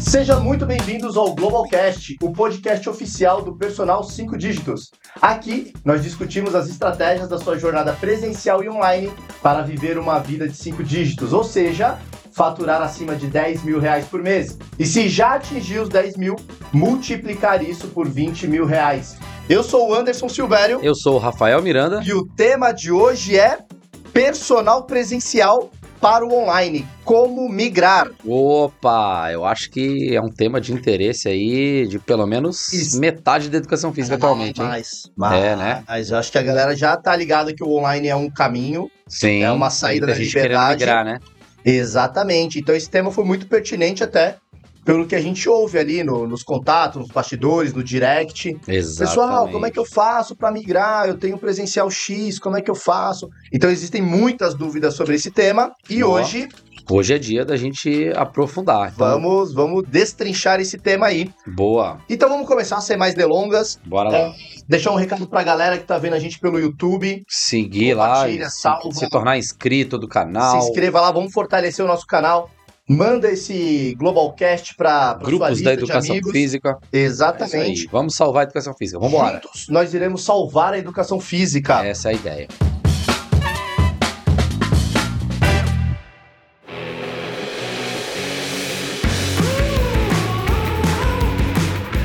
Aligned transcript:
Sejam 0.00 0.42
muito 0.42 0.64
bem-vindos 0.64 1.14
ao 1.14 1.34
Globalcast, 1.34 2.16
o 2.22 2.32
podcast 2.32 2.88
oficial 2.88 3.42
do 3.42 3.54
Personal 3.54 4.02
5 4.02 4.38
Dígitos. 4.38 4.90
Aqui 5.20 5.74
nós 5.84 6.02
discutimos 6.02 6.54
as 6.54 6.70
estratégias 6.70 7.28
da 7.28 7.36
sua 7.36 7.58
jornada 7.58 7.92
presencial 7.92 8.64
e 8.64 8.70
online 8.70 9.12
para 9.42 9.60
viver 9.60 9.98
uma 9.98 10.18
vida 10.20 10.48
de 10.48 10.56
5 10.56 10.82
dígitos, 10.82 11.34
ou 11.34 11.44
seja, 11.44 11.98
faturar 12.32 12.80
acima 12.80 13.14
de 13.14 13.26
10 13.26 13.62
mil 13.62 13.78
reais 13.78 14.06
por 14.06 14.22
mês. 14.22 14.56
E 14.78 14.86
se 14.86 15.06
já 15.10 15.34
atingir 15.34 15.80
os 15.80 15.90
10 15.90 16.16
mil, 16.16 16.34
multiplicar 16.72 17.62
isso 17.62 17.88
por 17.88 18.08
20 18.08 18.46
mil 18.46 18.64
reais. 18.64 19.18
Eu 19.50 19.62
sou 19.62 19.90
o 19.90 19.94
Anderson 19.94 20.30
Silvério. 20.30 20.80
Eu 20.82 20.94
sou 20.94 21.16
o 21.16 21.18
Rafael 21.18 21.60
Miranda. 21.60 22.00
E 22.02 22.14
o 22.14 22.26
tema 22.26 22.72
de 22.72 22.90
hoje 22.90 23.38
é 23.38 23.58
personal 24.18 24.82
presencial 24.82 25.70
para 26.00 26.26
o 26.26 26.34
online. 26.34 26.84
Como 27.04 27.48
migrar? 27.48 28.10
Opa, 28.26 29.30
eu 29.30 29.44
acho 29.44 29.70
que 29.70 30.12
é 30.12 30.20
um 30.20 30.28
tema 30.28 30.60
de 30.60 30.72
interesse 30.72 31.28
aí 31.28 31.86
de 31.86 32.00
pelo 32.00 32.26
menos 32.26 32.72
Isso. 32.72 32.98
metade 32.98 33.48
da 33.48 33.58
educação 33.58 33.92
física 33.92 34.16
ah, 34.16 34.18
atualmente. 34.18 34.60
Mais, 34.60 35.08
mais, 35.16 35.44
é, 35.44 35.54
né? 35.54 35.84
Mas 35.86 36.10
eu 36.10 36.18
acho 36.18 36.32
que 36.32 36.38
a 36.38 36.42
galera 36.42 36.74
já 36.74 36.96
tá 36.96 37.14
ligada 37.14 37.54
que 37.54 37.62
o 37.62 37.70
online 37.70 38.08
é 38.08 38.16
um 38.16 38.28
caminho. 38.28 38.90
Sim. 39.06 39.44
É 39.44 39.52
uma 39.52 39.70
saída 39.70 40.08
da 40.08 40.14
liberdade. 40.14 40.80
Migrar, 40.80 41.04
né? 41.04 41.20
Exatamente. 41.64 42.58
Então 42.58 42.74
esse 42.74 42.90
tema 42.90 43.12
foi 43.12 43.24
muito 43.24 43.46
pertinente 43.46 44.02
até 44.02 44.36
pelo 44.88 45.06
que 45.06 45.14
a 45.14 45.20
gente 45.20 45.46
ouve 45.50 45.78
ali 45.78 46.02
no, 46.02 46.26
nos 46.26 46.42
contatos, 46.42 47.02
nos 47.02 47.10
bastidores, 47.10 47.74
no 47.74 47.84
direct. 47.84 48.56
Exatamente. 48.66 48.98
Pessoal, 48.98 49.48
como 49.50 49.66
é 49.66 49.70
que 49.70 49.78
eu 49.78 49.84
faço 49.84 50.34
para 50.34 50.50
migrar? 50.50 51.06
Eu 51.06 51.18
tenho 51.18 51.36
presencial 51.36 51.90
X, 51.90 52.38
como 52.38 52.56
é 52.56 52.62
que 52.62 52.70
eu 52.70 52.74
faço? 52.74 53.28
Então 53.52 53.68
existem 53.68 54.00
muitas 54.00 54.54
dúvidas 54.54 54.94
sobre 54.94 55.14
esse 55.14 55.30
tema 55.30 55.74
e 55.90 56.00
Boa. 56.00 56.22
hoje 56.22 56.48
Hoje 56.90 57.12
é 57.12 57.18
dia 57.18 57.44
da 57.44 57.54
gente 57.54 58.10
aprofundar. 58.16 58.90
Então... 58.94 59.06
Vamos, 59.06 59.52
vamos 59.52 59.84
destrinchar 59.86 60.58
esse 60.58 60.78
tema 60.78 61.08
aí. 61.08 61.30
Boa. 61.46 61.98
Então 62.08 62.30
vamos 62.30 62.48
começar 62.48 62.78
a 62.78 62.80
ser 62.80 62.96
mais 62.96 63.12
delongas. 63.12 63.78
Bora 63.84 64.08
lá. 64.08 64.16
É, 64.16 64.34
deixar 64.66 64.92
um 64.92 64.96
recado 64.96 65.28
pra 65.28 65.42
galera 65.42 65.76
que 65.76 65.84
tá 65.84 65.98
vendo 65.98 66.14
a 66.14 66.18
gente 66.18 66.38
pelo 66.38 66.58
YouTube. 66.58 67.22
Seguir 67.28 67.92
lá, 67.92 68.24
salva. 68.48 68.90
se 68.94 69.06
tornar 69.10 69.36
inscrito 69.36 69.98
do 69.98 70.08
canal. 70.08 70.62
Se 70.62 70.68
inscreva 70.70 70.98
lá, 70.98 71.12
vamos 71.12 71.30
fortalecer 71.30 71.84
o 71.84 71.88
nosso 71.88 72.06
canal. 72.06 72.48
Manda 72.90 73.30
esse 73.30 73.94
Globalcast 73.98 74.74
para 74.74 75.12
grupos 75.12 75.60
da 75.60 75.74
educação 75.74 76.16
física. 76.32 76.78
Exatamente. 76.90 77.86
É 77.86 77.90
Vamos 77.90 78.14
salvar 78.14 78.40
a 78.40 78.44
educação 78.44 78.72
física. 78.72 78.98
Vamos 78.98 79.12
embora. 79.12 79.42
nós 79.68 79.92
iremos 79.92 80.24
salvar 80.24 80.72
a 80.72 80.78
educação 80.78 81.20
física. 81.20 81.84
Essa 81.84 82.08
é 82.08 82.12
a 82.12 82.14
ideia. 82.14 82.48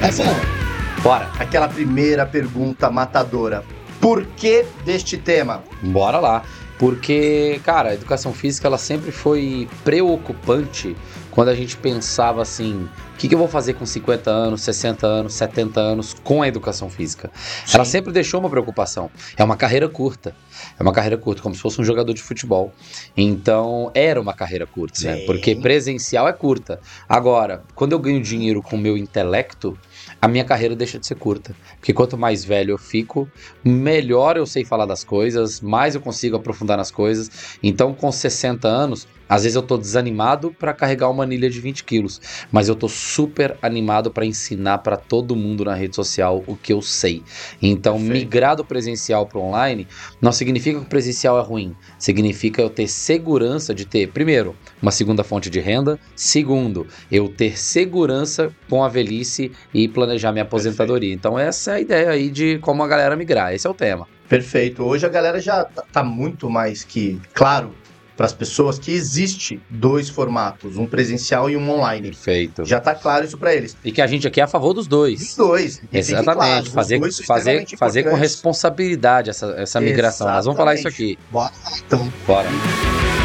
Essa 0.01 0.25
não. 0.25 1.01
Bora. 1.01 1.31
Aquela 1.39 1.69
primeira 1.69 2.25
pergunta 2.25 2.91
matadora. 2.91 3.63
Por 4.01 4.25
que 4.25 4.65
deste 4.83 5.17
tema? 5.17 5.63
Bora 5.81 6.19
lá. 6.19 6.43
Porque, 6.83 7.61
cara, 7.63 7.91
a 7.91 7.93
educação 7.93 8.33
física 8.33 8.67
ela 8.67 8.77
sempre 8.77 9.09
foi 9.09 9.69
preocupante 9.85 10.97
quando 11.31 11.47
a 11.47 11.55
gente 11.55 11.77
pensava 11.77 12.41
assim: 12.41 12.89
que, 13.23 13.29
que, 13.29 13.35
eu 13.35 13.39
vou 13.39 13.47
fazer 13.47 13.75
com 13.75 13.85
50 13.85 14.29
anos, 14.29 14.61
60 14.63 15.07
anos, 15.07 15.33
70 15.35 15.79
anos 15.79 16.13
com 16.13 16.41
a 16.41 16.47
educação 16.47 16.89
física? 16.89 17.31
Sim. 17.65 17.75
Ela 17.75 17.85
sempre 17.85 18.11
deixou 18.11 18.37
uma 18.41 18.49
preocupação. 18.49 19.09
É 19.37 19.43
uma 19.43 19.55
carreira 19.55 19.87
curta. 19.87 20.35
É 20.77 20.83
uma 20.83 20.91
carreira 20.91 21.17
curta, 21.17 21.41
como 21.41 21.55
se 21.55 21.61
fosse 21.61 21.79
um 21.79 21.85
jogador 21.85 22.13
de 22.13 22.21
futebol. 22.21 22.73
Então, 23.15 23.89
era 23.93 24.19
uma 24.19 24.33
carreira 24.33 24.67
curta, 24.67 24.99
né? 25.05 25.25
Porque 25.25 25.55
presencial 25.55 26.27
é 26.27 26.33
curta. 26.33 26.81
Agora, 27.07 27.63
quando 27.73 27.93
eu 27.93 27.99
ganho 27.99 28.21
dinheiro 28.21 28.61
com 28.61 28.75
o 28.75 28.79
meu 28.79 28.97
intelecto, 28.97 29.77
a 30.21 30.27
minha 30.27 30.43
carreira 30.43 30.75
deixa 30.75 30.99
de 30.99 31.07
ser 31.07 31.15
curta. 31.15 31.55
Porque 31.79 31.93
quanto 31.93 32.17
mais 32.17 32.43
velho 32.43 32.71
eu 32.71 32.77
fico, 32.77 33.29
melhor 33.63 34.35
eu 34.35 34.45
sei 34.45 34.65
falar 34.65 34.85
das 34.85 35.03
coisas, 35.03 35.61
mais 35.61 35.95
eu 35.95 36.01
consigo 36.01 36.35
aprofundar 36.35 36.77
nas 36.77 36.91
coisas. 36.91 37.57
Então, 37.63 37.93
com 37.93 38.11
60 38.11 38.67
anos, 38.67 39.07
às 39.27 39.43
vezes 39.43 39.55
eu 39.55 39.61
tô 39.63 39.77
desanimado 39.77 40.51
para 40.51 40.73
carregar 40.73 41.09
uma 41.09 41.23
anilha 41.23 41.49
de 41.49 41.59
20 41.59 41.83
quilos, 41.83 42.21
mas 42.51 42.67
eu 42.67 42.75
tô 42.75 42.87
super 43.13 43.57
animado 43.61 44.09
para 44.11 44.25
ensinar 44.25 44.79
para 44.79 44.97
todo 44.97 45.35
mundo 45.35 45.63
na 45.63 45.75
rede 45.75 45.95
social 45.95 46.43
o 46.47 46.55
que 46.55 46.73
eu 46.73 46.81
sei. 46.81 47.23
Então, 47.61 47.97
Perfeito. 47.97 48.13
migrar 48.13 48.55
do 48.55 48.65
presencial 48.65 49.25
para 49.27 49.39
online 49.39 49.87
não 50.21 50.31
significa 50.31 50.79
que 50.79 50.85
o 50.85 50.89
presencial 50.89 51.37
é 51.37 51.41
ruim, 51.41 51.75
significa 51.99 52.61
eu 52.61 52.69
ter 52.69 52.87
segurança 52.87 53.73
de 53.73 53.85
ter, 53.85 54.07
primeiro, 54.09 54.55
uma 54.81 54.91
segunda 54.91 55.23
fonte 55.23 55.49
de 55.49 55.59
renda, 55.59 55.99
segundo, 56.15 56.87
eu 57.11 57.29
ter 57.29 57.57
segurança 57.57 58.51
com 58.69 58.83
a 58.83 58.89
velhice 58.89 59.51
e 59.73 59.87
planejar 59.87 60.31
minha 60.31 60.43
aposentadoria. 60.43 61.09
Perfeito. 61.09 61.19
Então, 61.19 61.37
essa 61.37 61.71
é 61.71 61.75
a 61.75 61.79
ideia 61.79 62.09
aí 62.09 62.29
de 62.29 62.57
como 62.59 62.81
a 62.83 62.87
galera 62.87 63.15
migrar, 63.15 63.53
esse 63.53 63.67
é 63.67 63.69
o 63.69 63.73
tema. 63.73 64.07
Perfeito. 64.27 64.83
Hoje 64.83 65.05
a 65.05 65.09
galera 65.09 65.39
já 65.39 65.63
tá, 65.63 65.83
tá 65.91 66.03
muito 66.03 66.49
mais 66.49 66.83
que 66.83 67.21
claro 67.33 67.73
para 68.15 68.25
as 68.25 68.33
pessoas 68.33 68.77
que 68.77 68.91
existe 68.91 69.61
dois 69.69 70.09
formatos, 70.09 70.77
um 70.77 70.85
presencial 70.85 71.49
e 71.49 71.57
um 71.57 71.69
online. 71.69 72.09
Perfeito. 72.09 72.65
Já 72.65 72.77
está 72.77 72.93
claro 72.93 73.25
isso 73.25 73.37
para 73.37 73.53
eles. 73.55 73.75
E 73.83 73.91
que 73.91 74.01
a 74.01 74.07
gente 74.07 74.27
aqui 74.27 74.39
é 74.39 74.43
a 74.43 74.47
favor 74.47 74.73
dos 74.73 74.87
dois. 74.87 75.19
Dos 75.19 75.35
dois. 75.35 75.81
Exatamente. 75.91 76.33
Claro, 76.33 76.71
fazer 76.71 76.99
dois 76.99 77.19
fazer, 77.19 77.65
fazer 77.77 78.03
com 78.03 78.15
responsabilidade 78.15 79.29
essa, 79.29 79.47
essa 79.57 79.79
migração. 79.79 80.27
Exatamente. 80.27 80.35
Nós 80.35 80.45
vamos 80.45 80.57
falar 80.57 80.75
isso 80.75 80.87
aqui. 80.87 81.17
Bora 81.31 81.51
então. 81.85 82.13
Bora. 82.27 83.22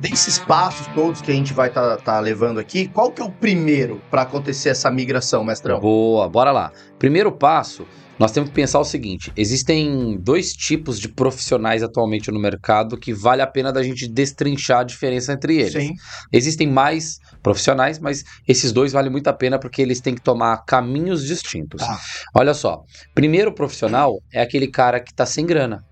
Desses 0.00 0.38
passos 0.38 0.86
todos 0.88 1.20
que 1.20 1.30
a 1.30 1.34
gente 1.34 1.52
vai 1.52 1.68
estar 1.68 1.96
tá, 1.96 2.02
tá 2.02 2.20
levando 2.20 2.58
aqui, 2.58 2.88
qual 2.88 3.12
que 3.12 3.20
é 3.20 3.24
o 3.24 3.30
primeiro 3.30 4.00
para 4.10 4.22
acontecer 4.22 4.70
essa 4.70 4.90
migração, 4.90 5.44
mestrão? 5.44 5.78
Boa, 5.78 6.28
bora 6.28 6.50
lá. 6.50 6.72
Primeiro 6.98 7.30
passo, 7.30 7.86
nós 8.18 8.32
temos 8.32 8.50
que 8.50 8.54
pensar 8.54 8.78
o 8.78 8.84
seguinte: 8.84 9.32
existem 9.36 10.18
dois 10.20 10.52
tipos 10.52 11.00
de 11.00 11.08
profissionais 11.08 11.82
atualmente 11.82 12.30
no 12.30 12.38
mercado 12.38 12.98
que 12.98 13.12
vale 13.12 13.40
a 13.40 13.46
pena 13.46 13.72
da 13.72 13.82
gente 13.82 14.06
destrinchar 14.06 14.80
a 14.80 14.84
diferença 14.84 15.32
entre 15.32 15.56
eles. 15.56 15.72
Sim. 15.72 15.94
Existem 16.32 16.66
mais 16.66 17.18
profissionais, 17.42 17.98
mas 17.98 18.24
esses 18.46 18.72
dois 18.72 18.92
valem 18.92 19.10
muito 19.10 19.28
a 19.28 19.32
pena 19.32 19.58
porque 19.58 19.80
eles 19.80 20.00
têm 20.00 20.14
que 20.14 20.20
tomar 20.20 20.64
caminhos 20.66 21.26
distintos. 21.26 21.82
Ah. 21.82 21.98
Olha 22.34 22.52
só, 22.52 22.82
primeiro 23.14 23.54
profissional 23.54 24.18
é 24.32 24.42
aquele 24.42 24.66
cara 24.66 25.00
que 25.00 25.12
está 25.12 25.24
sem 25.24 25.46
grana. 25.46 25.82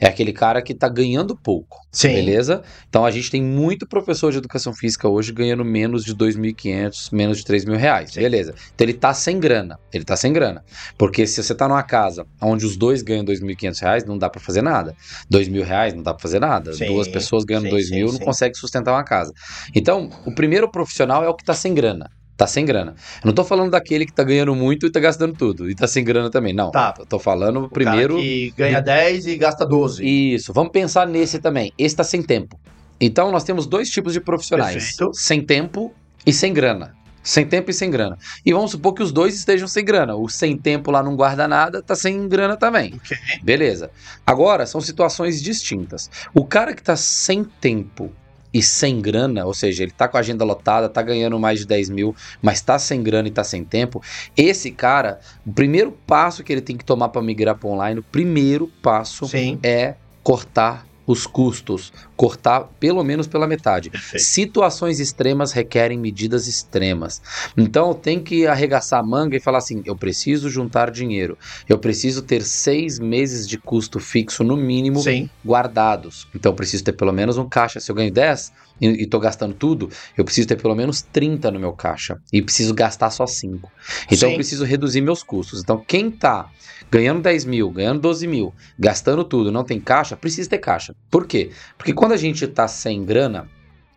É 0.00 0.06
aquele 0.06 0.32
cara 0.32 0.62
que 0.62 0.72
está 0.72 0.88
ganhando 0.88 1.36
pouco. 1.36 1.80
Sim. 1.90 2.08
Beleza? 2.08 2.62
Então 2.88 3.04
a 3.04 3.10
gente 3.10 3.30
tem 3.30 3.42
muito 3.42 3.86
professor 3.86 4.32
de 4.32 4.38
educação 4.38 4.72
física 4.72 5.08
hoje 5.08 5.32
ganhando 5.32 5.64
menos 5.64 6.04
de 6.04 6.14
2.500, 6.14 7.12
menos 7.12 7.38
de 7.38 7.44
3 7.44 7.64
mil 7.64 7.76
reais. 7.76 8.12
Sim. 8.12 8.20
Beleza. 8.20 8.54
Então 8.74 8.84
ele 8.84 8.92
está 8.92 9.14
sem 9.14 9.38
grana. 9.38 9.78
Ele 9.92 10.02
está 10.02 10.16
sem 10.16 10.32
grana. 10.32 10.64
Porque 10.98 11.26
se 11.26 11.42
você 11.42 11.52
está 11.52 11.68
numa 11.68 11.82
casa 11.82 12.26
onde 12.40 12.66
os 12.66 12.76
dois 12.76 13.02
ganham 13.02 13.24
2.500 13.24 13.80
reais, 13.80 14.04
não 14.04 14.18
dá 14.18 14.28
para 14.28 14.40
fazer 14.40 14.62
nada. 14.62 14.94
2 15.30 15.48
mil 15.48 15.64
reais 15.64 15.94
não 15.94 16.02
dá 16.02 16.12
para 16.12 16.22
fazer 16.22 16.40
nada. 16.40 16.72
Sim. 16.72 16.86
Duas 16.86 17.08
pessoas 17.08 17.44
ganhando 17.44 17.70
2 17.70 17.90
mil 17.90 18.12
não 18.12 18.18
consegue 18.18 18.56
sustentar 18.56 18.92
uma 18.92 19.04
casa. 19.04 19.32
Então, 19.74 20.10
o 20.26 20.34
primeiro 20.34 20.70
profissional 20.70 21.24
é 21.24 21.28
o 21.28 21.34
que 21.34 21.42
está 21.42 21.54
sem 21.54 21.74
grana 21.74 22.10
tá 22.36 22.46
sem 22.46 22.64
grana. 22.64 22.94
Eu 23.22 23.26
não 23.26 23.32
tô 23.32 23.44
falando 23.44 23.70
daquele 23.70 24.06
que 24.06 24.12
tá 24.12 24.24
ganhando 24.24 24.54
muito 24.54 24.86
e 24.86 24.90
tá 24.90 25.00
gastando 25.00 25.34
tudo. 25.34 25.70
E 25.70 25.74
tá 25.74 25.86
sem 25.86 26.04
grana 26.04 26.30
também. 26.30 26.52
Não. 26.52 26.70
Tá. 26.70 26.94
Eu 26.98 27.06
tô 27.06 27.18
falando 27.18 27.64
o 27.64 27.68
primeiro. 27.68 28.16
que 28.16 28.52
ganha 28.56 28.80
10 28.80 29.26
e 29.26 29.36
gasta 29.36 29.64
12. 29.64 30.04
Isso. 30.04 30.52
Vamos 30.52 30.72
pensar 30.72 31.06
nesse 31.06 31.38
também. 31.38 31.72
Esse 31.78 31.96
tá 31.96 32.04
sem 32.04 32.22
tempo. 32.22 32.58
Então 33.00 33.30
nós 33.30 33.44
temos 33.44 33.66
dois 33.66 33.90
tipos 33.90 34.12
de 34.12 34.20
profissionais: 34.20 34.74
Perfeito. 34.74 35.10
sem 35.14 35.40
tempo 35.44 35.92
e 36.26 36.32
sem 36.32 36.52
grana. 36.52 36.94
Sem 37.22 37.46
tempo 37.46 37.70
e 37.70 37.74
sem 37.74 37.90
grana. 37.90 38.18
E 38.44 38.52
vamos 38.52 38.70
supor 38.72 38.92
que 38.92 39.02
os 39.02 39.10
dois 39.10 39.34
estejam 39.34 39.66
sem 39.66 39.82
grana. 39.82 40.14
O 40.14 40.28
sem 40.28 40.58
tempo 40.58 40.90
lá 40.90 41.02
não 41.02 41.16
guarda 41.16 41.48
nada, 41.48 41.82
tá 41.82 41.94
sem 41.94 42.28
grana 42.28 42.54
também. 42.54 42.94
Okay. 42.96 43.16
Beleza. 43.42 43.90
Agora, 44.26 44.66
são 44.66 44.78
situações 44.78 45.40
distintas. 45.42 46.10
O 46.34 46.44
cara 46.44 46.74
que 46.74 46.82
tá 46.82 46.96
sem 46.96 47.42
tempo 47.42 48.12
e 48.54 48.62
sem 48.62 49.00
grana, 49.00 49.44
ou 49.44 49.52
seja, 49.52 49.82
ele 49.82 49.90
tá 49.90 50.06
com 50.06 50.16
a 50.16 50.20
agenda 50.20 50.44
lotada, 50.44 50.88
tá 50.88 51.02
ganhando 51.02 51.38
mais 51.40 51.58
de 51.58 51.66
10 51.66 51.90
mil, 51.90 52.14
mas 52.40 52.60
tá 52.60 52.78
sem 52.78 53.02
grana 53.02 53.26
e 53.26 53.32
tá 53.32 53.42
sem 53.42 53.64
tempo, 53.64 54.00
esse 54.36 54.70
cara, 54.70 55.18
o 55.44 55.52
primeiro 55.52 55.90
passo 56.06 56.44
que 56.44 56.52
ele 56.52 56.60
tem 56.60 56.76
que 56.76 56.84
tomar 56.84 57.08
para 57.08 57.20
migrar 57.20 57.56
para 57.56 57.68
online, 57.68 57.98
o 57.98 58.04
primeiro 58.04 58.70
passo 58.80 59.26
Sim. 59.26 59.58
é 59.60 59.94
cortar 60.22 60.86
os 61.06 61.26
custos, 61.26 61.92
cortar 62.16 62.68
pelo 62.80 63.02
menos 63.04 63.26
pela 63.26 63.46
metade. 63.46 63.90
Perfeito. 63.90 64.24
Situações 64.24 65.00
extremas 65.00 65.52
requerem 65.52 65.98
medidas 65.98 66.46
extremas. 66.46 67.20
Então 67.56 67.92
tem 67.94 68.22
que 68.22 68.46
arregaçar 68.46 69.00
a 69.00 69.06
manga 69.06 69.36
e 69.36 69.40
falar 69.40 69.58
assim: 69.58 69.82
eu 69.84 69.96
preciso 69.96 70.48
juntar 70.48 70.90
dinheiro, 70.90 71.36
eu 71.68 71.78
preciso 71.78 72.22
ter 72.22 72.42
seis 72.42 72.98
meses 72.98 73.46
de 73.46 73.58
custo 73.58 74.00
fixo 74.00 74.42
no 74.42 74.56
mínimo 74.56 75.00
Sim. 75.00 75.28
guardados. 75.44 76.26
Então 76.34 76.52
eu 76.52 76.56
preciso 76.56 76.84
ter 76.84 76.92
pelo 76.92 77.12
menos 77.12 77.38
um 77.38 77.48
caixa. 77.48 77.80
Se 77.80 77.90
eu 77.90 77.94
ganho 77.94 78.12
10, 78.12 78.50
e, 78.80 79.02
e 79.02 79.06
tô 79.06 79.18
gastando 79.18 79.54
tudo, 79.54 79.88
eu 80.16 80.24
preciso 80.24 80.48
ter 80.48 80.56
pelo 80.56 80.74
menos 80.74 81.02
30 81.02 81.50
no 81.50 81.60
meu 81.60 81.72
caixa 81.72 82.18
e 82.32 82.42
preciso 82.42 82.74
gastar 82.74 83.10
só 83.10 83.26
5. 83.26 83.70
Então 84.06 84.28
Sim. 84.28 84.32
eu 84.32 84.34
preciso 84.34 84.64
reduzir 84.64 85.00
meus 85.00 85.22
custos. 85.22 85.60
Então 85.60 85.82
quem 85.86 86.10
tá 86.10 86.48
ganhando 86.94 87.22
10 87.22 87.44
mil, 87.44 87.70
ganhando 87.70 88.00
12 88.02 88.24
mil, 88.28 88.54
gastando 88.78 89.24
tudo, 89.24 89.50
não 89.50 89.64
tem 89.64 89.80
caixa, 89.80 90.16
precisa 90.16 90.48
ter 90.48 90.58
caixa. 90.58 90.94
Por 91.10 91.26
quê? 91.26 91.50
Porque 91.76 91.92
quando 91.92 92.12
a 92.12 92.16
gente 92.16 92.46
tá 92.46 92.68
sem 92.68 93.04
grana, 93.04 93.48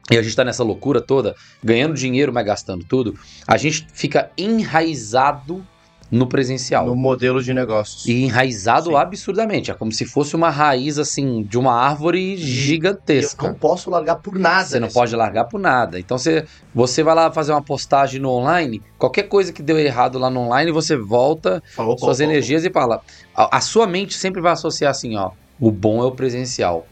e 0.09 0.17
a 0.17 0.21
gente 0.23 0.35
tá 0.35 0.43
nessa 0.43 0.63
loucura 0.63 0.99
toda, 0.99 1.35
ganhando 1.63 1.93
dinheiro, 1.93 2.33
mas 2.33 2.43
gastando 2.43 2.83
tudo, 2.83 3.13
a 3.45 3.55
gente 3.55 3.85
fica 3.93 4.31
enraizado 4.35 5.63
no 6.09 6.27
presencial. 6.27 6.85
No 6.85 6.95
modelo 6.95 7.43
de 7.43 7.53
negócios. 7.53 8.05
E 8.05 8.23
enraizado 8.23 8.91
Sim. 8.91 8.95
absurdamente. 8.95 9.71
É 9.71 9.73
como 9.73 9.91
se 9.91 10.05
fosse 10.05 10.35
uma 10.35 10.49
raiz, 10.49 10.97
assim, 10.97 11.43
de 11.43 11.57
uma 11.57 11.73
árvore 11.73 12.19
E 12.19 12.31
eu 12.33 12.37
gigantesca. 12.37 13.47
não 13.47 13.53
posso 13.53 13.89
largar 13.89 14.15
por 14.17 14.37
nada. 14.37 14.65
Você 14.65 14.79
não 14.79 14.87
pode 14.87 15.15
largar 15.15 15.45
por 15.45 15.59
nada. 15.59 15.99
Então 15.99 16.17
você, 16.17 16.45
você 16.73 17.03
vai 17.03 17.13
lá 17.15 17.31
fazer 17.31 17.51
uma 17.51 17.61
postagem 17.61 18.21
no 18.21 18.29
online, 18.29 18.81
qualquer 18.97 19.23
coisa 19.23 19.51
que 19.51 19.61
deu 19.61 19.77
errado 19.77 20.17
lá 20.17 20.29
no 20.29 20.41
online, 20.41 20.71
você 20.71 20.95
volta 20.95 21.61
Falou, 21.75 21.97
suas 21.97 22.19
opa, 22.19 22.23
energias 22.31 22.63
e 22.63 22.69
fala. 22.69 23.01
A, 23.35 23.57
a 23.57 23.61
sua 23.61 23.85
mente 23.85 24.13
sempre 24.15 24.41
vai 24.41 24.53
associar 24.53 24.91
assim, 24.91 25.15
ó. 25.17 25.31
O 25.59 25.71
bom 25.71 26.01
é 26.01 26.05
o 26.05 26.11
presencial. 26.11 26.87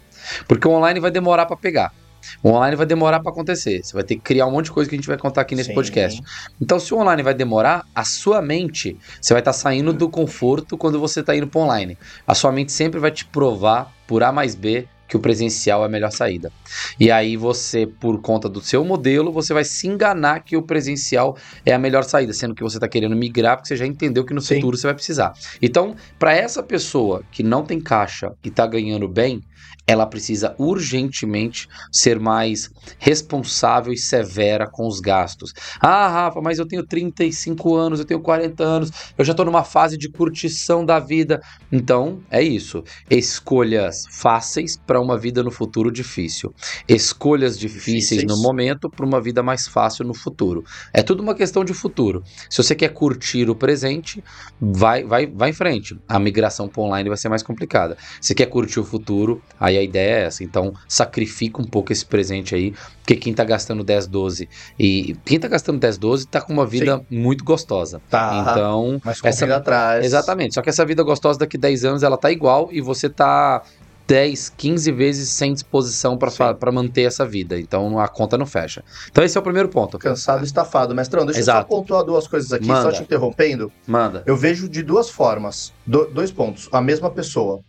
Porque 0.47 0.67
o 0.67 0.71
online 0.71 0.99
vai 0.99 1.11
demorar 1.11 1.45
pra 1.45 1.55
pegar. 1.55 1.93
O 2.43 2.49
online 2.49 2.75
vai 2.75 2.85
demorar 2.85 3.19
pra 3.19 3.31
acontecer. 3.31 3.83
Você 3.83 3.93
vai 3.93 4.03
ter 4.03 4.15
que 4.15 4.21
criar 4.21 4.45
um 4.45 4.51
monte 4.51 4.65
de 4.65 4.71
coisa 4.71 4.89
que 4.89 4.95
a 4.95 4.97
gente 4.97 5.07
vai 5.07 5.17
contar 5.17 5.41
aqui 5.41 5.55
nesse 5.55 5.69
Sim. 5.69 5.75
podcast. 5.75 6.21
Então, 6.61 6.79
se 6.79 6.93
o 6.93 6.97
online 6.97 7.23
vai 7.23 7.33
demorar, 7.33 7.85
a 7.93 8.03
sua 8.03 8.41
mente, 8.41 8.97
você 9.21 9.33
vai 9.33 9.41
estar 9.41 9.53
saindo 9.53 9.93
do 9.93 10.09
conforto 10.09 10.77
quando 10.77 10.99
você 10.99 11.19
está 11.19 11.35
indo 11.35 11.47
para 11.47 11.61
online. 11.61 11.97
A 12.25 12.33
sua 12.33 12.51
mente 12.51 12.71
sempre 12.71 12.99
vai 12.99 13.11
te 13.11 13.25
provar, 13.25 13.93
por 14.07 14.23
A 14.23 14.31
mais 14.31 14.55
B, 14.55 14.87
que 15.07 15.15
o 15.15 15.19
presencial 15.19 15.83
é 15.83 15.85
a 15.85 15.89
melhor 15.89 16.11
saída. 16.11 16.51
E 16.99 17.11
aí 17.11 17.37
você, 17.37 17.85
por 17.85 18.19
conta 18.21 18.49
do 18.49 18.61
seu 18.61 18.83
modelo, 18.83 19.31
você 19.31 19.53
vai 19.53 19.63
se 19.63 19.87
enganar 19.87 20.41
que 20.41 20.57
o 20.57 20.61
presencial 20.61 21.37
é 21.65 21.73
a 21.73 21.79
melhor 21.79 22.03
saída, 22.03 22.33
sendo 22.33 22.55
que 22.55 22.63
você 22.63 22.77
está 22.77 22.87
querendo 22.87 23.15
migrar 23.15 23.57
porque 23.57 23.67
você 23.67 23.75
já 23.75 23.85
entendeu 23.85 24.25
que 24.25 24.33
no 24.33 24.41
Sim. 24.41 24.55
futuro 24.55 24.77
você 24.77 24.87
vai 24.87 24.95
precisar. 24.95 25.33
Então, 25.61 25.95
para 26.17 26.33
essa 26.33 26.63
pessoa 26.63 27.23
que 27.31 27.43
não 27.43 27.63
tem 27.63 27.79
caixa 27.79 28.33
e 28.43 28.47
está 28.47 28.65
ganhando 28.65 29.07
bem, 29.07 29.41
ela 29.87 30.05
precisa 30.05 30.55
urgentemente 30.57 31.67
ser 31.91 32.19
mais 32.19 32.71
responsável 32.97 33.93
e 33.93 33.97
severa 33.97 34.67
com 34.69 34.87
os 34.87 34.99
gastos. 34.99 35.53
Ah, 35.79 36.07
Rafa, 36.07 36.41
mas 36.41 36.57
eu 36.59 36.67
tenho 36.67 36.85
35 36.85 37.75
anos, 37.75 37.99
eu 37.99 38.05
tenho 38.05 38.19
40 38.21 38.63
anos, 38.63 38.91
eu 39.17 39.23
já 39.23 39.31
estou 39.31 39.45
numa 39.45 39.63
fase 39.63 39.97
de 39.97 40.09
curtição 40.09 40.85
da 40.85 40.99
vida. 40.99 41.41
Então, 41.71 42.19
é 42.31 42.41
isso. 42.41 42.83
Escolhas 43.09 44.05
fáceis 44.09 44.77
para 44.77 44.99
uma 44.99 45.17
vida 45.17 45.43
no 45.43 45.51
futuro 45.51 45.91
difícil. 45.91 46.53
Escolhas 46.87 47.57
difíceis, 47.57 48.21
Difíceis. 48.21 48.23
no 48.25 48.37
momento 48.41 48.89
para 48.89 49.05
uma 49.05 49.21
vida 49.21 49.43
mais 49.43 49.67
fácil 49.67 50.05
no 50.05 50.13
futuro. 50.13 50.63
É 50.93 51.01
tudo 51.03 51.21
uma 51.21 51.35
questão 51.35 51.63
de 51.63 51.73
futuro. 51.73 52.23
Se 52.49 52.61
você 52.61 52.75
quer 52.75 52.89
curtir 52.89 53.49
o 53.49 53.55
presente, 53.55 54.23
vai, 54.59 55.03
vai, 55.03 55.27
vai 55.27 55.49
em 55.49 55.53
frente. 55.53 55.97
A 56.07 56.19
migração 56.19 56.67
para 56.67 56.81
online 56.81 57.09
vai 57.09 57.17
ser 57.17 57.29
mais 57.29 57.43
complicada. 57.43 57.97
Se 58.21 58.33
quer 58.33 58.47
curtir 58.47 58.79
o 58.79 58.83
futuro, 58.83 59.41
aí 59.59 59.74
a 59.77 59.81
ideia 59.83 60.15
é 60.19 60.23
essa. 60.23 60.43
Então, 60.43 60.73
sacrifica 60.87 61.61
um 61.61 61.65
pouco 61.65 61.91
esse 61.91 62.05
presente 62.05 62.55
aí, 62.55 62.73
porque 62.99 63.15
quem 63.15 63.33
tá 63.33 63.43
gastando 63.43 63.83
10, 63.83 64.07
12 64.07 64.47
e 64.79 65.15
quem 65.25 65.39
tá 65.39 65.47
gastando 65.47 65.79
10, 65.79 65.97
12 65.97 66.27
tá 66.27 66.41
com 66.41 66.53
uma 66.53 66.65
vida 66.65 67.05
muito 67.09 67.43
gostosa. 67.43 68.01
Tá. 68.09 68.47
Então, 68.51 68.99
mas 69.03 69.21
com 69.21 69.27
essa- 69.27 69.45
vida 69.45 69.57
atrás. 69.57 70.05
exatamente. 70.05 70.53
Só 70.55 70.61
que 70.61 70.69
essa 70.69 70.85
vida 70.85 71.03
gostosa 71.03 71.39
daqui 71.39 71.57
10 71.57 71.85
anos 71.85 72.03
ela 72.03 72.17
tá 72.17 72.31
igual 72.31 72.69
e 72.71 72.81
você 72.81 73.09
tá 73.09 73.61
10, 74.07 74.49
15 74.55 74.91
vezes 74.91 75.29
sem 75.29 75.51
disposição 75.51 76.17
Sim. 76.29 76.45
para 76.59 76.71
manter 76.71 77.01
essa 77.03 77.25
vida. 77.25 77.59
Então 77.59 77.97
a 77.99 78.07
conta 78.07 78.37
não 78.37 78.45
fecha. 78.45 78.83
Então 79.09 79.23
esse 79.23 79.35
é 79.35 79.39
o 79.39 79.43
primeiro 79.43 79.67
ponto. 79.67 79.97
Cansado 79.97 80.43
e 80.43 80.45
estafado. 80.45 80.93
Mestrão, 80.93 81.25
deixa 81.25 81.39
eu 81.39 81.43
Exato. 81.43 81.67
só 81.73 81.75
pontuar 81.79 82.03
duas 82.03 82.27
coisas 82.27 82.53
aqui, 82.53 82.67
Manda. 82.67 82.83
só 82.83 82.91
te 82.91 83.01
interrompendo. 83.01 83.71
Manda. 83.87 84.21
Eu 84.27 84.37
vejo 84.37 84.69
de 84.69 84.83
duas 84.83 85.09
formas. 85.09 85.73
Do- 85.87 86.05
dois 86.05 86.31
pontos. 86.31 86.69
A 86.71 86.79
mesma 86.81 87.09
pessoa. 87.09 87.61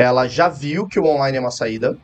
Ela 0.00 0.26
já 0.26 0.48
viu 0.48 0.86
que 0.86 0.98
o 0.98 1.04
online 1.04 1.36
é 1.36 1.40
uma 1.40 1.50
saída, 1.50 1.96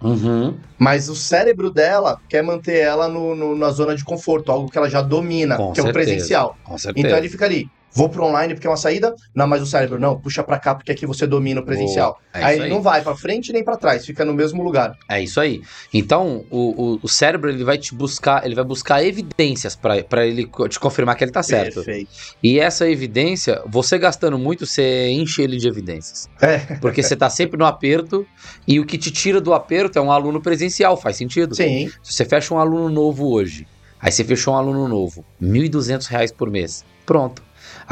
Uhum. 0.00 0.56
mas 0.78 1.08
o 1.08 1.14
cérebro 1.14 1.70
dela 1.70 2.18
quer 2.28 2.42
manter 2.42 2.78
ela 2.78 3.08
no, 3.08 3.36
no- 3.36 3.54
na 3.54 3.70
zona 3.70 3.94
de 3.94 4.02
conforto, 4.04 4.50
algo 4.50 4.70
que 4.70 4.76
ela 4.78 4.88
já 4.88 5.02
domina, 5.02 5.56
Com 5.56 5.72
que 5.72 5.78
é 5.78 5.82
o 5.82 5.86
certeza. 5.86 5.92
presencial. 6.10 6.56
Com 6.64 6.78
certeza. 6.78 7.06
Então 7.06 7.18
ele 7.18 7.28
fica 7.28 7.44
ali. 7.44 7.68
Vou 7.94 8.08
pro 8.08 8.24
online 8.24 8.54
porque 8.54 8.66
é 8.66 8.70
uma 8.70 8.76
saída? 8.76 9.14
Não, 9.34 9.46
mas 9.46 9.60
o 9.60 9.66
cérebro, 9.66 9.98
não, 9.98 10.18
puxa 10.18 10.42
pra 10.42 10.58
cá 10.58 10.74
porque 10.74 10.92
aqui 10.92 11.06
você 11.06 11.26
domina 11.26 11.60
o 11.60 11.64
presencial. 11.64 12.12
Boa. 12.12 12.42
É 12.42 12.44
aí 12.44 12.60
aí. 12.62 12.70
não 12.70 12.80
vai 12.80 13.02
pra 13.02 13.14
frente 13.14 13.52
nem 13.52 13.62
pra 13.62 13.76
trás, 13.76 14.06
fica 14.06 14.24
no 14.24 14.32
mesmo 14.32 14.62
lugar. 14.62 14.96
É 15.08 15.20
isso 15.20 15.40
aí. 15.40 15.60
Então, 15.92 16.44
o, 16.50 16.94
o, 16.94 16.98
o 17.02 17.08
cérebro 17.08 17.50
ele 17.50 17.62
vai 17.62 17.76
te 17.76 17.94
buscar, 17.94 18.46
ele 18.46 18.54
vai 18.54 18.64
buscar 18.64 19.04
evidências 19.04 19.76
para 19.76 20.26
ele 20.26 20.48
te 20.68 20.80
confirmar 20.80 21.16
que 21.16 21.24
ele 21.24 21.32
tá 21.32 21.42
certo. 21.42 21.74
Perfeito. 21.74 22.10
E 22.42 22.58
essa 22.58 22.88
evidência, 22.88 23.62
você 23.66 23.98
gastando 23.98 24.38
muito, 24.38 24.66
você 24.66 25.10
enche 25.10 25.42
ele 25.42 25.58
de 25.58 25.68
evidências. 25.68 26.28
É. 26.40 26.58
Porque 26.80 27.02
você 27.02 27.14
tá 27.14 27.28
sempre 27.28 27.58
no 27.58 27.66
aperto 27.66 28.26
e 28.66 28.80
o 28.80 28.86
que 28.86 28.96
te 28.96 29.10
tira 29.10 29.40
do 29.40 29.52
aperto 29.52 29.98
é 29.98 30.02
um 30.02 30.10
aluno 30.10 30.40
presencial, 30.40 30.96
faz 30.96 31.16
sentido? 31.16 31.54
Sim. 31.54 31.90
Se 32.02 32.14
você 32.14 32.24
fecha 32.24 32.54
um 32.54 32.58
aluno 32.58 32.88
novo 32.88 33.30
hoje, 33.30 33.66
aí 34.00 34.10
você 34.10 34.24
fechou 34.24 34.54
um 34.54 34.56
aluno 34.56 34.88
novo, 34.88 35.24
1.200 35.40 36.06
reais 36.06 36.32
por 36.32 36.50
mês. 36.50 36.84
Pronto. 37.04 37.42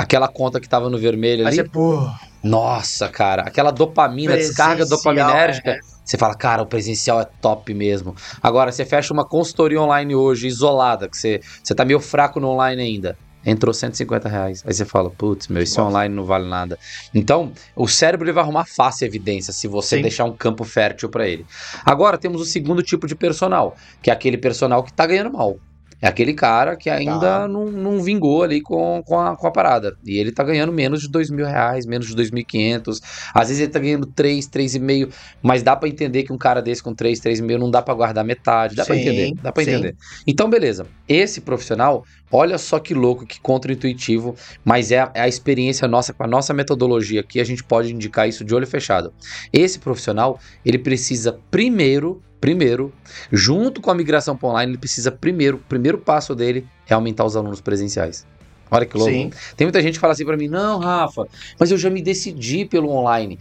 Aquela 0.01 0.29
conta 0.29 0.59
que 0.59 0.67
tava 0.67 0.89
no 0.89 0.97
vermelho 0.97 1.47
Aí 1.47 1.49
ali, 1.49 1.57
você, 1.57 1.65
pô, 1.65 2.11
nossa, 2.43 3.07
cara, 3.07 3.43
aquela 3.43 3.71
dopamina, 3.71 4.35
descarga 4.35 4.87
dopaminérgica, 4.87 5.73
é. 5.73 5.79
você 6.03 6.17
fala, 6.17 6.35
cara, 6.35 6.63
o 6.63 6.67
presencial 6.67 7.21
é 7.21 7.27
top 7.43 7.75
mesmo. 7.75 8.17
Agora, 8.43 8.73
você 8.73 8.87
fecha 8.87 9.13
uma 9.13 9.27
consultoria 9.27 9.79
online 9.79 10.15
hoje, 10.15 10.47
isolada, 10.47 11.07
que 11.07 11.19
você, 11.19 11.43
você 11.63 11.75
tá 11.75 11.85
meio 11.85 12.01
fraco 12.01 12.41
no 12.41 12.49
online 12.49 12.83
ainda. 12.83 13.19
Entrou 13.45 13.75
150 13.75 14.27
reais. 14.27 14.63
Aí 14.67 14.73
você 14.73 14.87
fala, 14.87 15.11
putz, 15.11 15.49
meu, 15.49 15.61
Nossa. 15.61 15.83
online 15.83 16.15
não 16.15 16.25
vale 16.25 16.49
nada. 16.49 16.79
Então, 17.15 17.53
o 17.77 17.87
cérebro 17.87 18.27
ele 18.27 18.33
vai 18.33 18.43
arrumar 18.43 18.65
fácil 18.65 19.07
evidência 19.07 19.53
se 19.53 19.69
você 19.69 19.97
Sim. 19.97 20.03
deixar 20.03 20.25
um 20.25 20.33
campo 20.33 20.65
fértil 20.65 21.11
para 21.11 21.29
ele. 21.29 21.45
Agora, 21.85 22.17
temos 22.17 22.41
o 22.41 22.47
segundo 22.47 22.83
tipo 22.83 23.07
de 23.07 23.15
personal, 23.15 23.77
que 24.03 24.11
é 24.11 24.13
aquele 24.15 24.39
personal 24.39 24.83
que 24.83 24.93
tá 24.93 25.07
ganhando 25.07 25.33
mal. 25.33 25.59
É 26.03 26.09
aquele 26.09 26.33
cara 26.35 26.77
que 26.77 26.89
ainda 26.89 27.21
Tá. 27.41 27.49
não, 27.49 27.67
não 27.67 28.01
vingou 28.03 28.43
ali 28.43 28.61
com, 28.61 29.03
com, 29.05 29.19
a, 29.19 29.37
com 29.37 29.47
a 29.47 29.51
parada. 29.51 29.97
E 30.05 30.19
ele 30.19 30.33
tá 30.33 30.43
ganhando 30.43 30.73
menos 30.73 31.03
de 31.03 31.09
dois 31.09 31.31
mil 31.31 31.45
reais, 31.47 31.85
menos 31.87 32.07
de 32.07 32.15
2.500. 32.15 33.01
Às 33.35 33.49
vezes 33.49 33.63
ele 33.63 33.73
tá 33.73 33.79
ganhando 33.79 34.07
3, 34.07 34.49
3,5. 34.49 35.13
Mas 35.43 35.63
dá 35.63 35.77
pra 35.77 35.89
entender 35.89 36.23
que 36.23 36.33
um 36.33 36.39
cara 36.39 36.63
desse 36.63 36.83
com 36.83 36.95
3, 36.95 37.21
3,5 37.21 37.59
não 37.59 37.71
dá 37.71 37.83
pra 37.83 37.95
guardar 37.95 38.25
metade. 38.25 38.75
Dá 38.75 38.85
pra 38.85 38.95
Sim, 38.95 39.01
entender. 39.03 39.33
Dá 39.43 39.53
sim. 39.57 39.71
entender. 39.71 39.97
Então, 40.27 40.49
beleza. 40.49 40.87
Esse 41.09 41.41
profissional, 41.41 42.05
olha 42.31 42.57
só 42.59 42.79
que 42.79 42.95
louco, 42.95 43.27
que 43.27 43.41
contra-intuitivo. 43.41 44.35
Mas 44.65 44.91
é 44.91 45.01
a, 45.01 45.11
é 45.15 45.21
a 45.23 45.29
experiência 45.29 45.87
nossa, 45.87 46.13
com 46.13 46.25
a 46.25 46.27
nossa 46.27 46.55
metodologia 46.55 47.21
aqui, 47.21 47.41
a 47.41 47.45
gente 47.45 47.63
pode 47.63 47.93
indicar 47.95 48.29
isso 48.29 48.45
de 48.45 48.55
olho 48.55 48.67
fechado. 48.67 49.13
Esse 49.53 49.79
profissional, 49.79 50.39
ele 50.65 50.79
precisa 50.79 51.39
primeiro. 51.51 52.23
Primeiro, 52.41 52.93
junto 53.31 53.81
com 53.81 53.91
a 53.91 53.95
migração 53.95 54.37
para 54.37 54.49
online, 54.49 54.73
ele 54.73 54.79
precisa 54.79 55.13
primeiro, 55.13 55.59
o 55.59 55.61
primeiro 55.61 55.99
passo 55.99 56.35
dele 56.35 56.67
é 56.89 56.95
aumentar 56.95 57.25
os 57.25 57.37
alunos 57.37 57.61
presenciais. 57.61 58.27
Olha 58.71 58.87
que 58.87 58.97
louco. 58.97 59.13
Sim. 59.13 59.31
Tem 59.57 59.67
muita 59.67 59.83
gente 59.83 59.95
que 59.95 60.01
fala 60.01 60.13
assim 60.13 60.25
pra 60.25 60.37
mim: 60.37 60.49
"Não, 60.49 60.79
Rafa, 60.79 61.27
mas 61.59 61.71
eu 61.71 61.77
já 61.77 61.91
me 61.91 62.01
decidi 62.01 62.65
pelo 62.65 62.89
online. 62.89 63.39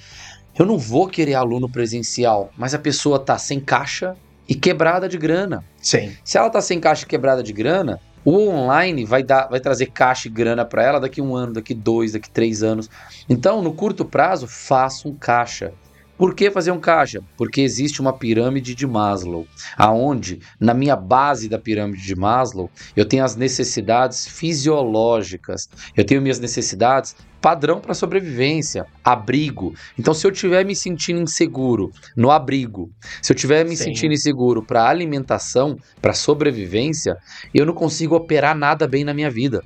Eu 0.58 0.66
não 0.66 0.78
vou 0.78 1.08
querer 1.08 1.36
aluno 1.36 1.70
presencial". 1.70 2.52
Mas 2.58 2.74
a 2.74 2.80
pessoa 2.80 3.20
tá 3.20 3.38
sem 3.38 3.60
caixa 3.60 4.16
e 4.48 4.56
quebrada 4.56 5.08
de 5.08 5.18
grana. 5.18 5.64
Sim. 5.82 6.12
Se 6.24 6.38
ela 6.38 6.50
tá 6.50 6.60
sem 6.60 6.80
caixa 6.80 7.06
e 7.06 7.08
quebrada 7.08 7.44
de 7.44 7.54
grana, 7.54 8.00
o 8.26 8.50
online 8.50 9.06
vai 9.06 9.24
dar, 9.24 9.48
vai 9.48 9.60
trazer 9.60 9.88
caixa 9.88 10.28
e 10.28 10.32
grana 10.32 10.66
para 10.66 10.84
ela 10.84 11.00
daqui 11.00 11.22
um 11.22 11.36
ano, 11.36 11.54
daqui 11.54 11.74
dois, 11.74 12.14
daqui 12.14 12.30
três 12.30 12.64
anos. 12.64 12.90
Então, 13.30 13.62
no 13.62 13.74
curto 13.74 14.04
prazo, 14.04 14.48
faça 14.48 15.08
um 15.08 15.16
caixa. 15.16 15.72
Por 16.20 16.36
que 16.36 16.52
fazer 16.52 16.72
um 16.72 16.82
caixa? 16.82 17.22
Porque 17.38 17.62
existe 17.62 18.02
uma 18.02 18.12
pirâmide 18.12 18.76
de 18.76 18.86
Maslow, 18.86 19.48
aonde 19.78 20.42
na 20.60 20.74
minha 20.74 20.94
base 20.94 21.48
da 21.48 21.58
pirâmide 21.58 22.06
de 22.06 22.14
Maslow 22.14 22.70
eu 22.94 23.06
tenho 23.06 23.24
as 23.24 23.38
necessidades 23.38 24.28
fisiológicas, 24.28 25.70
eu 25.96 26.04
tenho 26.04 26.22
minhas 26.22 26.38
necessidades 26.38 27.16
padrão 27.40 27.80
para 27.80 27.94
sobrevivência, 27.94 28.86
abrigo. 29.02 29.74
Então, 29.98 30.14
se 30.14 30.28
eu 30.28 30.32
estiver 30.32 30.66
me 30.66 30.76
sentindo 30.76 31.22
inseguro 31.22 31.90
no 32.18 32.30
abrigo, 32.30 32.92
se 33.22 33.32
eu 33.32 33.36
estiver 33.36 33.64
me 33.64 33.78
Sim. 33.78 33.86
sentindo 33.86 34.14
inseguro 34.14 34.62
para 34.62 34.90
alimentação, 34.90 35.78
para 36.02 36.12
sobrevivência, 36.12 37.16
eu 37.54 37.66
não 37.66 37.74
consigo 37.74 38.14
operar 38.14 38.58
nada 38.58 38.86
bem 38.86 39.06
na 39.06 39.14
minha 39.14 39.32
vida. 39.32 39.64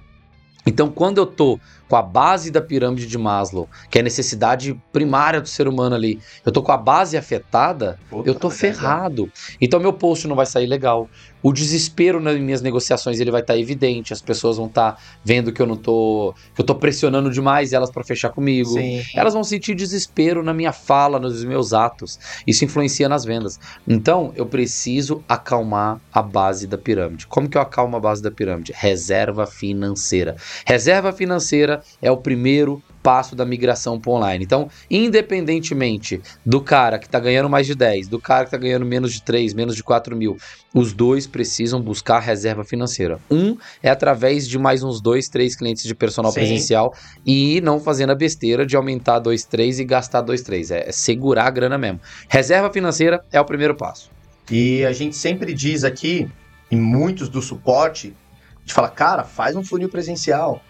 Então, 0.66 0.90
quando 0.90 1.18
eu 1.18 1.26
tô 1.26 1.60
com 1.94 1.98
a 1.98 2.02
base 2.02 2.50
da 2.50 2.60
pirâmide 2.60 3.06
de 3.06 3.20
Maslow, 3.20 3.70
que 3.88 4.00
é 4.00 4.02
a 4.02 4.04
necessidade 4.04 4.76
primária 4.92 5.40
do 5.40 5.48
ser 5.48 5.68
humano 5.68 5.94
ali, 5.94 6.20
eu 6.44 6.52
tô 6.52 6.64
com 6.64 6.72
a 6.72 6.78
base 6.78 7.16
afetada, 7.16 8.00
Puta 8.10 8.28
eu 8.28 8.34
tô 8.34 8.50
ferrado. 8.50 9.32
Então, 9.62 9.80
meu 9.80 9.94
post 9.94 10.28
não 10.28 10.36
vai 10.36 10.48
sair 10.48 10.66
legal. 10.66 11.08
o 11.44 11.52
desespero 11.52 12.22
nas 12.22 12.40
minhas 12.40 12.62
negociações 12.62 13.20
ele 13.20 13.30
vai 13.30 13.42
estar 13.42 13.58
evidente, 13.58 14.14
as 14.14 14.22
pessoas 14.22 14.56
vão 14.56 14.68
estar 14.68 14.98
vendo 15.24 15.52
que 15.52 15.62
eu 15.62 15.68
não 15.68 15.76
tô, 15.76 16.34
que 16.56 16.62
eu 16.62 16.66
tô 16.66 16.74
pressionando 16.74 17.30
demais 17.30 17.74
elas 17.74 17.92
para 17.92 18.04
fechar 18.04 18.30
comigo. 18.30 18.70
Sim. 18.70 19.04
Elas 19.14 19.34
vão 19.34 19.44
sentir 19.44 19.76
desespero 19.76 20.42
na 20.42 20.54
minha 20.54 20.72
fala, 20.72 21.20
nos 21.20 21.44
meus 21.44 21.74
atos. 21.74 22.18
Isso 22.48 22.64
influencia 22.64 23.10
nas 23.10 23.26
vendas. 23.26 23.60
Então, 23.86 24.32
eu 24.38 24.46
preciso 24.46 25.22
acalmar 25.28 26.00
a 26.14 26.22
base 26.22 26.66
da 26.66 26.78
pirâmide. 26.78 27.28
Como 27.28 27.50
que 27.50 27.58
eu 27.58 27.62
acalmo 27.62 27.98
a 27.98 28.00
base 28.00 28.24
da 28.24 28.32
pirâmide? 28.32 28.72
Reserva 28.74 29.46
financeira. 29.46 30.38
Reserva 30.66 31.12
financeira 31.12 31.83
é 32.02 32.12
o 32.12 32.18
primeiro 32.18 32.82
passo 33.04 33.36
da 33.36 33.46
migração 33.46 34.00
para 34.00 34.12
online. 34.14 34.46
Então, 34.46 34.70
independentemente 34.90 36.22
do 36.46 36.62
cara 36.62 36.98
que 36.98 37.06
está 37.06 37.20
ganhando 37.20 37.50
mais 37.50 37.68
de 37.68 37.76
10, 37.76 38.08
do 38.08 38.20
cara 38.20 38.46
que 38.46 38.48
está 38.48 38.58
ganhando 38.58 38.86
menos 38.86 39.14
de 39.14 39.22
3, 39.22 39.54
menos 39.54 39.76
de 39.76 39.84
4 39.84 40.16
mil, 40.16 40.38
os 40.74 40.94
dois 40.94 41.28
precisam 41.28 41.82
buscar 41.82 42.20
reserva 42.20 42.64
financeira. 42.64 43.20
Um 43.30 43.58
é 43.82 43.90
através 43.90 44.48
de 44.48 44.58
mais 44.58 44.82
uns 44.84 45.02
dois, 45.02 45.28
três 45.28 45.56
clientes 45.56 45.84
de 45.84 45.94
personal 45.94 46.32
Sim. 46.32 46.40
presencial 46.40 46.96
e 47.26 47.60
não 47.62 47.80
fazendo 47.80 48.12
a 48.12 48.16
besteira 48.16 48.66
de 48.66 48.76
aumentar 48.78 49.20
dois, 49.20 49.44
três 49.44 49.80
e 49.80 49.84
gastar 49.84 50.22
dois, 50.22 50.42
três. 50.42 50.72
É, 50.72 50.88
é 50.88 50.92
segurar 50.92 51.48
a 51.48 51.52
grana 51.52 51.78
mesmo. 51.78 52.00
Reserva 52.30 52.72
financeira 52.72 53.24
é 53.32 53.40
o 53.40 53.46
primeiro 53.46 53.76
passo. 53.76 54.10
E 54.50 54.86
a 54.86 54.94
gente 54.94 55.16
sempre 55.16 55.54
diz 55.54 55.84
aqui, 55.84 56.30
em 56.72 56.80
muitos 56.80 57.30
do 57.30 57.42
suporte, 57.42 58.14
a 58.56 58.60
gente 58.60 58.74
fala, 58.74 58.90
cara, 58.90 59.24
faz 59.24 59.56
um 59.56 59.64
funil 59.64 59.90
presencial. 59.90 60.62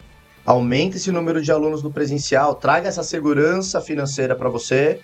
Aumenta 0.45 0.97
esse 0.97 1.11
número 1.11 1.41
de 1.41 1.51
alunos 1.51 1.81
no 1.81 1.91
presencial, 1.91 2.55
traga 2.55 2.89
essa 2.89 3.03
segurança 3.03 3.79
financeira 3.79 4.35
para 4.35 4.49
você, 4.49 4.99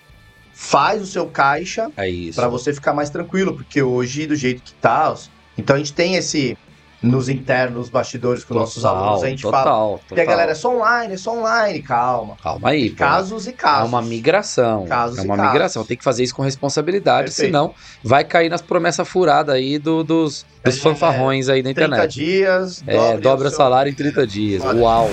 faz 0.52 1.00
o 1.00 1.06
seu 1.06 1.26
caixa 1.26 1.90
É 1.96 2.08
para 2.34 2.48
você 2.48 2.74
ficar 2.74 2.92
mais 2.92 3.08
tranquilo, 3.08 3.54
porque 3.54 3.82
hoje, 3.82 4.26
do 4.26 4.36
jeito 4.36 4.62
que 4.62 4.74
tá, 4.74 5.14
então 5.56 5.76
a 5.76 5.78
gente 5.78 5.94
tem 5.94 6.16
esse 6.16 6.56
nos 7.02 7.28
internos 7.30 7.88
bastidores 7.88 8.44
com 8.44 8.52
nossos 8.54 8.84
alunos, 8.84 9.22
a 9.22 9.28
gente 9.28 9.42
total, 9.42 9.62
fala, 9.64 9.74
total. 9.92 10.00
porque 10.08 10.20
a 10.20 10.24
galera 10.24 10.52
é 10.52 10.54
só 10.54 10.74
online, 10.76 11.14
é 11.14 11.16
só 11.16 11.32
online, 11.38 11.82
calma. 11.82 12.36
Calma 12.42 12.68
aí, 12.68 12.90
pô. 12.90 12.96
Casos 12.96 13.46
e 13.46 13.50
É 13.50 13.52
casos. 13.52 13.88
uma 13.88 14.02
migração. 14.02 14.84
Casos 14.86 15.18
é 15.18 15.22
e 15.22 15.24
uma 15.24 15.36
migração. 15.36 15.84
Tem 15.84 15.96
que 15.96 16.04
fazer 16.04 16.24
isso 16.24 16.34
com 16.34 16.42
responsabilidade, 16.42 17.28
Perfeito. 17.28 17.46
senão 17.48 17.74
vai 18.04 18.22
cair 18.24 18.48
nas 18.50 18.60
promessas 18.60 19.08
furadas 19.08 19.54
aí 19.54 19.78
do- 19.78 20.04
dos, 20.04 20.44
dos 20.64 20.76
É, 20.76 20.80
fanfarrões 20.80 21.48
aí 21.48 21.62
da 21.62 21.72
30 21.72 21.86
internet. 21.86 22.12
dias, 22.14 22.84
É, 22.86 23.16
dobra 23.16 23.48
seu- 23.48 23.56
salário 23.56 23.90
em 23.90 23.94
30 23.94 24.26
dias. 24.26 24.62
Uau! 24.62 25.08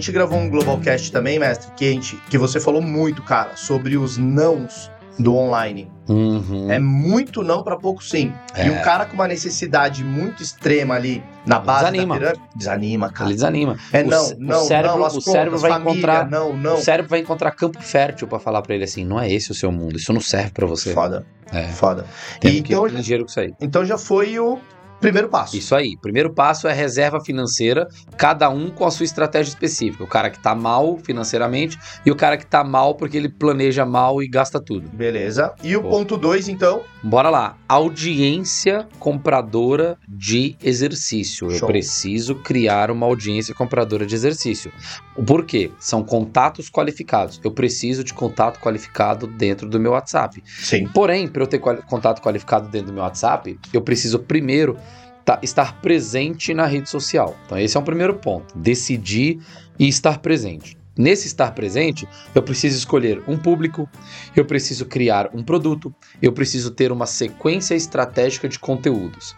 Gente 0.00 0.12
gravou 0.12 0.38
um 0.38 0.48
Globalcast 0.50 1.12
também, 1.12 1.38
mestre, 1.38 1.70
que, 1.76 1.88
a 1.88 1.92
gente, 1.92 2.16
que 2.30 2.36
você 2.38 2.58
falou 2.60 2.80
muito, 2.82 3.22
cara, 3.22 3.56
sobre 3.56 3.96
os 3.96 4.16
nãos 4.16 4.90
do 5.18 5.34
online. 5.36 5.90
Uhum. 6.08 6.70
É 6.72 6.78
muito 6.78 7.42
não 7.42 7.62
para 7.62 7.76
pouco 7.76 8.02
sim. 8.02 8.32
É. 8.54 8.66
E 8.66 8.70
um 8.70 8.80
cara 8.82 9.04
com 9.04 9.14
uma 9.14 9.28
necessidade 9.28 10.02
muito 10.02 10.42
extrema 10.42 10.94
ali 10.94 11.22
na 11.46 11.58
base 11.58 11.80
Desanima. 11.84 12.14
da 12.14 12.20
pirâmide, 12.20 12.42
desanima, 12.56 13.12
cara. 13.12 13.28
Ele 13.28 13.34
desanima. 13.34 13.76
É 13.92 14.02
O 14.02 14.06
não, 14.08 14.26
o 14.26 14.34
não, 14.38 14.60
cérebro- 14.64 14.98
não, 14.98 15.06
o 15.06 15.10
contas, 15.10 15.24
cérebro 15.24 15.58
vai 15.58 15.70
família, 15.72 15.92
encontrar- 15.92 16.30
não, 16.30 16.56
não. 16.56 16.74
O 16.76 16.78
cérebro 16.78 17.10
vai 17.10 17.20
encontrar 17.20 17.50
campo 17.52 17.80
fértil 17.82 18.26
pra 18.26 18.38
falar 18.38 18.62
pra 18.62 18.74
ele 18.74 18.84
assim: 18.84 19.04
não 19.04 19.20
é 19.20 19.30
esse 19.30 19.50
o 19.50 19.54
seu 19.54 19.70
mundo, 19.70 19.96
isso 19.96 20.12
não 20.12 20.20
serve 20.22 20.50
pra 20.52 20.66
você. 20.66 20.92
Foda, 20.94 21.26
É. 21.52 21.64
foda. 21.68 22.06
Temos 22.40 22.58
E 22.58 22.62
que 22.62 22.72
então, 22.72 22.86
ir 22.88 22.92
ligeiro 22.94 23.24
com 23.24 23.30
isso 23.30 23.40
aí. 23.40 23.52
então 23.60 23.84
já 23.84 23.98
foi 23.98 24.38
o 24.38 24.58
primeiro 25.00 25.28
passo. 25.28 25.56
Isso 25.56 25.74
aí. 25.74 25.96
Primeiro 26.00 26.32
passo 26.32 26.68
é 26.68 26.72
reserva 26.72 27.20
financeira, 27.20 27.88
cada 28.16 28.48
um 28.50 28.70
com 28.70 28.84
a 28.84 28.90
sua 28.90 29.04
estratégia 29.04 29.50
específica. 29.50 30.04
O 30.04 30.06
cara 30.06 30.30
que 30.30 30.38
tá 30.38 30.54
mal 30.54 30.98
financeiramente 30.98 31.78
e 32.04 32.10
o 32.10 32.16
cara 32.16 32.36
que 32.36 32.46
tá 32.46 32.62
mal 32.62 32.94
porque 32.94 33.16
ele 33.16 33.28
planeja 33.28 33.84
mal 33.86 34.22
e 34.22 34.28
gasta 34.28 34.60
tudo. 34.60 34.88
Beleza. 34.90 35.54
E 35.62 35.76
o 35.76 35.82
Pô. 35.82 35.90
ponto 35.90 36.16
dois, 36.16 36.48
então, 36.48 36.82
Bora 37.02 37.30
lá. 37.30 37.56
Audiência 37.66 38.86
compradora 38.98 39.96
de 40.06 40.56
exercício. 40.62 41.50
Eu 41.50 41.58
Show. 41.58 41.68
preciso 41.68 42.34
criar 42.34 42.90
uma 42.90 43.06
audiência 43.06 43.54
compradora 43.54 44.04
de 44.04 44.14
exercício. 44.14 44.70
Por 45.26 45.44
quê? 45.44 45.70
São 45.78 46.02
contatos 46.02 46.68
qualificados. 46.70 47.40
Eu 47.42 47.50
preciso 47.50 48.04
de 48.04 48.12
contato 48.12 48.60
qualificado 48.60 49.26
dentro 49.26 49.68
do 49.68 49.80
meu 49.80 49.92
WhatsApp. 49.92 50.42
sim. 50.46 50.86
Porém, 50.88 51.26
para 51.26 51.42
eu 51.42 51.46
ter 51.46 51.58
contato 51.58 52.20
qualificado 52.20 52.68
dentro 52.68 52.88
do 52.88 52.92
meu 52.92 53.02
WhatsApp, 53.02 53.58
eu 53.72 53.80
preciso 53.80 54.18
primeiro 54.18 54.76
tá- 55.34 55.38
estar 55.42 55.80
presente 55.80 56.52
na 56.54 56.66
rede 56.66 56.88
social. 56.88 57.36
Então, 57.46 57.58
esse 57.58 57.76
é 57.76 57.80
um 57.80 57.84
primeiro 57.84 58.14
ponto. 58.14 58.56
Decidir 58.58 59.38
e 59.78 59.88
estar 59.88 60.18
presente. 60.18 60.78
Nesse 60.98 61.28
estar 61.28 61.52
presente, 61.52 62.06
eu 62.34 62.42
preciso 62.42 62.76
escolher 62.76 63.22
um 63.26 63.38
público, 63.38 63.88
eu 64.36 64.44
preciso 64.44 64.84
criar 64.84 65.30
um 65.32 65.42
produto, 65.42 65.94
eu 66.20 66.30
preciso 66.32 66.70
ter 66.72 66.92
uma 66.92 67.06
sequência 67.06 67.74
estratégica 67.74 68.46
de 68.48 68.58
conteúdos. 68.58 69.34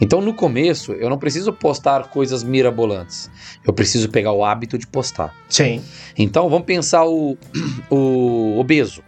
Então, 0.00 0.20
no 0.20 0.34
começo, 0.34 0.92
eu 0.92 1.08
não 1.08 1.16
preciso 1.16 1.52
postar 1.54 2.08
coisas 2.08 2.42
mirabolantes. 2.42 3.30
Eu 3.64 3.72
preciso 3.72 4.10
pegar 4.10 4.32
o 4.32 4.44
hábito 4.44 4.76
de 4.76 4.86
postar. 4.86 5.34
Sim. 5.48 5.82
Então 6.18 6.50
vamos 6.50 6.66
pensar 6.66 7.06
o, 7.06 7.38
o 7.88 8.58
obeso. 8.58 9.02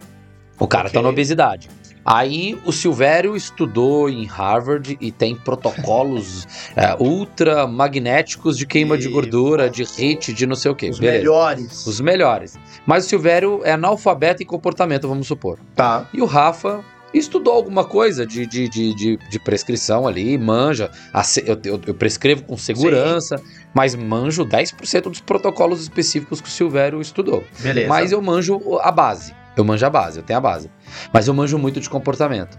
O 0.57 0.67
cara 0.67 0.87
Ok. 0.87 0.93
tá 0.93 1.01
na 1.03 1.09
obesidade. 1.09 1.69
Aí 2.11 2.57
o 2.65 2.71
Silvério 2.71 3.35
estudou 3.35 4.09
em 4.09 4.25
Harvard 4.25 4.97
e 4.99 5.11
tem 5.11 5.35
protocolos 5.35 6.47
é, 6.75 6.95
ultra 6.99 7.67
magnéticos 7.67 8.57
de 8.57 8.65
queima 8.65 8.97
de 8.97 9.07
E- 9.07 9.11
gordura, 9.11 9.69
de 9.69 9.83
HIIT, 9.83 10.33
de 10.33 10.47
não 10.47 10.55
sei 10.55 10.71
o 10.71 10.75
que. 10.75 10.89
Os 10.89 10.99
melhores. 10.99 11.85
Os 11.85 12.01
melhores. 12.01 12.57
Mas 12.85 13.05
o 13.05 13.09
Silvério 13.09 13.61
é 13.63 13.73
analfabeto 13.73 14.41
em 14.41 14.45
comportamento, 14.45 15.07
vamos 15.07 15.27
supor. 15.27 15.59
Tá. 15.75 16.07
E 16.11 16.19
o 16.19 16.25
Rafa 16.25 16.83
estudou 17.13 17.53
alguma 17.53 17.83
coisa 17.85 18.25
de, 18.25 18.45
de, 18.47 18.67
de, 18.69 18.93
de, 18.95 19.17
de 19.17 19.39
prescrição 19.39 20.07
ali, 20.07 20.35
manja. 20.37 20.89
Eu, 21.45 21.59
eu- 21.73 21.81
eu 21.87 21.93
prescrevo 21.93 22.43
com 22.43 22.57
segurança, 22.57 23.39
mas 23.73 23.93
manjo 23.93 24.43
10% 24.45 25.03
dos 25.03 25.19
protocolos 25.19 25.81
específicos 25.81 26.41
que 26.41 26.47
o 26.47 26.51
Silvério 26.51 26.99
estudou. 27.01 27.43
Beleza. 27.59 27.87
Mas 27.87 28.11
eu 28.11 28.19
manjo 28.21 28.59
a 28.81 28.91
base. 28.91 29.33
Eu 29.55 29.63
manjo 29.63 29.85
a 29.85 29.89
base, 29.89 30.19
eu 30.19 30.23
tenho 30.23 30.37
a 30.37 30.41
base. 30.41 30.71
Mas 31.13 31.27
eu 31.27 31.33
manjo 31.33 31.57
muito 31.57 31.79
de 31.79 31.89
comportamento. 31.89 32.57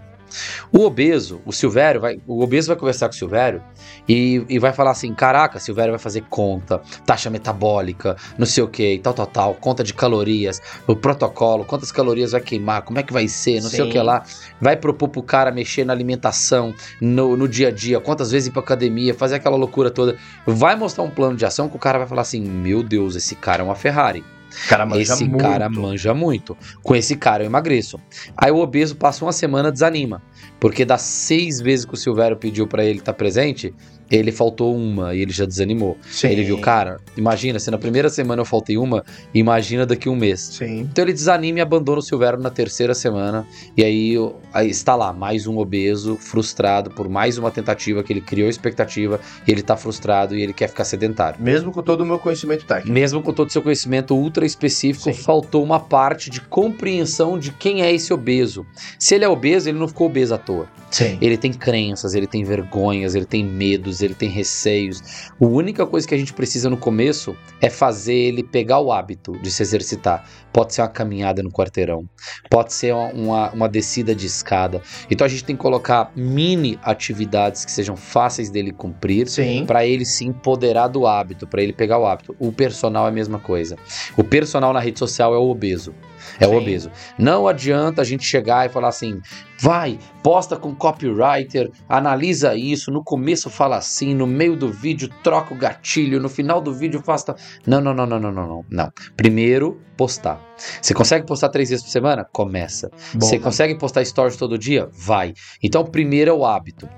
O 0.71 0.85
obeso, 0.85 1.41
o 1.45 1.51
Silvério, 1.51 1.99
vai, 1.99 2.19
o 2.25 2.41
obeso 2.41 2.67
vai 2.67 2.77
conversar 2.77 3.07
com 3.07 3.13
o 3.13 3.17
Silvério 3.17 3.61
e, 4.07 4.45
e 4.47 4.59
vai 4.59 4.71
falar 4.71 4.91
assim: 4.91 5.13
caraca, 5.13 5.59
Silvério 5.59 5.91
vai 5.91 5.99
fazer 5.99 6.23
conta, 6.29 6.81
taxa 7.05 7.29
metabólica, 7.29 8.15
não 8.37 8.45
sei 8.45 8.63
o 8.63 8.67
que, 8.67 8.99
tal, 8.99 9.13
tal, 9.13 9.27
tal, 9.27 9.53
conta 9.55 9.83
de 9.83 9.93
calorias, 9.93 10.61
o 10.87 10.95
protocolo, 10.95 11.65
quantas 11.65 11.91
calorias 11.91 12.31
vai 12.31 12.41
queimar, 12.41 12.83
como 12.83 12.99
é 12.99 13.03
que 13.03 13.11
vai 13.11 13.27
ser, 13.27 13.61
não 13.61 13.69
sei 13.69 13.81
o 13.81 13.85
Sim. 13.85 13.91
que 13.91 13.99
lá. 13.99 14.23
Vai 14.59 14.77
propor 14.77 15.09
pro 15.09 15.23
cara 15.23 15.51
mexer 15.51 15.83
na 15.83 15.93
alimentação, 15.93 16.73
no, 17.01 17.35
no 17.35 17.47
dia 17.47 17.67
a 17.67 17.71
dia, 17.71 17.99
quantas 17.99 18.31
vezes 18.31 18.47
ir 18.47 18.51
pra 18.51 18.61
academia, 18.61 19.13
fazer 19.13 19.35
aquela 19.35 19.57
loucura 19.57 19.91
toda. 19.91 20.17
Vai 20.45 20.75
mostrar 20.75 21.03
um 21.03 21.09
plano 21.09 21.35
de 21.35 21.45
ação 21.45 21.67
que 21.67 21.75
o 21.75 21.79
cara 21.79 21.97
vai 21.97 22.07
falar 22.07 22.21
assim: 22.21 22.41
meu 22.41 22.83
Deus, 22.83 23.15
esse 23.15 23.35
cara 23.35 23.61
é 23.61 23.65
uma 23.65 23.75
Ferrari. 23.75 24.23
Cara 24.67 24.85
manja 24.85 25.13
Esse 25.13 25.25
muito. 25.25 25.41
cara 25.41 25.69
manja 25.69 26.13
muito. 26.13 26.57
Com 26.83 26.95
esse 26.95 27.15
cara 27.15 27.43
eu 27.43 27.47
emagreço. 27.47 27.99
Aí 28.35 28.51
o 28.51 28.57
obeso 28.57 28.95
passa 28.95 29.25
uma 29.25 29.31
semana 29.31 29.71
desanima. 29.71 30.21
Porque 30.59 30.85
das 30.85 31.01
seis 31.01 31.59
vezes 31.59 31.85
que 31.85 31.93
o 31.93 31.97
Silvério 31.97 32.37
pediu 32.37 32.67
pra 32.67 32.83
ele 32.85 32.99
estar 32.99 33.13
presente, 33.13 33.73
ele 34.11 34.31
faltou 34.31 34.75
uma 34.75 35.15
e 35.15 35.21
ele 35.21 35.31
já 35.31 35.45
desanimou. 35.45 35.97
Sim. 36.09 36.27
Ele 36.27 36.43
viu, 36.43 36.59
cara, 36.59 36.99
imagina, 37.15 37.59
se 37.59 37.71
na 37.71 37.77
primeira 37.77 38.09
semana 38.09 38.41
eu 38.41 38.45
faltei 38.45 38.77
uma, 38.77 39.03
imagina 39.33 39.85
daqui 39.85 40.09
um 40.09 40.15
mês. 40.15 40.41
Sim. 40.57 40.81
Então 40.81 41.05
ele 41.05 41.13
desanima 41.13 41.59
e 41.59 41.61
abandona 41.61 41.99
o 41.99 42.01
Silvério 42.01 42.39
na 42.39 42.49
terceira 42.49 42.93
semana. 42.93 43.47
E 43.75 43.83
aí, 43.83 44.15
aí 44.53 44.69
está 44.69 44.95
lá, 44.95 45.13
mais 45.13 45.47
um 45.47 45.57
obeso, 45.57 46.17
frustrado 46.17 46.91
por 46.91 47.07
mais 47.07 47.37
uma 47.37 47.49
tentativa 47.49 48.03
que 48.03 48.11
ele 48.11 48.21
criou 48.21 48.49
expectativa, 48.49 49.19
e 49.47 49.51
ele 49.51 49.61
tá 49.61 49.77
frustrado 49.77 50.35
e 50.35 50.41
ele 50.41 50.53
quer 50.53 50.67
ficar 50.67 50.83
sedentário. 50.83 51.41
Mesmo 51.41 51.71
com 51.71 51.81
todo 51.81 52.01
o 52.01 52.05
meu 52.05 52.19
conhecimento 52.19 52.65
técnico. 52.65 52.91
Mesmo 52.91 53.21
com 53.21 53.31
todo 53.31 53.47
o 53.47 53.51
seu 53.51 53.61
conhecimento 53.61 54.15
ultra 54.15 54.45
específico, 54.45 55.13
Sim. 55.13 55.13
faltou 55.13 55.63
uma 55.63 55.79
parte 55.79 56.29
de 56.29 56.41
compreensão 56.41 57.39
de 57.39 57.51
quem 57.51 57.81
é 57.81 57.93
esse 57.93 58.13
obeso. 58.13 58.65
Se 58.99 59.15
ele 59.15 59.23
é 59.23 59.29
obeso, 59.29 59.69
ele 59.69 59.79
não 59.79 59.87
ficou 59.87 60.07
obeso 60.07 60.33
à 60.33 60.37
toa. 60.37 60.67
Sim. 60.91 61.17
Ele 61.21 61.37
tem 61.37 61.53
crenças, 61.53 62.13
ele 62.13 62.27
tem 62.27 62.43
vergonhas, 62.43 63.15
ele 63.15 63.25
tem 63.25 63.45
medos, 63.45 64.00
ele 64.01 64.13
tem 64.13 64.29
receios. 64.29 65.01
A 65.39 65.45
única 65.45 65.85
coisa 65.85 66.07
que 66.07 66.15
a 66.15 66.17
gente 66.17 66.33
precisa 66.33 66.69
no 66.69 66.77
começo 66.77 67.35
é 67.59 67.69
fazer 67.69 68.13
ele 68.13 68.43
pegar 68.43 68.79
o 68.79 68.91
hábito 68.91 69.33
de 69.39 69.51
se 69.51 69.61
exercitar. 69.61 70.25
Pode 70.51 70.73
ser 70.73 70.81
uma 70.81 70.89
caminhada 70.89 71.41
no 71.41 71.49
quarteirão, 71.49 72.05
pode 72.49 72.73
ser 72.73 72.93
uma, 72.93 73.11
uma, 73.11 73.51
uma 73.51 73.69
descida 73.69 74.13
de 74.13 74.25
escada. 74.25 74.81
Então 75.09 75.25
a 75.25 75.29
gente 75.29 75.43
tem 75.43 75.55
que 75.55 75.61
colocar 75.61 76.11
mini 76.15 76.77
atividades 76.83 77.63
que 77.63 77.71
sejam 77.71 77.95
fáceis 77.95 78.49
dele 78.49 78.71
cumprir 78.71 79.27
para 79.65 79.85
ele 79.85 80.05
se 80.05 80.25
empoderar 80.25 80.87
do 80.87 81.07
hábito, 81.07 81.47
para 81.47 81.61
ele 81.61 81.73
pegar 81.73 81.99
o 81.99 82.05
hábito. 82.05 82.35
O 82.39 82.51
personal 82.51 83.05
é 83.05 83.09
a 83.09 83.11
mesma 83.11 83.39
coisa. 83.39 83.77
O 84.17 84.23
personal 84.23 84.73
na 84.73 84.79
rede 84.79 84.99
social 84.99 85.33
é 85.33 85.37
o 85.37 85.49
obeso. 85.49 85.93
É 86.39 86.45
Sim. 86.45 86.53
o 86.53 86.57
obeso. 86.57 86.91
Não 87.17 87.47
adianta 87.47 88.01
a 88.01 88.05
gente 88.05 88.23
chegar 88.23 88.65
e 88.65 88.69
falar 88.69 88.89
assim, 88.89 89.19
vai, 89.59 89.99
posta 90.23 90.57
com 90.57 90.73
copywriter, 90.73 91.71
analisa 91.87 92.55
isso, 92.55 92.91
no 92.91 93.03
começo 93.03 93.49
fala 93.49 93.77
assim, 93.77 94.13
no 94.13 94.25
meio 94.25 94.55
do 94.55 94.71
vídeo 94.71 95.09
troca 95.23 95.53
o 95.53 95.57
gatilho, 95.57 96.19
no 96.19 96.29
final 96.29 96.61
do 96.61 96.73
vídeo 96.73 97.01
faça... 97.03 97.35
Não, 97.65 97.79
não, 97.81 97.93
não, 97.93 98.05
não, 98.05 98.19
não, 98.19 98.31
não, 98.31 98.47
não, 98.47 98.65
não. 98.69 98.91
Primeiro, 99.15 99.79
postar. 99.95 100.41
Você 100.81 100.93
consegue 100.93 101.25
postar 101.25 101.49
três 101.49 101.69
vezes 101.69 101.83
por 101.83 101.91
semana? 101.91 102.25
Começa. 102.31 102.89
Você 103.15 103.37
consegue 103.37 103.75
postar 103.75 104.03
stories 104.03 104.35
todo 104.35 104.57
dia? 104.57 104.89
Vai. 104.91 105.33
Então, 105.61 105.85
primeiro 105.85 106.31
é 106.31 106.33
o 106.33 106.45
hábito. 106.45 106.89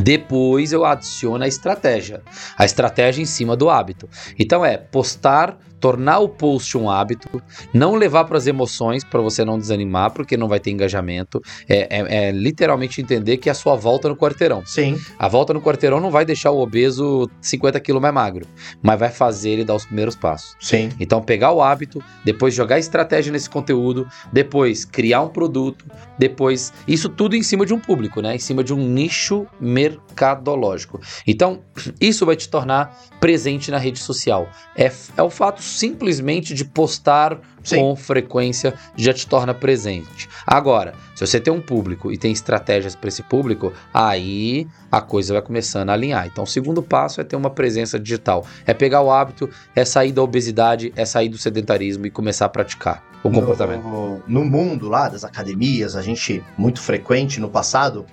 Depois 0.00 0.72
eu 0.72 0.84
adiciono 0.84 1.44
a 1.44 1.48
estratégia. 1.48 2.22
A 2.58 2.64
estratégia 2.64 3.22
em 3.22 3.26
cima 3.26 3.56
do 3.56 3.70
hábito. 3.70 4.08
Então 4.38 4.64
é 4.64 4.76
postar, 4.76 5.58
tornar 5.80 6.18
o 6.20 6.28
post 6.28 6.76
um 6.76 6.90
hábito, 6.90 7.42
não 7.72 7.94
levar 7.94 8.24
para 8.24 8.38
as 8.38 8.46
emoções 8.46 9.04
para 9.04 9.20
você 9.20 9.44
não 9.44 9.58
desanimar, 9.58 10.10
porque 10.10 10.36
não 10.36 10.48
vai 10.48 10.58
ter 10.58 10.70
engajamento. 10.70 11.40
É, 11.68 11.98
é- 11.98 12.28
é 12.28 12.30
literalmente 12.32 13.00
entender 13.00 13.36
que 13.36 13.48
é 13.48 13.52
a 13.52 13.54
sua 13.54 13.76
volta 13.76 14.08
no 14.08 14.16
quarteirão. 14.16 14.62
Sim. 14.64 14.98
A 15.18 15.28
volta 15.28 15.52
no 15.54 15.60
quarteirão 15.60 16.00
não 16.00 16.10
vai 16.10 16.24
deixar 16.24 16.50
o 16.50 16.60
obeso 16.60 17.30
50 17.40 17.78
quilos 17.80 18.00
mais 18.02 18.12
magro, 18.14 18.46
mas 18.82 18.98
vai 18.98 19.10
fazer 19.10 19.50
ele 19.50 19.64
dar 19.64 19.74
os 19.74 19.84
primeiros 19.84 20.16
passos. 20.16 20.56
Sim. 20.60 20.88
Então, 20.98 21.22
pegar 21.22 21.52
o 21.52 21.62
hábito, 21.62 22.02
depois 22.24 22.54
jogar 22.54 22.78
estratégia 22.78 23.30
nesse 23.32 23.48
conteúdo, 23.48 24.06
depois 24.32 24.84
criar 24.84 25.20
um 25.22 25.28
produto, 25.28 25.84
depois. 26.18 26.72
Isso 26.88 27.08
tudo 27.08 27.36
em 27.36 27.42
cima 27.42 27.64
de 27.66 27.74
um 27.74 27.78
público, 27.78 28.20
né? 28.20 28.34
Em 28.34 28.38
cima 28.38 28.64
de 28.64 28.72
um 28.72 28.78
nicho 28.88 29.46
mercadológico. 29.76 30.98
Então, 31.26 31.60
isso 32.00 32.24
vai 32.24 32.34
te 32.34 32.48
tornar 32.48 32.98
presente 33.20 33.70
na 33.70 33.76
rede 33.76 33.98
social. 33.98 34.48
É, 34.74 34.90
é 35.14 35.22
o 35.22 35.28
fato 35.28 35.60
simplesmente 35.62 36.54
de 36.54 36.64
postar 36.64 37.38
Sim. 37.62 37.76
com 37.76 37.96
frequência 37.96 38.72
já 38.96 39.12
te 39.12 39.26
torna 39.26 39.52
presente. 39.52 40.28
Agora, 40.46 40.94
se 41.14 41.26
você 41.26 41.38
tem 41.38 41.52
um 41.52 41.60
público 41.60 42.10
e 42.10 42.16
tem 42.16 42.32
estratégias 42.32 42.94
para 42.94 43.08
esse 43.08 43.22
público, 43.22 43.70
aí 43.92 44.66
a 44.90 45.02
coisa 45.02 45.34
vai 45.34 45.42
começando 45.42 45.90
a 45.90 45.92
alinhar. 45.92 46.26
Então, 46.26 46.44
o 46.44 46.46
segundo 46.46 46.82
passo 46.82 47.20
é 47.20 47.24
ter 47.24 47.36
uma 47.36 47.50
presença 47.50 47.98
digital. 47.98 48.46
É 48.64 48.72
pegar 48.72 49.02
o 49.02 49.10
hábito, 49.10 49.50
é 49.74 49.84
sair 49.84 50.12
da 50.12 50.22
obesidade, 50.22 50.90
é 50.96 51.04
sair 51.04 51.28
do 51.28 51.36
sedentarismo 51.36 52.06
e 52.06 52.10
começar 52.10 52.46
a 52.46 52.48
praticar 52.48 53.04
o 53.22 53.30
comportamento. 53.30 53.82
No, 53.82 54.22
no 54.26 54.44
mundo 54.44 54.88
lá 54.88 55.08
das 55.08 55.24
academias, 55.24 55.96
a 55.96 56.02
gente 56.02 56.42
muito 56.56 56.80
frequente 56.80 57.40
no 57.40 57.50
passado, 57.50 58.06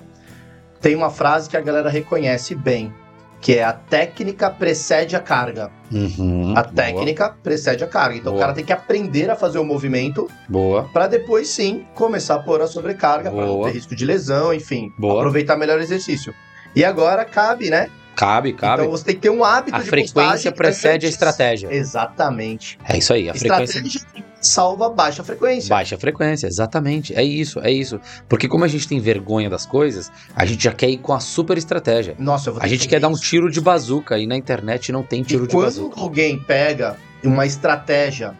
tem 0.83 0.95
uma 0.95 1.09
frase 1.09 1.49
que 1.49 1.55
a 1.55 1.61
galera 1.61 1.89
reconhece 1.89 2.53
bem, 2.53 2.93
que 3.39 3.55
é 3.55 3.63
a 3.63 3.71
técnica 3.71 4.49
precede 4.49 5.15
a 5.15 5.19
carga. 5.21 5.71
Uhum, 5.89 6.51
A 6.51 6.61
boa, 6.61 6.73
técnica 6.75 7.29
precede 7.41 7.85
a 7.85 7.87
carga. 7.87 8.17
Então 8.17 8.33
Boa. 8.33 8.35
o 8.37 8.39
cara 8.41 8.53
tem 8.53 8.65
que 8.65 8.73
aprender 8.73 9.31
a 9.31 9.35
fazer 9.35 9.59
o 9.59 9.63
movimento 9.63 10.29
Boa. 10.49 10.89
para 10.91 11.07
depois 11.07 11.47
sim 11.47 11.85
começar 11.95 12.35
a 12.35 12.39
pôr 12.39 12.61
a 12.61 12.67
sobrecarga, 12.67 13.31
para 13.31 13.45
não 13.45 13.53
Boa. 13.55 13.67
ter 13.69 13.75
risco 13.75 13.95
de 13.95 14.05
lesão, 14.05 14.53
enfim, 14.53 14.91
Boa. 14.99 15.19
aproveitar 15.21 15.55
melhor 15.55 15.79
o 15.79 15.81
exercício. 15.81 16.33
E 16.75 16.83
agora 16.83 17.23
cabe, 17.23 17.69
né? 17.69 17.89
Cabe, 18.15 18.53
cabe. 18.53 18.83
Então 18.83 18.91
você 18.91 19.05
tem 19.05 19.15
que 19.15 19.21
ter 19.21 19.29
um 19.29 19.43
hábito 19.43 19.75
a 19.75 19.79
de 19.79 19.85
frequência 19.85 20.51
precede 20.51 21.05
a 21.05 21.09
estratégia. 21.09 21.73
Exatamente. 21.73 22.77
É 22.87 22.97
isso 22.97 23.13
aí. 23.13 23.29
A 23.29 23.33
frequência 23.33 23.79
Estratégia 23.79 24.23
salva 24.43 24.89
baixa 24.89 25.23
frequência. 25.23 25.69
Baixa 25.69 25.97
frequência, 25.97 26.47
exatamente. 26.47 27.15
É 27.15 27.23
isso, 27.23 27.59
é 27.61 27.71
isso. 27.71 27.99
Porque 28.27 28.47
como 28.47 28.63
a 28.63 28.67
gente 28.67 28.87
tem 28.87 28.99
vergonha 28.99 29.49
das 29.49 29.65
coisas, 29.65 30.11
a 30.35 30.45
gente 30.45 30.63
já 30.63 30.73
quer 30.73 30.89
ir 30.89 30.97
com 30.97 31.13
a 31.13 31.19
super 31.19 31.57
estratégia. 31.57 32.15
Nossa, 32.19 32.49
eu 32.49 32.53
vou 32.53 32.61
A 32.63 32.67
gente 32.67 32.81
que 32.81 32.89
quer 32.89 32.99
dar 32.99 33.07
um 33.07 33.15
tiro 33.15 33.49
de 33.49 33.61
bazuca 33.61 34.17
e 34.17 34.27
na 34.27 34.35
internet 34.35 34.91
não 34.91 35.03
tem 35.03 35.23
tiro 35.23 35.45
e 35.45 35.47
de 35.47 35.53
quando 35.53 35.65
bazuca. 35.65 35.99
alguém 35.99 36.37
pega 36.37 36.97
uma 37.23 37.45
estratégia 37.45 38.37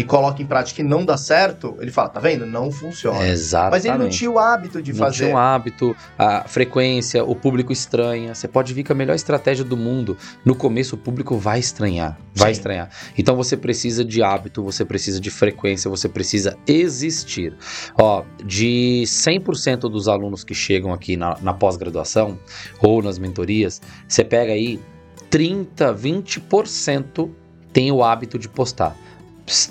e 0.00 0.04
coloca 0.04 0.40
em 0.40 0.46
prática 0.46 0.80
e 0.80 0.84
não 0.84 1.04
dá 1.04 1.18
certo, 1.18 1.76
ele 1.78 1.90
fala, 1.90 2.08
tá 2.08 2.18
vendo? 2.20 2.46
Não 2.46 2.72
funciona. 2.72 3.28
Exatamente. 3.28 3.70
Mas 3.72 3.84
ele 3.84 3.98
não 3.98 4.08
tinha 4.08 4.30
o 4.30 4.38
hábito 4.38 4.80
de 4.80 4.92
Não 4.92 4.98
fazer. 4.98 5.24
tinha 5.24 5.34
um 5.34 5.36
hábito, 5.36 5.94
a 6.18 6.44
frequência, 6.48 7.22
o 7.22 7.36
público 7.36 7.70
estranha. 7.70 8.34
Você 8.34 8.48
pode 8.48 8.72
vir 8.72 8.82
com 8.82 8.94
a 8.94 8.96
melhor 8.96 9.14
estratégia 9.14 9.62
do 9.62 9.76
mundo. 9.76 10.16
No 10.42 10.54
começo, 10.54 10.94
o 10.94 10.98
público 10.98 11.36
vai 11.36 11.58
estranhar. 11.58 12.18
Vai 12.34 12.54
Sim. 12.54 12.60
estranhar. 12.60 12.88
Então 13.18 13.36
você 13.36 13.58
precisa 13.58 14.02
de 14.02 14.22
hábito, 14.22 14.64
você 14.64 14.86
precisa 14.86 15.20
de 15.20 15.30
frequência, 15.30 15.90
você 15.90 16.08
precisa 16.08 16.56
existir. 16.66 17.54
Ó, 17.98 18.24
de 18.42 19.02
100% 19.04 19.80
dos 19.80 20.08
alunos 20.08 20.42
que 20.44 20.54
chegam 20.54 20.94
aqui 20.94 21.14
na, 21.14 21.36
na 21.42 21.52
pós-graduação 21.52 22.38
ou 22.80 23.02
nas 23.02 23.18
mentorias, 23.18 23.82
você 24.08 24.24
pega 24.24 24.52
aí 24.54 24.80
30, 25.28 25.92
20% 25.92 27.28
tem 27.70 27.92
o 27.92 28.02
hábito 28.02 28.38
de 28.38 28.48
postar. 28.48 28.96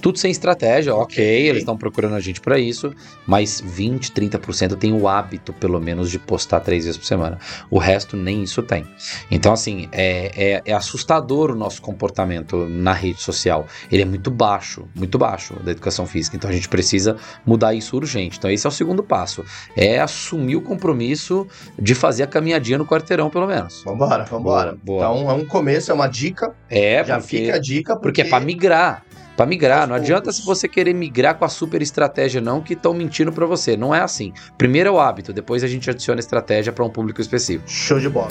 Tudo 0.01 0.17
sem 0.17 0.31
estratégia, 0.31 0.93
ok, 0.95 1.23
eles 1.23 1.59
estão 1.59 1.77
procurando 1.77 2.15
a 2.15 2.19
gente 2.19 2.41
para 2.41 2.59
isso, 2.59 2.93
mas 3.25 3.61
20, 3.63 4.11
30% 4.11 4.75
tem 4.75 4.93
o 4.93 5.07
hábito, 5.07 5.53
pelo 5.53 5.79
menos, 5.79 6.09
de 6.11 6.19
postar 6.19 6.59
três 6.59 6.85
vezes 6.85 6.97
por 6.97 7.05
semana. 7.05 7.39
O 7.69 7.77
resto 7.77 8.17
nem 8.17 8.43
isso 8.43 8.61
tem. 8.61 8.85
Então, 9.29 9.53
assim, 9.53 9.87
é, 9.91 10.31
é, 10.35 10.61
é 10.65 10.73
assustador 10.73 11.51
o 11.51 11.55
nosso 11.55 11.81
comportamento 11.81 12.67
na 12.67 12.93
rede 12.93 13.21
social. 13.21 13.67
Ele 13.91 14.01
é 14.01 14.05
muito 14.05 14.29
baixo, 14.29 14.87
muito 14.95 15.17
baixo 15.17 15.55
da 15.63 15.71
educação 15.71 16.05
física. 16.05 16.35
Então, 16.35 16.49
a 16.49 16.53
gente 16.53 16.67
precisa 16.67 17.17
mudar 17.45 17.73
isso 17.73 17.95
urgente. 17.95 18.37
Então, 18.37 18.49
esse 18.49 18.65
é 18.65 18.69
o 18.69 18.71
segundo 18.71 19.03
passo: 19.03 19.43
é 19.75 19.99
assumir 19.99 20.55
o 20.55 20.61
compromisso 20.61 21.47
de 21.77 21.95
fazer 21.95 22.23
a 22.23 22.27
caminhadinha 22.27 22.77
no 22.77 22.85
quarteirão, 22.85 23.29
pelo 23.29 23.47
menos. 23.47 23.83
Vambora, 23.83 24.25
vambora. 24.25 24.71
Boa, 24.83 25.05
boa. 25.05 25.05
Então 25.05 25.31
é 25.31 25.33
um 25.33 25.45
começo, 25.45 25.91
é 25.91 25.93
uma 25.93 26.07
dica. 26.07 26.55
É, 26.69 27.03
já 27.03 27.19
porque, 27.19 27.37
fica 27.37 27.55
a 27.55 27.59
dica, 27.59 27.95
porque, 27.95 28.07
porque 28.07 28.21
é 28.21 28.25
para 28.25 28.43
migrar. 28.43 29.03
Para 29.39 29.45
migrar, 29.45 29.87
não 29.87 29.95
adianta 29.95 30.33
se 30.33 30.43
você 30.43 30.67
querer 30.67 30.93
migrar 30.93 31.33
com 31.37 31.45
a 31.45 31.47
super 31.47 31.81
estratégia 31.81 32.41
não 32.41 32.61
que 32.61 32.73
estão 32.73 32.93
mentindo 32.93 33.31
para 33.31 33.45
você. 33.45 33.77
Não 33.77 33.95
é 33.95 34.01
assim. 34.01 34.33
Primeiro 34.57 34.89
é 34.89 34.91
o 34.91 34.99
hábito, 34.99 35.31
depois 35.31 35.63
a 35.63 35.67
gente 35.67 35.89
adiciona 35.89 36.19
estratégia 36.19 36.73
para 36.73 36.83
um 36.83 36.89
público 36.89 37.21
específico. 37.21 37.63
Show 37.65 38.01
de 38.01 38.09
bola. 38.09 38.27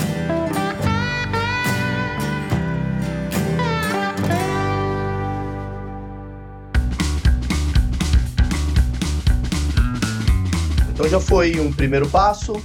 Então 10.93 11.09
já 11.09 11.19
foi 11.19 11.59
um 11.59 11.73
primeiro 11.73 12.07
passo. 12.11 12.63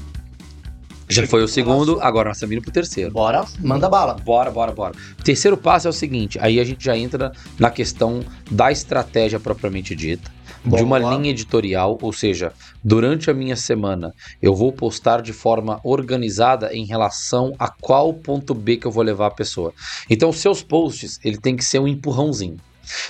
Já 1.14 1.28
foi 1.28 1.44
o 1.44 1.48
segundo, 1.48 2.00
agora 2.02 2.30
nós 2.30 2.38
estamos 2.38 2.54
indo 2.56 2.62
pro 2.62 2.72
terceiro. 2.72 3.12
Bora, 3.12 3.46
manda 3.60 3.88
bala. 3.88 4.16
Bora, 4.16 4.50
bora, 4.50 4.72
bora. 4.72 4.96
O 5.20 5.24
terceiro 5.24 5.56
passo 5.56 5.88
é 5.88 5.90
o 5.90 5.94
seguinte: 5.94 6.40
aí 6.42 6.60
a 6.60 6.64
gente 6.64 6.84
já 6.84 6.98
entra 6.98 7.32
na 7.60 7.70
questão 7.70 8.24
da 8.50 8.72
estratégia 8.72 9.40
propriamente 9.40 9.96
dita, 9.96 10.32
de 10.66 10.82
uma 10.82 10.98
linha 10.98 11.30
editorial, 11.30 11.98
ou 12.02 12.12
seja, 12.12 12.52
durante 12.84 13.30
a 13.30 13.34
minha 13.34 13.56
semana 13.56 14.14
eu 14.42 14.56
vou 14.56 14.72
postar 14.72 15.22
de 15.22 15.34
forma 15.34 15.80
organizada 15.84 16.74
em 16.74 16.86
relação 16.86 17.54
a 17.60 17.70
qual 17.70 18.14
ponto 18.14 18.54
B 18.54 18.78
que 18.78 18.88
eu 18.88 18.92
vou 18.92 19.04
levar 19.04 19.28
a 19.28 19.32
pessoa. 19.32 19.74
Então, 20.10 20.30
os 20.30 20.38
seus 20.38 20.64
posts, 20.64 21.20
ele 21.24 21.38
tem 21.38 21.56
que 21.56 21.64
ser 21.64 21.80
um 21.80 21.88
empurrãozinho. 21.88 22.58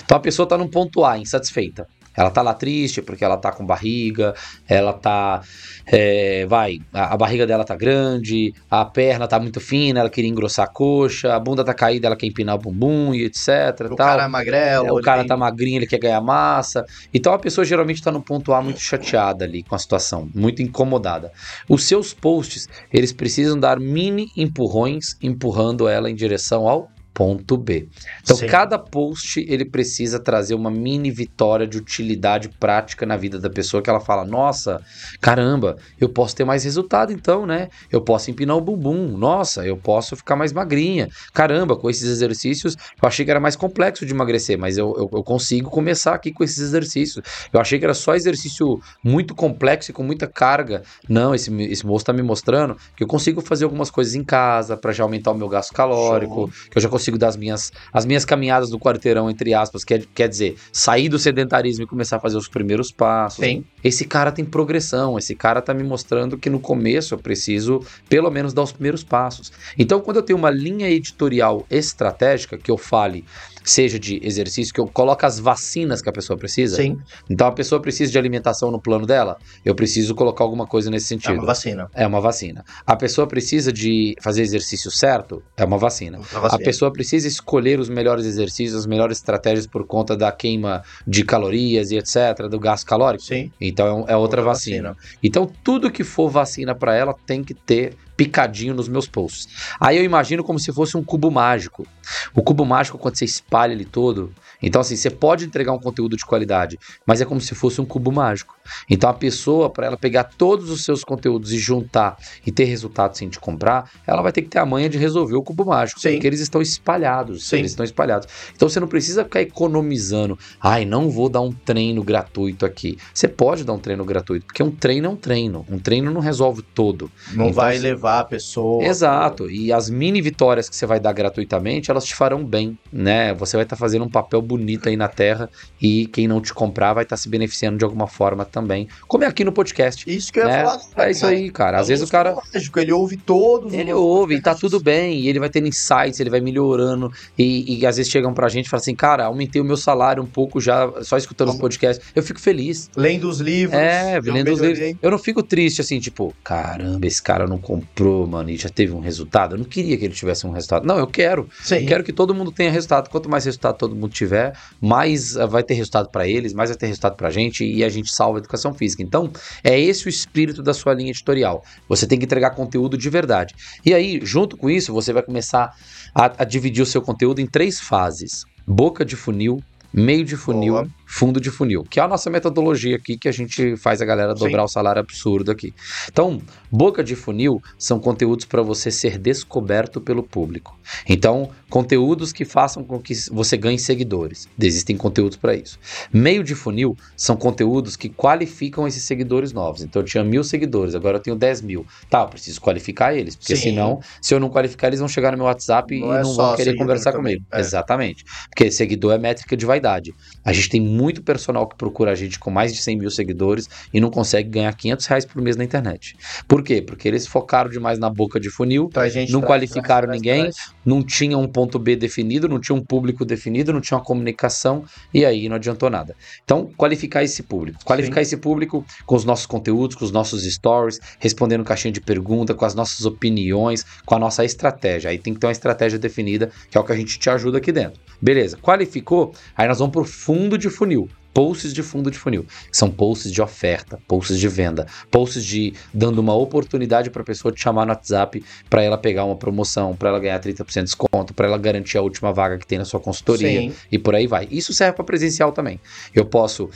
Então 0.04 0.16
a 0.16 0.20
pessoa 0.20 0.48
tá 0.48 0.56
no 0.56 0.68
ponto 0.68 1.04
A, 1.04 1.18
insatisfeita. 1.18 1.86
Ela 2.16 2.30
tá 2.30 2.42
lá 2.42 2.54
triste 2.54 3.02
porque 3.02 3.24
ela 3.24 3.36
tá 3.36 3.52
com 3.52 3.64
barriga, 3.64 4.34
ela 4.68 4.92
tá. 4.92 5.42
é, 5.86 6.46
vai, 6.46 6.78
a, 6.92 7.14
a 7.14 7.16
barriga 7.16 7.46
dela 7.46 7.64
tá 7.64 7.76
grande, 7.76 8.52
a 8.70 8.84
perna 8.84 9.26
tá 9.26 9.38
muito 9.38 9.60
fina, 9.60 10.00
ela 10.00 10.10
queria 10.10 10.30
engrossar 10.30 10.66
a 10.66 10.68
coxa, 10.72 11.34
a 11.34 11.40
bunda 11.40 11.64
tá 11.64 11.74
caída, 11.74 12.06
ela 12.06 12.16
quer 12.16 12.26
empinar 12.26 12.54
o 12.54 12.58
bumbum 12.58 13.14
e 13.14 13.24
etc. 13.24 13.48
O 13.90 13.96
tal. 13.96 13.96
cara 13.96 14.24
é 14.24 14.28
magrelo. 14.28 14.86
É, 14.86 14.92
o 14.92 15.00
cara 15.00 15.20
tem- 15.20 15.28
tá 15.28 15.36
magrinho, 15.36 15.78
ele 15.78 15.86
quer 15.86 15.98
ganhar 15.98 16.20
massa. 16.20 16.84
Então 17.12 17.32
a 17.32 17.38
pessoa 17.38 17.64
geralmente 17.64 18.02
tá 18.02 18.10
no 18.10 18.22
ponto 18.22 18.52
A 18.52 18.62
muito 18.62 18.80
chateada 18.80 19.44
ali 19.44 19.62
com 19.62 19.74
a 19.74 19.78
situação, 19.78 20.28
muito 20.34 20.62
incomodada. 20.62 21.30
Os 21.68 21.84
seus 21.84 22.12
posts, 22.14 22.66
eles 22.92 23.12
precisam 23.12 23.58
dar 23.58 23.78
mini 23.78 24.28
empurrões, 24.36 25.16
empurrando 25.22 25.88
ela 25.88 26.10
em 26.10 26.14
direção 26.14 26.68
ao 26.68 26.88
ponto 27.14 27.56
B. 27.56 27.88
Então 28.22 28.36
Sim. 28.36 28.46
cada 28.48 28.78
post 28.78 29.40
ele 29.48 29.64
precisa 29.64 30.18
trazer 30.18 30.54
uma 30.54 30.70
mini 30.70 31.10
vitória 31.10 31.66
de 31.66 31.78
utilidade 31.78 32.50
prática 32.58 33.06
na 33.06 33.16
vida 33.16 33.38
da 33.38 33.48
pessoa 33.48 33.80
que 33.80 33.88
ela 33.88 34.00
fala: 34.00 34.24
"Nossa, 34.24 34.80
caramba, 35.20 35.76
eu 36.00 36.08
posso 36.08 36.34
ter 36.34 36.44
mais 36.44 36.64
resultado 36.64 37.12
então, 37.12 37.46
né? 37.46 37.68
Eu 37.90 38.02
posso 38.02 38.30
empinar 38.30 38.56
o 38.56 38.60
bumbum. 38.60 39.16
Nossa, 39.16 39.64
eu 39.64 39.76
posso 39.76 40.16
ficar 40.16 40.34
mais 40.34 40.52
magrinha. 40.52 41.08
Caramba, 41.32 41.76
com 41.76 41.88
esses 41.88 42.08
exercícios, 42.08 42.74
eu 43.00 43.08
achei 43.08 43.24
que 43.24 43.30
era 43.30 43.40
mais 43.40 43.54
complexo 43.54 44.04
de 44.04 44.12
emagrecer, 44.12 44.58
mas 44.58 44.76
eu, 44.76 44.92
eu, 44.96 45.08
eu 45.12 45.22
consigo 45.22 45.70
começar 45.70 46.14
aqui 46.14 46.32
com 46.32 46.42
esses 46.42 46.58
exercícios. 46.58 47.24
Eu 47.52 47.60
achei 47.60 47.78
que 47.78 47.84
era 47.84 47.94
só 47.94 48.14
exercício 48.14 48.80
muito 49.02 49.34
complexo 49.34 49.90
e 49.90 49.94
com 49.94 50.02
muita 50.02 50.26
carga. 50.26 50.82
Não, 51.08 51.34
esse, 51.34 51.54
esse 51.62 51.86
moço 51.86 52.04
tá 52.04 52.12
me 52.12 52.22
mostrando 52.22 52.76
que 52.96 53.04
eu 53.04 53.06
consigo 53.06 53.40
fazer 53.40 53.64
algumas 53.64 53.90
coisas 53.90 54.14
em 54.14 54.24
casa 54.24 54.76
para 54.76 54.92
já 54.92 55.04
aumentar 55.04 55.30
o 55.30 55.34
meu 55.34 55.48
gasto 55.48 55.72
calórico, 55.72 56.50
que 56.70 56.78
eu 56.78 56.82
já 56.82 56.88
consigo 56.88 57.03
dar 57.12 57.28
as 57.28 57.36
minhas, 57.36 57.72
as 57.92 58.04
minhas 58.04 58.24
caminhadas 58.24 58.70
do 58.70 58.78
quarteirão, 58.78 59.30
entre 59.30 59.54
aspas, 59.54 59.84
quer, 59.84 60.04
quer 60.14 60.28
dizer, 60.28 60.56
sair 60.72 61.08
do 61.08 61.18
sedentarismo 61.18 61.84
e 61.84 61.86
começar 61.86 62.16
a 62.16 62.20
fazer 62.20 62.36
os 62.36 62.48
primeiros 62.48 62.90
passos. 62.90 63.44
Sim. 63.44 63.64
Esse 63.82 64.04
cara 64.04 64.32
tem 64.32 64.44
progressão, 64.44 65.18
esse 65.18 65.34
cara 65.34 65.60
tá 65.60 65.74
me 65.74 65.82
mostrando 65.82 66.38
que 66.38 66.48
no 66.48 66.60
começo 66.60 67.14
eu 67.14 67.18
preciso 67.18 67.80
pelo 68.08 68.30
menos 68.30 68.52
dar 68.52 68.62
os 68.62 68.72
primeiros 68.72 69.04
passos. 69.04 69.52
Então, 69.78 70.00
quando 70.00 70.18
eu 70.18 70.22
tenho 70.22 70.38
uma 70.38 70.50
linha 70.50 70.88
editorial 70.88 71.66
estratégica 71.70 72.56
que 72.56 72.70
eu 72.70 72.78
fale 72.78 73.24
seja 73.64 73.98
de 73.98 74.20
exercício, 74.22 74.72
que 74.72 74.80
eu 74.80 74.86
coloco 74.86 75.24
as 75.26 75.38
vacinas 75.38 76.00
que 76.02 76.08
a 76.08 76.12
pessoa 76.12 76.38
precisa. 76.38 76.76
Sim, 76.76 76.98
Então 77.28 77.46
a 77.46 77.52
pessoa 77.52 77.80
precisa 77.80 78.10
de 78.12 78.18
alimentação 78.18 78.70
no 78.70 78.80
plano 78.80 79.06
dela, 79.06 79.36
eu 79.64 79.74
preciso 79.74 80.14
colocar 80.14 80.44
alguma 80.44 80.66
coisa 80.66 80.90
nesse 80.90 81.06
é 81.06 81.08
sentido. 81.08 81.34
uma 81.34 81.46
vacina. 81.46 81.90
É 81.94 82.06
uma 82.06 82.20
vacina. 82.20 82.64
A 82.86 82.96
pessoa 82.96 83.26
precisa 83.26 83.72
de 83.72 84.14
fazer 84.22 84.42
exercício 84.42 84.90
certo, 84.90 85.42
é 85.56 85.64
uma 85.64 85.78
vacina. 85.78 86.18
Uma 86.18 86.26
A 86.32 86.40
vacina. 86.40 86.64
pessoa 86.64 86.92
precisa 86.92 87.26
escolher 87.28 87.78
os 87.78 87.88
melhores 87.88 88.24
exercícios, 88.26 88.78
as 88.80 88.86
melhores 88.86 89.18
estratégias 89.18 89.66
por 89.66 89.86
conta 89.86 90.16
da 90.16 90.30
queima 90.32 90.82
de 91.06 91.24
calorias 91.24 91.90
e 91.90 91.96
etc, 91.96 92.48
do 92.50 92.58
gasto 92.58 92.86
calórico. 92.86 93.24
Sim, 93.24 93.50
Então 93.60 94.04
é 94.08 94.14
é 94.14 94.16
outra, 94.16 94.42
vacina. 94.42 94.96
Então 95.22 95.50
tudo 95.62 95.90
que 95.90 96.04
for 96.04 96.28
vacina 96.30 96.74
pra 96.74 96.94
ela 96.94 97.14
tem 97.26 97.42
que 97.42 97.52
ter 97.52 97.96
picadinho 98.16 98.74
nos 98.74 98.88
meus 98.88 99.06
posts. 99.06 99.48
Aí 99.80 99.96
eu 99.96 100.04
imagino 100.04 100.44
como 100.44 100.58
se 100.58 100.72
fosse 100.72 100.96
um 100.96 101.02
cubo 101.02 101.30
mágico. 101.30 101.86
O 102.34 102.42
cubo 102.42 102.64
mágico 102.64 102.98
quando 102.98 103.16
você 103.16 103.24
espalha 103.24 103.72
ele 103.72 103.84
todo, 103.84 104.32
então 104.62 104.80
assim, 104.80 104.94
você 104.96 105.08
pode 105.10 105.44
entregar 105.44 105.72
um 105.72 105.78
conteúdo 105.78 106.16
de 106.16 106.24
qualidade, 106.24 106.78
mas 107.06 107.20
é 107.20 107.24
como 107.24 107.40
se 107.40 107.54
fosse 107.54 107.80
um 107.80 107.84
cubo 107.84 108.12
mágico. 108.12 108.54
Então 108.88 109.08
a 109.10 109.14
pessoa 109.14 109.68
para 109.70 109.86
ela 109.86 109.96
pegar 109.96 110.24
todos 110.24 110.70
os 110.70 110.84
seus 110.84 111.02
conteúdos 111.02 111.52
e 111.52 111.58
juntar 111.58 112.16
e 112.46 112.52
ter 112.52 112.64
resultado 112.64 113.16
sem 113.16 113.28
te 113.28 113.38
comprar, 113.40 113.90
ela 114.06 114.22
vai 114.22 114.32
ter 114.32 114.42
que 114.42 114.48
ter 114.48 114.58
a 114.58 114.66
manha 114.66 114.88
de 114.88 114.96
resolver 114.98 115.34
o 115.36 115.42
cubo 115.42 115.64
mágico, 115.64 116.00
Sim. 116.00 116.12
porque 116.12 116.26
eles 116.26 116.40
estão 116.40 116.60
espalhados, 116.62 117.46
Sim. 117.48 117.56
eles 117.58 117.72
estão 117.72 117.84
espalhados. 117.84 118.28
Então 118.54 118.68
você 118.68 118.78
não 118.80 118.88
precisa 118.88 119.24
ficar 119.24 119.40
economizando. 119.40 120.38
Ai, 120.60 120.84
não 120.84 121.10
vou 121.10 121.28
dar 121.28 121.40
um 121.40 121.52
treino 121.52 122.02
gratuito 122.02 122.64
aqui. 122.66 122.96
Você 123.12 123.26
pode 123.28 123.64
dar 123.64 123.72
um 123.72 123.78
treino 123.78 124.04
gratuito, 124.04 124.46
porque 124.46 124.62
um 124.62 124.70
treino 124.70 125.06
é 125.06 125.10
um 125.10 125.16
treino. 125.16 125.64
Um 125.70 125.78
treino 125.78 126.10
não 126.10 126.20
resolve 126.20 126.62
todo. 126.62 127.10
Não 127.32 127.46
Então, 127.46 127.52
vai 127.54 127.76
se- 127.78 127.82
levar 128.04 128.20
a 128.20 128.24
pessoa. 128.24 128.84
Exato. 128.84 129.50
E 129.50 129.72
as 129.72 129.88
mini 129.88 130.20
vitórias 130.20 130.68
que 130.68 130.76
você 130.76 130.84
vai 130.84 131.00
dar 131.00 131.12
gratuitamente, 131.12 131.90
elas 131.90 132.04
te 132.04 132.14
farão 132.14 132.44
bem, 132.44 132.78
né? 132.92 133.32
Você 133.34 133.56
vai 133.56 133.64
estar 133.64 133.76
fazendo 133.76 134.04
um 134.04 134.10
papel 134.10 134.42
bonito 134.42 134.88
aí 134.88 134.96
na 134.96 135.08
Terra 135.08 135.48
e 135.80 136.06
quem 136.08 136.28
não 136.28 136.40
te 136.40 136.52
comprar 136.52 136.92
vai 136.92 137.04
estar 137.04 137.16
se 137.16 137.28
beneficiando 137.28 137.78
de 137.78 137.84
alguma 137.84 138.06
forma 138.06 138.44
também. 138.44 138.86
Como 139.08 139.24
é 139.24 139.26
aqui 139.26 139.42
no 139.42 139.52
podcast. 139.52 140.04
Isso 140.08 140.32
que 140.32 140.38
eu 140.38 140.44
ia 140.44 140.48
né? 140.48 140.64
falar. 140.64 141.06
É 141.06 141.10
isso 141.10 141.26
aí, 141.26 141.50
cara. 141.50 141.80
Às 141.80 141.88
vezes 141.88 142.06
o 142.06 142.10
cara 142.10 142.36
Mágico, 142.52 142.78
ele 142.78 142.92
ouve 142.92 143.16
todos. 143.16 143.72
ele 143.72 143.92
ouve 143.92 144.34
e 144.34 144.40
tá 144.40 144.54
tudo 144.54 144.78
bem, 144.78 145.20
e 145.20 145.28
ele 145.28 145.38
vai 145.38 145.48
tendo 145.48 145.66
insights, 145.66 146.20
ele 146.20 146.30
vai 146.30 146.40
melhorando, 146.40 147.10
e, 147.38 147.78
e 147.78 147.86
às 147.86 147.96
vezes 147.96 148.10
chegam 148.10 148.34
pra 148.34 148.48
gente 148.48 148.66
e 148.66 148.68
falam 148.68 148.80
assim, 148.80 148.94
cara, 148.94 149.24
aumentei 149.24 149.60
o 149.60 149.64
meu 149.64 149.76
salário 149.76 150.22
um 150.22 150.26
pouco 150.26 150.60
já, 150.60 150.92
só 151.02 151.16
escutando 151.16 151.50
os 151.50 151.56
podcasts. 151.56 152.04
Eu 152.14 152.22
fico 152.22 152.40
feliz. 152.40 152.90
Lendo 152.96 153.28
os 153.28 153.40
livros. 153.40 153.78
É, 153.78 154.20
lendo 154.20 154.52
os 154.52 154.60
livros. 154.60 154.96
Eu 155.00 155.10
não 155.10 155.18
fico 155.18 155.42
triste 155.42 155.80
assim, 155.80 155.98
tipo, 155.98 156.34
caramba, 156.42 157.06
esse 157.06 157.22
cara 157.22 157.46
não 157.46 157.58
comprou, 157.58 157.93
mano, 158.02 158.50
e 158.50 158.56
já 158.56 158.68
teve 158.68 158.92
um 158.92 159.00
resultado. 159.00 159.54
Eu 159.54 159.58
não 159.58 159.64
queria 159.64 159.96
que 159.96 160.04
ele 160.04 160.14
tivesse 160.14 160.46
um 160.46 160.50
resultado. 160.50 160.86
Não, 160.86 160.98
eu 160.98 161.06
quero. 161.06 161.48
Sim. 161.62 161.76
Eu 161.76 161.86
quero 161.86 162.04
que 162.04 162.12
todo 162.12 162.34
mundo 162.34 162.50
tenha 162.50 162.70
resultado. 162.70 163.08
Quanto 163.08 163.28
mais 163.28 163.44
resultado 163.44 163.76
todo 163.76 163.94
mundo 163.94 164.10
tiver, 164.10 164.56
mais 164.80 165.36
ah, 165.36 165.46
vai 165.46 165.62
ter 165.62 165.74
resultado 165.74 166.08
pra 166.10 166.26
eles, 166.26 166.52
mais 166.52 166.70
vai 166.70 166.76
ter 166.76 166.86
resultado 166.86 167.16
pra 167.16 167.30
gente 167.30 167.64
e 167.64 167.84
a 167.84 167.88
gente 167.88 168.12
salva 168.12 168.38
a 168.38 168.40
educação 168.40 168.74
física. 168.74 169.02
Então, 169.02 169.30
é 169.62 169.78
esse 169.78 170.06
o 170.06 170.08
espírito 170.08 170.62
da 170.62 170.74
sua 170.74 170.94
linha 170.94 171.10
editorial. 171.10 171.64
Você 171.88 172.06
tem 172.06 172.18
que 172.18 172.24
entregar 172.24 172.50
conteúdo 172.50 172.98
de 172.98 173.08
verdade. 173.08 173.54
E 173.84 173.94
aí, 173.94 174.20
junto 174.22 174.56
com 174.56 174.68
isso, 174.68 174.92
você 174.92 175.12
vai 175.12 175.22
começar 175.22 175.72
a, 176.14 176.42
a 176.42 176.44
dividir 176.44 176.82
o 176.82 176.86
seu 176.86 177.00
conteúdo 177.00 177.40
em 177.40 177.46
três 177.46 177.80
fases: 177.80 178.44
boca 178.66 179.04
de 179.04 179.14
funil, 179.14 179.62
meio 179.92 180.24
de 180.24 180.36
funil, 180.36 180.74
Boa. 180.74 180.88
Fundo 181.14 181.40
de 181.40 181.48
funil, 181.48 181.84
que 181.84 182.00
é 182.00 182.02
a 182.02 182.08
nossa 182.08 182.28
metodologia 182.28 182.96
aqui 182.96 183.16
que 183.16 183.28
a 183.28 183.32
gente 183.32 183.76
faz 183.76 184.02
a 184.02 184.04
galera 184.04 184.34
dobrar 184.34 184.62
Sim. 184.62 184.64
o 184.64 184.68
salário 184.68 185.00
absurdo 185.00 185.48
aqui. 185.52 185.72
Então, 186.10 186.42
boca 186.68 187.04
de 187.04 187.14
funil 187.14 187.62
são 187.78 188.00
conteúdos 188.00 188.44
para 188.44 188.62
você 188.62 188.90
ser 188.90 189.16
descoberto 189.16 190.00
pelo 190.00 190.24
público. 190.24 190.76
Então, 191.08 191.50
conteúdos 191.70 192.32
que 192.32 192.44
façam 192.44 192.82
com 192.82 193.00
que 193.00 193.14
você 193.30 193.56
ganhe 193.56 193.78
seguidores. 193.78 194.48
Existem 194.60 194.96
conteúdos 194.96 195.36
para 195.36 195.54
isso. 195.54 195.78
Meio 196.12 196.42
de 196.42 196.56
funil 196.56 196.96
são 197.16 197.36
conteúdos 197.36 197.94
que 197.94 198.08
qualificam 198.08 198.84
esses 198.84 199.04
seguidores 199.04 199.52
novos. 199.52 199.82
Então, 199.82 200.02
eu 200.02 200.06
tinha 200.06 200.24
mil 200.24 200.42
seguidores, 200.42 200.96
agora 200.96 201.18
eu 201.18 201.22
tenho 201.22 201.36
10 201.36 201.62
mil. 201.62 201.86
Tá, 202.10 202.22
eu 202.22 202.28
preciso 202.28 202.60
qualificar 202.60 203.14
eles, 203.14 203.36
porque 203.36 203.54
Sim. 203.54 203.70
senão, 203.70 204.00
se 204.20 204.34
eu 204.34 204.40
não 204.40 204.50
qualificar, 204.50 204.88
eles 204.88 204.98
vão 204.98 205.08
chegar 205.08 205.30
no 205.30 205.38
meu 205.38 205.46
WhatsApp 205.46 205.96
Não 205.96 206.12
e 206.12 206.16
é 206.18 206.22
não 206.22 206.34
vão 206.34 206.56
querer 206.56 206.74
conversar 206.74 207.12
também, 207.12 207.36
comigo. 207.36 207.46
é. 207.52 207.60
Exatamente. 207.60 208.24
Porque 208.48 208.68
seguidor 208.68 209.14
é 209.14 209.18
métrica 209.18 209.56
de 209.56 209.64
vaidade. 209.64 210.12
A 210.44 210.52
gente 210.52 210.68
tem 210.68 210.80
muito 210.80 211.03
personal 211.22 211.66
que 211.66 211.76
procura 211.76 212.12
a 212.12 212.14
gente 212.14 212.38
com 212.38 212.50
mais 212.50 212.72
de 212.72 212.80
100 212.82 212.98
mil 212.98 213.10
seguidores 213.10 213.68
e 213.92 214.00
não 214.00 214.10
consegue 214.10 214.48
ganhar 214.48 214.74
500 214.74 215.06
reais 215.06 215.24
por 215.24 215.40
mês 215.42 215.56
na 215.56 215.64
internet. 215.64 216.16
Por 216.48 216.62
quê? 216.62 216.80
Porque 216.82 217.06
eles 217.08 217.26
focaram 217.26 217.70
demais 217.70 217.98
na 217.98 218.10
boca 218.10 218.38
de 218.40 218.50
funil, 218.50 218.88
não 219.30 219.40
qualificaram 219.42 220.08
ninguém. 220.10 220.50
Não 220.84 221.02
tinha 221.02 221.38
um 221.38 221.48
ponto 221.48 221.78
B 221.78 221.96
definido, 221.96 222.48
não 222.48 222.60
tinha 222.60 222.76
um 222.76 222.84
público 222.84 223.24
definido, 223.24 223.72
não 223.72 223.80
tinha 223.80 223.98
uma 223.98 224.04
comunicação 224.04 224.84
e 225.12 225.24
aí 225.24 225.48
não 225.48 225.56
adiantou 225.56 225.88
nada. 225.90 226.14
Então, 226.44 226.70
qualificar 226.76 227.22
esse 227.22 227.42
público. 227.42 227.78
Qualificar 227.84 228.22
esse 228.22 228.36
público 228.36 228.84
com 229.06 229.14
os 229.14 229.24
nossos 229.24 229.46
conteúdos, 229.46 229.96
com 229.96 230.04
os 230.04 230.10
nossos 230.10 230.44
stories, 230.44 231.00
respondendo 231.18 231.64
caixinha 231.64 231.92
de 231.92 232.00
pergunta, 232.00 232.54
com 232.54 232.64
as 232.64 232.74
nossas 232.74 233.04
opiniões, 233.06 233.84
com 234.04 234.14
a 234.14 234.18
nossa 234.18 234.44
estratégia. 234.44 235.10
Aí 235.10 235.18
tem 235.18 235.34
que 235.34 235.40
ter 235.40 235.46
uma 235.46 235.52
estratégia 235.52 235.98
definida, 235.98 236.50
que 236.70 236.76
é 236.76 236.80
o 236.80 236.84
que 236.84 236.92
a 236.92 236.96
gente 236.96 237.18
te 237.18 237.30
ajuda 237.30 237.58
aqui 237.58 237.72
dentro. 237.72 238.00
Beleza, 238.20 238.56
qualificou? 238.56 239.34
Aí 239.56 239.68
nós 239.68 239.78
vamos 239.78 239.92
pro 239.92 240.04
fundo 240.04 240.56
de 240.58 240.68
funil. 240.68 241.08
Posts 241.34 241.74
de 241.74 241.82
fundo 241.82 242.10
de 242.10 242.18
funil, 242.18 242.46
que 242.70 242.76
são 242.76 242.90
posts 242.90 243.30
de 243.30 243.42
oferta, 243.42 244.00
posts 244.08 244.38
de 244.38 244.48
venda, 244.48 244.86
posts 245.10 245.44
de 245.44 245.74
dando 245.92 246.20
uma 246.20 246.34
oportunidade 246.34 247.10
para 247.10 247.22
a 247.22 247.24
pessoa 247.24 247.52
te 247.52 247.60
chamar 247.60 247.84
no 247.84 247.92
WhatsApp 247.92 248.42
para 248.70 248.82
ela 248.82 248.96
pegar 248.96 249.24
uma 249.24 249.36
promoção, 249.36 249.96
para 249.96 250.08
ela 250.08 250.20
ganhar 250.20 250.40
30% 250.40 250.74
de 250.74 250.82
desconto, 250.84 251.34
para 251.34 251.46
ela 251.46 251.58
garantir 251.58 251.98
a 251.98 252.02
última 252.02 252.32
vaga 252.32 252.56
que 252.56 252.66
tem 252.66 252.78
na 252.78 252.84
sua 252.84 253.00
consultoria 253.00 253.60
Sim. 253.60 253.74
e 253.90 253.98
por 253.98 254.14
aí 254.14 254.26
vai. 254.26 254.46
Isso 254.50 254.72
serve 254.72 254.94
para 254.94 255.04
presencial 255.04 255.52
também. 255.52 255.80
Eu 256.14 256.24
posso 256.24 256.70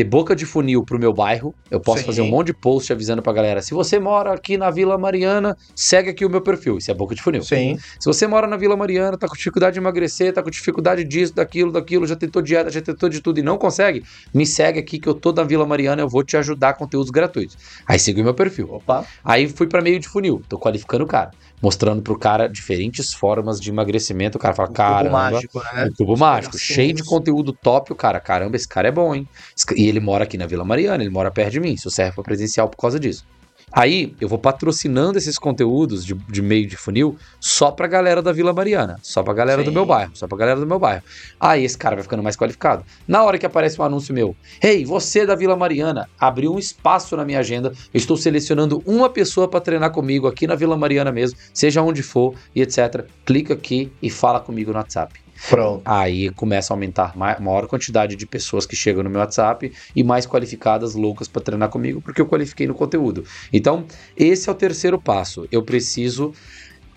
ter 0.00 0.04
boca 0.04 0.34
de 0.34 0.46
funil 0.46 0.82
pro 0.82 0.98
meu 0.98 1.12
bairro, 1.12 1.54
eu 1.70 1.78
posso 1.78 2.00
Sim. 2.00 2.06
fazer 2.06 2.22
um 2.22 2.28
monte 2.28 2.46
de 2.46 2.54
post 2.54 2.90
avisando 2.90 3.20
pra 3.20 3.34
galera, 3.34 3.60
se 3.60 3.74
você 3.74 3.98
mora 3.98 4.32
aqui 4.32 4.56
na 4.56 4.70
Vila 4.70 4.96
Mariana, 4.96 5.54
segue 5.76 6.08
aqui 6.08 6.24
o 6.24 6.30
meu 6.30 6.40
perfil, 6.40 6.78
isso 6.78 6.90
é 6.90 6.94
boca 6.94 7.14
de 7.14 7.20
funil. 7.20 7.42
Sim. 7.42 7.78
Se 7.98 8.06
você 8.06 8.26
mora 8.26 8.46
na 8.46 8.56
Vila 8.56 8.74
Mariana, 8.74 9.18
tá 9.18 9.28
com 9.28 9.34
dificuldade 9.34 9.74
de 9.74 9.80
emagrecer, 9.80 10.32
tá 10.32 10.42
com 10.42 10.48
dificuldade 10.48 11.04
disso, 11.04 11.34
daquilo, 11.34 11.70
daquilo, 11.70 12.06
já 12.06 12.16
tentou 12.16 12.40
dieta, 12.40 12.70
já 12.70 12.80
tentou 12.80 13.10
de 13.10 13.20
tudo 13.20 13.40
e 13.40 13.42
não 13.42 13.58
consegue, 13.58 14.02
me 14.32 14.46
segue 14.46 14.78
aqui 14.78 14.98
que 14.98 15.06
eu 15.06 15.12
tô 15.12 15.32
na 15.32 15.42
Vila 15.42 15.66
Mariana, 15.66 16.00
eu 16.00 16.08
vou 16.08 16.24
te 16.24 16.34
ajudar 16.34 16.72
com 16.72 16.84
conteúdos 16.84 17.10
gratuitos. 17.10 17.58
Aí 17.86 17.98
siga 17.98 18.22
o 18.22 18.24
meu 18.24 18.32
perfil. 18.32 18.72
Opa. 18.72 19.04
Aí 19.22 19.48
fui 19.48 19.66
pra 19.66 19.82
meio 19.82 20.00
de 20.00 20.08
funil, 20.08 20.42
tô 20.48 20.58
qualificando 20.58 21.04
o 21.04 21.06
cara, 21.06 21.30
mostrando 21.62 22.02
pro 22.02 22.18
cara 22.18 22.48
diferentes 22.48 23.12
formas 23.12 23.60
de 23.60 23.70
emagrecimento, 23.70 24.38
o 24.38 24.40
cara 24.40 24.54
fala, 24.54 24.68
O 24.68 24.72
cubo 24.72 24.78
caramba, 24.78 25.10
mágico, 25.10 25.62
né? 25.74 25.84
um 25.86 25.92
cubo 25.94 26.16
mágico, 26.16 26.58
cheio 26.58 26.94
de 26.94 27.04
conteúdo 27.04 27.52
top, 27.52 27.92
o 27.92 27.96
cara, 27.96 28.18
caramba, 28.20 28.56
esse 28.56 28.68
cara 28.68 28.88
é 28.88 28.92
bom, 28.92 29.14
hein? 29.14 29.28
E 29.76 29.86
ele 29.86 30.00
mora 30.00 30.24
aqui 30.24 30.38
na 30.38 30.46
Vila 30.46 30.64
Mariana, 30.64 31.02
ele 31.02 31.10
mora 31.10 31.30
perto 31.30 31.52
de 31.52 31.60
mim, 31.60 31.72
isso 31.72 31.90
serve 31.90 32.12
para 32.14 32.24
presencial 32.24 32.68
por 32.68 32.76
causa 32.78 32.98
disso. 32.98 33.24
Aí 33.72 34.14
eu 34.20 34.28
vou 34.28 34.38
patrocinando 34.38 35.16
esses 35.16 35.38
conteúdos 35.38 36.04
de, 36.04 36.14
de 36.14 36.42
meio 36.42 36.66
de 36.66 36.76
funil 36.76 37.16
só 37.38 37.70
pra 37.70 37.86
galera 37.86 38.20
da 38.20 38.32
Vila 38.32 38.52
Mariana, 38.52 38.98
só 39.02 39.22
pra 39.22 39.32
galera 39.32 39.62
do 39.62 39.70
Sim. 39.70 39.74
meu 39.74 39.86
bairro, 39.86 40.10
só 40.14 40.26
pra 40.26 40.36
galera 40.36 40.58
do 40.58 40.66
meu 40.66 40.78
bairro. 40.78 41.02
Aí 41.38 41.64
esse 41.64 41.78
cara 41.78 41.94
vai 41.94 42.02
ficando 42.02 42.22
mais 42.22 42.36
qualificado. 42.36 42.84
Na 43.06 43.22
hora 43.22 43.38
que 43.38 43.46
aparece 43.46 43.80
um 43.80 43.84
anúncio 43.84 44.12
meu, 44.12 44.34
hey, 44.62 44.84
você 44.84 45.24
da 45.24 45.34
Vila 45.34 45.56
Mariana, 45.56 46.08
abriu 46.18 46.52
um 46.52 46.58
espaço 46.58 47.16
na 47.16 47.24
minha 47.24 47.38
agenda, 47.38 47.72
eu 47.92 47.98
estou 47.98 48.16
selecionando 48.16 48.82
uma 48.84 49.08
pessoa 49.08 49.46
pra 49.46 49.60
treinar 49.60 49.92
comigo 49.92 50.26
aqui 50.26 50.46
na 50.46 50.54
Vila 50.54 50.76
Mariana 50.76 51.12
mesmo, 51.12 51.38
seja 51.54 51.82
onde 51.82 52.02
for 52.02 52.34
e 52.54 52.62
etc. 52.62 53.06
Clica 53.24 53.54
aqui 53.54 53.92
e 54.02 54.10
fala 54.10 54.40
comigo 54.40 54.72
no 54.72 54.78
WhatsApp. 54.78 55.29
Pronto. 55.48 55.82
Aí 55.84 56.30
começa 56.30 56.72
a 56.72 56.74
aumentar 56.74 57.16
ma- 57.16 57.38
maior 57.40 57.66
quantidade 57.66 58.16
de 58.16 58.26
pessoas 58.26 58.66
que 58.66 58.76
chegam 58.76 59.02
no 59.02 59.10
meu 59.10 59.20
WhatsApp 59.20 59.72
e 59.94 60.04
mais 60.04 60.26
qualificadas, 60.26 60.94
loucas 60.94 61.28
para 61.28 61.42
treinar 61.42 61.68
comigo, 61.70 62.00
porque 62.00 62.20
eu 62.20 62.26
qualifiquei 62.26 62.66
no 62.66 62.74
conteúdo. 62.74 63.24
Então, 63.52 63.86
esse 64.16 64.48
é 64.48 64.52
o 64.52 64.54
terceiro 64.54 65.00
passo. 65.00 65.48
Eu 65.50 65.62
preciso 65.62 66.32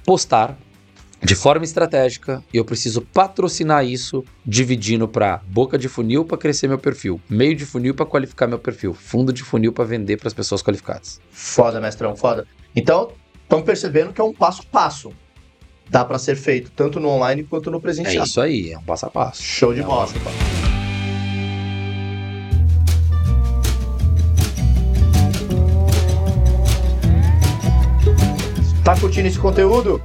postar 0.06 0.58
de 1.22 1.36
forma 1.36 1.64
estratégica 1.64 2.44
e 2.54 2.58
eu 2.58 2.66
preciso 2.66 3.02
patrocinar 3.02 3.86
isso, 3.86 4.26
dividindo 4.46 5.08
para 5.08 5.42
boca 5.48 5.78
de 5.78 5.88
funil 5.88 6.26
para 6.26 6.38
crescer 6.38 6.68
meu 6.68 6.78
perfil, 6.78 7.22
meio 7.30 7.56
de 7.56 7.66
funil 7.66 7.96
para 7.96 8.06
qualificar 8.06 8.46
meu 8.46 8.60
perfil, 8.60 8.94
fundo 8.94 9.32
de 9.32 9.42
funil 9.42 9.72
para 9.72 9.86
vender 9.86 10.18
para 10.18 10.28
as 10.28 10.34
pessoas 10.34 10.62
qualificadas. 10.62 11.22
Foda, 11.32 11.80
mestrão, 11.80 12.14
foda. 12.14 12.46
Então, 12.76 13.14
estão 13.42 13.62
percebendo 13.62 14.12
que 14.12 14.20
é 14.20 14.24
um 14.24 14.34
passo 14.34 14.64
a 14.64 14.66
passo. 14.66 15.14
Dá 15.90 16.04
pra 16.04 16.18
ser 16.18 16.36
feito 16.36 16.72
tanto 16.76 17.00
no 17.00 17.10
online 17.10 17.44
quanto 17.44 17.70
no 17.70 17.78
É 17.78 17.82
presencial. 17.82 18.26
isso 18.26 18.42
aí, 18.42 18.72
é 18.72 18.78
um 18.78 18.84
passo 18.84 19.06
a 19.06 19.10
passo. 19.10 19.44
Show 19.44 19.74
de 19.74 19.82
É 19.82 19.84
um 19.84 19.88
bola. 19.88 20.08
passo. 20.08 20.16
Tá 28.84 29.00
curtindo 29.00 29.28
esse 29.28 29.40
conteúdo? 29.40 30.02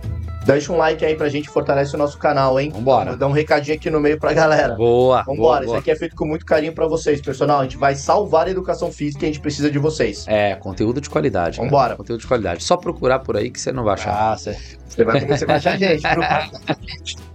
Deixa 0.48 0.72
um 0.72 0.78
like 0.78 1.04
aí 1.04 1.14
pra 1.14 1.28
gente 1.28 1.46
fortalece 1.50 1.94
o 1.94 1.98
nosso 1.98 2.16
canal, 2.16 2.58
hein? 2.58 2.70
Vambora. 2.70 3.14
Dá 3.14 3.26
um 3.26 3.32
recadinho 3.32 3.76
aqui 3.76 3.90
no 3.90 4.00
meio 4.00 4.18
pra 4.18 4.32
galera. 4.32 4.74
Boa, 4.74 5.22
Vambora, 5.22 5.36
boa, 5.36 5.58
isso 5.58 5.66
boa. 5.66 5.78
aqui 5.78 5.90
é 5.90 5.94
feito 5.96 6.16
com 6.16 6.24
muito 6.24 6.46
carinho 6.46 6.72
pra 6.72 6.86
vocês, 6.86 7.20
personal. 7.20 7.60
A 7.60 7.64
gente 7.64 7.76
vai 7.76 7.94
salvar 7.94 8.46
a 8.46 8.50
educação 8.50 8.90
física 8.90 9.26
e 9.26 9.28
a 9.28 9.32
gente 9.32 9.40
precisa 9.42 9.70
de 9.70 9.78
vocês. 9.78 10.24
É, 10.26 10.54
conteúdo 10.54 11.02
de 11.02 11.10
qualidade. 11.10 11.58
cara. 11.58 11.68
Vambora. 11.68 11.96
Conteúdo 11.96 12.20
de 12.20 12.26
qualidade. 12.26 12.64
Só 12.64 12.78
procurar 12.78 13.18
por 13.18 13.36
aí 13.36 13.50
que 13.50 13.60
você 13.60 13.70
não 13.72 13.84
vai 13.84 13.92
achar. 13.92 14.32
Ah, 14.32 14.38
você 14.38 14.56
você 14.88 15.04
vai, 15.04 15.20
você 15.20 15.44
vai 15.44 15.56
achar 15.56 15.74
a 15.74 15.76
gente. 15.76 16.02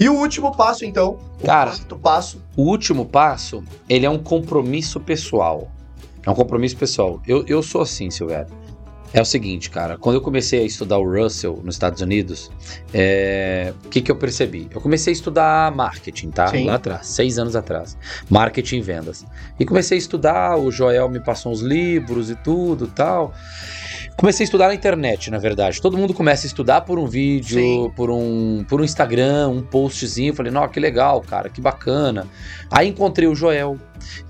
E 0.00 0.08
o 0.08 0.14
último 0.14 0.50
passo, 0.50 0.84
então, 0.84 1.16
o 1.40 1.46
Cara, 1.46 1.70
quarto 1.70 1.96
passo. 1.96 2.42
O 2.56 2.62
último 2.62 3.06
passo, 3.06 3.62
ele 3.88 4.04
é 4.04 4.10
um 4.10 4.18
compromisso 4.18 4.98
pessoal. 4.98 5.70
É 6.26 6.30
um 6.30 6.34
compromisso 6.34 6.76
pessoal. 6.76 7.22
Eu, 7.24 7.44
eu 7.46 7.62
sou 7.62 7.82
assim, 7.82 8.10
Silvério. 8.10 8.48
É 9.14 9.20
o 9.20 9.24
seguinte, 9.24 9.68
cara, 9.68 9.98
quando 9.98 10.16
eu 10.16 10.22
comecei 10.22 10.60
a 10.60 10.64
estudar 10.64 10.98
o 10.98 11.04
Russell 11.04 11.60
nos 11.62 11.74
Estados 11.74 12.00
Unidos, 12.00 12.50
é, 12.94 13.74
o 13.84 13.88
que, 13.88 14.00
que 14.00 14.10
eu 14.10 14.16
percebi? 14.16 14.68
Eu 14.70 14.80
comecei 14.80 15.12
a 15.12 15.14
estudar 15.14 15.74
marketing, 15.74 16.30
tá? 16.30 16.48
Sim. 16.48 16.64
Lá 16.64 16.76
atrás, 16.76 17.08
seis 17.08 17.38
anos 17.38 17.54
atrás. 17.54 17.96
Marketing 18.30 18.76
e 18.76 18.80
vendas. 18.80 19.26
E 19.60 19.66
comecei 19.66 19.98
a 19.98 19.98
estudar, 19.98 20.56
o 20.56 20.70
Joel 20.70 21.10
me 21.10 21.20
passou 21.20 21.52
uns 21.52 21.60
livros 21.60 22.30
e 22.30 22.36
tudo 22.36 22.86
tal. 22.86 23.34
Comecei 24.16 24.44
a 24.44 24.46
estudar 24.46 24.68
na 24.68 24.74
internet, 24.74 25.30
na 25.30 25.38
verdade. 25.38 25.80
Todo 25.80 25.96
mundo 25.96 26.14
começa 26.14 26.46
a 26.46 26.48
estudar 26.48 26.82
por 26.82 26.98
um 26.98 27.06
vídeo, 27.06 27.60
Sim. 27.60 27.92
por 27.96 28.10
um, 28.10 28.64
por 28.68 28.80
um 28.80 28.84
Instagram, 28.84 29.48
um 29.48 29.62
postzinho. 29.62 30.34
Falei, 30.34 30.52
não, 30.52 30.66
que 30.68 30.78
legal, 30.78 31.20
cara, 31.22 31.48
que 31.48 31.60
bacana. 31.60 32.26
Aí 32.70 32.88
encontrei 32.88 33.26
o 33.26 33.34
Joel. 33.34 33.78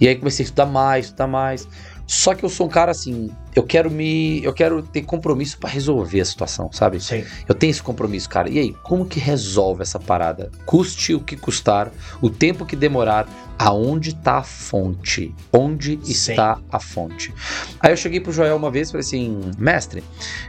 E 0.01 0.09
aí 0.09 0.16
comecei 0.16 0.45
a 0.45 0.47
estudar 0.47 0.66
mais, 0.66 1.07
estudar 1.07 1.27
mais. 1.27 1.68
Só 2.07 2.35
que 2.35 2.45
eu 2.45 2.49
sou 2.49 2.66
um 2.66 2.71
cara 2.71 2.90
assim, 2.90 3.31
eu 3.54 3.62
quero 3.62 3.90
me. 3.90 4.42
Eu 4.42 4.52
quero 4.52 4.82
ter 4.82 5.02
compromisso 5.02 5.58
pra 5.58 5.68
resolver 5.68 6.20
a 6.20 6.24
situação, 6.24 6.70
sabe? 6.72 7.00
Sim. 7.00 7.24
Eu 7.46 7.54
tenho 7.54 7.70
esse 7.70 7.82
compromisso, 7.82 8.28
cara. 8.28 8.48
E 8.48 8.58
aí, 8.58 8.74
como 8.82 9.04
que 9.04 9.20
resolve 9.20 9.82
essa 9.82 9.98
parada? 9.98 10.50
Custe 10.64 11.14
o 11.14 11.20
que 11.20 11.36
custar, 11.36 11.92
o 12.20 12.30
tempo 12.30 12.64
que 12.64 12.74
demorar, 12.74 13.28
aonde 13.58 14.14
tá 14.14 14.38
a 14.38 14.42
fonte? 14.42 15.34
Onde 15.52 15.98
Sim. 16.02 16.32
está 16.32 16.58
a 16.70 16.80
fonte? 16.80 17.32
Aí 17.78 17.92
eu 17.92 17.96
cheguei 17.96 18.20
pro 18.20 18.32
Joel 18.32 18.56
uma 18.56 18.70
vez 18.70 18.88
e 18.88 18.92
falei 18.92 19.04
assim: 19.04 19.50
mestre, 19.58 20.02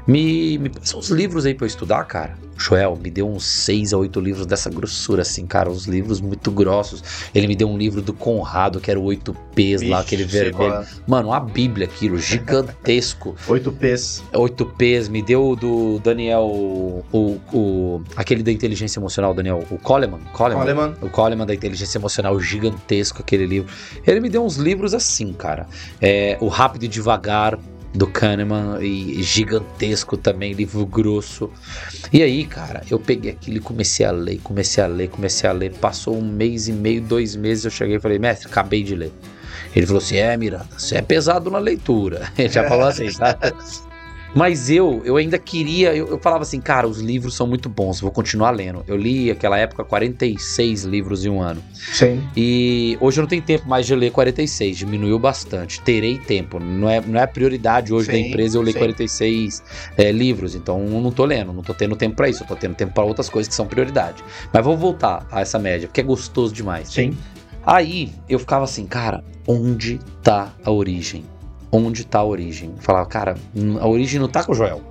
me, 0.07 0.57
me 0.57 0.69
passa 0.69 0.97
uns 0.97 1.09
livros 1.09 1.45
aí 1.45 1.53
pra 1.53 1.65
eu 1.65 1.67
estudar, 1.67 2.03
cara. 2.05 2.37
Joel 2.57 2.97
me 3.01 3.09
deu 3.09 3.27
uns 3.27 3.45
seis 3.45 3.93
a 3.93 3.97
oito 3.97 4.19
livros 4.19 4.45
dessa 4.45 4.69
grossura, 4.69 5.23
assim, 5.23 5.45
cara, 5.45 5.69
uns 5.69 5.85
livros 5.85 6.21
muito 6.21 6.51
grossos. 6.51 7.03
Ele 7.33 7.47
me 7.47 7.55
deu 7.55 7.67
um 7.67 7.77
livro 7.77 8.01
do 8.01 8.13
Conrado, 8.13 8.79
que 8.79 8.89
era 8.89 8.99
o 8.99 9.03
8Ps 9.05 9.89
lá, 9.89 9.99
aquele 9.99 10.23
vermelho. 10.23 10.85
Mano, 11.07 11.29
uma 11.29 11.39
bíblia 11.39 11.85
aquilo, 11.85 12.17
gigantesco. 12.17 12.92
8 13.47 13.71
P's. 13.71 14.23
8Ps, 14.33 15.09
me 15.09 15.21
deu 15.21 15.49
o 15.49 15.55
do 15.55 15.99
Daniel, 15.99 16.43
o, 16.43 17.39
o, 17.51 18.01
aquele 18.15 18.43
da 18.43 18.51
inteligência 18.51 18.99
emocional, 18.99 19.33
Daniel, 19.33 19.65
o 19.69 19.77
Coleman, 19.77 20.19
Coleman, 20.33 20.61
Coleman. 20.61 20.95
o 21.01 21.09
Coleman 21.09 21.45
da 21.45 21.53
inteligência 21.53 21.97
emocional, 21.97 22.39
gigantesco 22.39 23.21
aquele 23.21 23.45
livro. 23.45 23.73
Ele 24.05 24.19
me 24.19 24.29
deu 24.29 24.43
uns 24.43 24.57
livros 24.57 24.93
assim, 24.93 25.33
cara. 25.33 25.67
É, 26.01 26.37
o 26.39 26.47
Rápido 26.47 26.83
e 26.83 26.87
Devagar, 26.87 27.57
do 27.93 28.07
Kahneman, 28.07 28.81
e 28.81 29.21
gigantesco 29.21 30.17
também, 30.17 30.53
livro 30.53 30.85
grosso. 30.85 31.49
E 32.11 32.23
aí, 32.23 32.45
cara, 32.45 32.81
eu 32.89 32.99
peguei 32.99 33.31
aquilo 33.31 33.57
e 33.57 33.59
comecei 33.59 34.05
a 34.05 34.11
ler, 34.11 34.39
comecei 34.43 34.83
a 34.83 34.87
ler, 34.87 35.09
comecei 35.09 35.49
a 35.49 35.53
ler. 35.53 35.73
Passou 35.73 36.17
um 36.17 36.25
mês 36.25 36.67
e 36.67 36.73
meio, 36.73 37.01
dois 37.01 37.35
meses, 37.35 37.65
eu 37.65 37.71
cheguei 37.71 37.97
e 37.97 37.99
falei, 37.99 38.17
mestre, 38.17 38.47
acabei 38.47 38.83
de 38.83 38.95
ler. 38.95 39.11
Ele 39.75 39.85
falou 39.85 40.01
assim: 40.01 40.17
é, 40.17 40.35
Miranda, 40.37 40.67
você 40.77 40.97
é 40.97 41.01
pesado 41.01 41.49
na 41.49 41.59
leitura. 41.59 42.31
Ele 42.37 42.49
já 42.49 42.67
falou 42.67 42.85
assim, 42.85 43.11
tá? 43.11 43.37
Mas 44.35 44.69
eu, 44.69 45.01
eu 45.05 45.15
ainda 45.15 45.37
queria, 45.37 45.95
eu, 45.95 46.07
eu 46.07 46.19
falava 46.19 46.41
assim, 46.41 46.59
cara, 46.59 46.87
os 46.87 46.99
livros 46.99 47.35
são 47.35 47.45
muito 47.45 47.69
bons, 47.69 48.01
vou 48.01 48.11
continuar 48.11 48.49
lendo. 48.49 48.83
Eu 48.87 48.97
li 48.97 49.29
naquela 49.29 49.59
época 49.59 49.83
46 49.83 50.83
livros 50.85 51.23
em 51.23 51.29
um 51.29 51.39
ano. 51.39 51.63
Sim. 51.73 52.19
E 52.35 52.97
hoje 52.99 53.19
eu 53.19 53.21
não 53.21 53.29
tenho 53.29 53.43
tempo 53.43 53.69
mais 53.69 53.85
de 53.85 53.95
ler 53.95 54.11
46, 54.11 54.75
diminuiu 54.75 55.19
bastante. 55.19 55.79
Terei 55.81 56.17
tempo, 56.17 56.59
não 56.59 56.89
é, 56.89 56.99
não 56.99 57.19
é 57.19 57.23
a 57.23 57.27
prioridade 57.27 57.93
hoje 57.93 58.07
da 58.07 58.13
Sim, 58.13 58.29
empresa 58.29 58.57
eu 58.57 58.63
ler 58.63 58.73
sim. 58.73 58.79
46 58.79 59.63
é, 59.97 60.11
livros, 60.11 60.55
então 60.55 60.83
eu 60.83 61.01
não 61.01 61.11
tô 61.11 61.25
lendo, 61.25 61.53
não 61.53 61.61
tô 61.61 61.73
tendo 61.73 61.95
tempo 61.95 62.15
pra 62.15 62.27
isso, 62.27 62.41
eu 62.41 62.47
tô 62.47 62.55
tendo 62.55 62.73
tempo 62.73 62.91
pra 62.91 63.03
outras 63.03 63.29
coisas 63.29 63.47
que 63.47 63.53
são 63.53 63.67
prioridade. 63.67 64.23
Mas 64.51 64.65
vou 64.65 64.75
voltar 64.75 65.27
a 65.31 65.41
essa 65.41 65.59
média, 65.59 65.87
porque 65.87 66.01
é 66.01 66.03
gostoso 66.03 66.51
demais. 66.51 66.89
Sim. 66.89 67.15
Aí 67.65 68.13
eu 68.27 68.39
ficava 68.39 68.65
assim, 68.65 68.85
cara, 68.85 69.23
onde 69.47 69.99
tá 70.21 70.53
a 70.63 70.71
origem? 70.71 71.23
Onde 71.71 72.05
tá 72.05 72.19
a 72.19 72.23
origem? 72.25 72.71
Eu 72.75 72.81
falava, 72.81 73.05
cara, 73.07 73.35
a 73.79 73.87
origem 73.87 74.19
não 74.19 74.27
tá 74.27 74.43
com 74.43 74.51
o 74.51 74.55
Joel. 74.55 74.81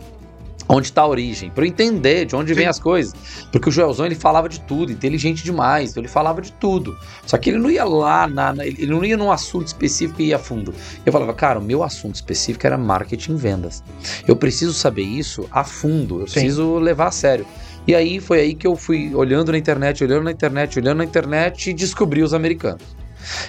Onde 0.69 0.91
tá 0.93 1.03
a 1.03 1.07
origem? 1.07 1.51
Pra 1.51 1.65
eu 1.65 1.69
entender 1.69 2.25
de 2.25 2.35
onde 2.35 2.55
vem 2.55 2.65
Sim. 2.65 2.71
as 2.71 2.79
coisas. 2.79 3.13
Porque 3.51 3.69
o 3.69 3.73
Joelzão 3.73 4.07
ele 4.07 4.15
falava 4.15 4.49
de 4.49 4.61
tudo, 4.61 4.91
inteligente 4.91 5.45
demais, 5.45 5.91
então 5.91 6.01
ele 6.01 6.09
falava 6.09 6.41
de 6.41 6.51
tudo. 6.53 6.97
Só 7.27 7.37
que 7.37 7.51
ele 7.51 7.59
não 7.59 7.71
ia 7.71 7.85
lá, 7.85 8.27
na, 8.27 8.55
na- 8.55 8.65
ele 8.67 8.87
não 8.87 9.05
ia 9.05 9.17
num 9.17 9.31
assunto 9.31 9.67
específico 9.67 10.23
e 10.23 10.27
ia 10.29 10.37
a 10.37 10.39
fundo. 10.39 10.73
Eu 11.05 11.13
falava, 11.13 11.35
cara, 11.35 11.59
o 11.59 11.63
meu 11.63 11.83
assunto 11.83 12.15
específico 12.15 12.67
era 12.67 12.79
marketing 12.79 13.33
e 13.33 13.37
vendas. 13.37 13.83
Eu 14.27 14.35
preciso 14.35 14.73
saber 14.73 15.03
isso 15.03 15.47
a 15.51 15.63
fundo, 15.63 16.21
eu 16.21 16.27
Sim. 16.27 16.35
preciso 16.35 16.77
levar 16.79 17.09
a 17.09 17.13
sério. 17.13 17.45
E 17.87 17.95
aí 17.95 18.21
foi 18.21 18.40
aí 18.40 18.55
que 18.55 18.66
eu 18.66 18.77
fui 18.77 19.14
olhando 19.14 19.51
na 19.51 19.59
internet, 19.59 20.05
olhando 20.05 20.25
na 20.25 20.31
internet, 20.31 20.79
olhando 20.79 20.99
na 20.99 21.05
internet 21.05 21.71
e 21.71 21.75
descobri 21.75 22.23
os 22.23 22.33
americanos. 22.33 23.02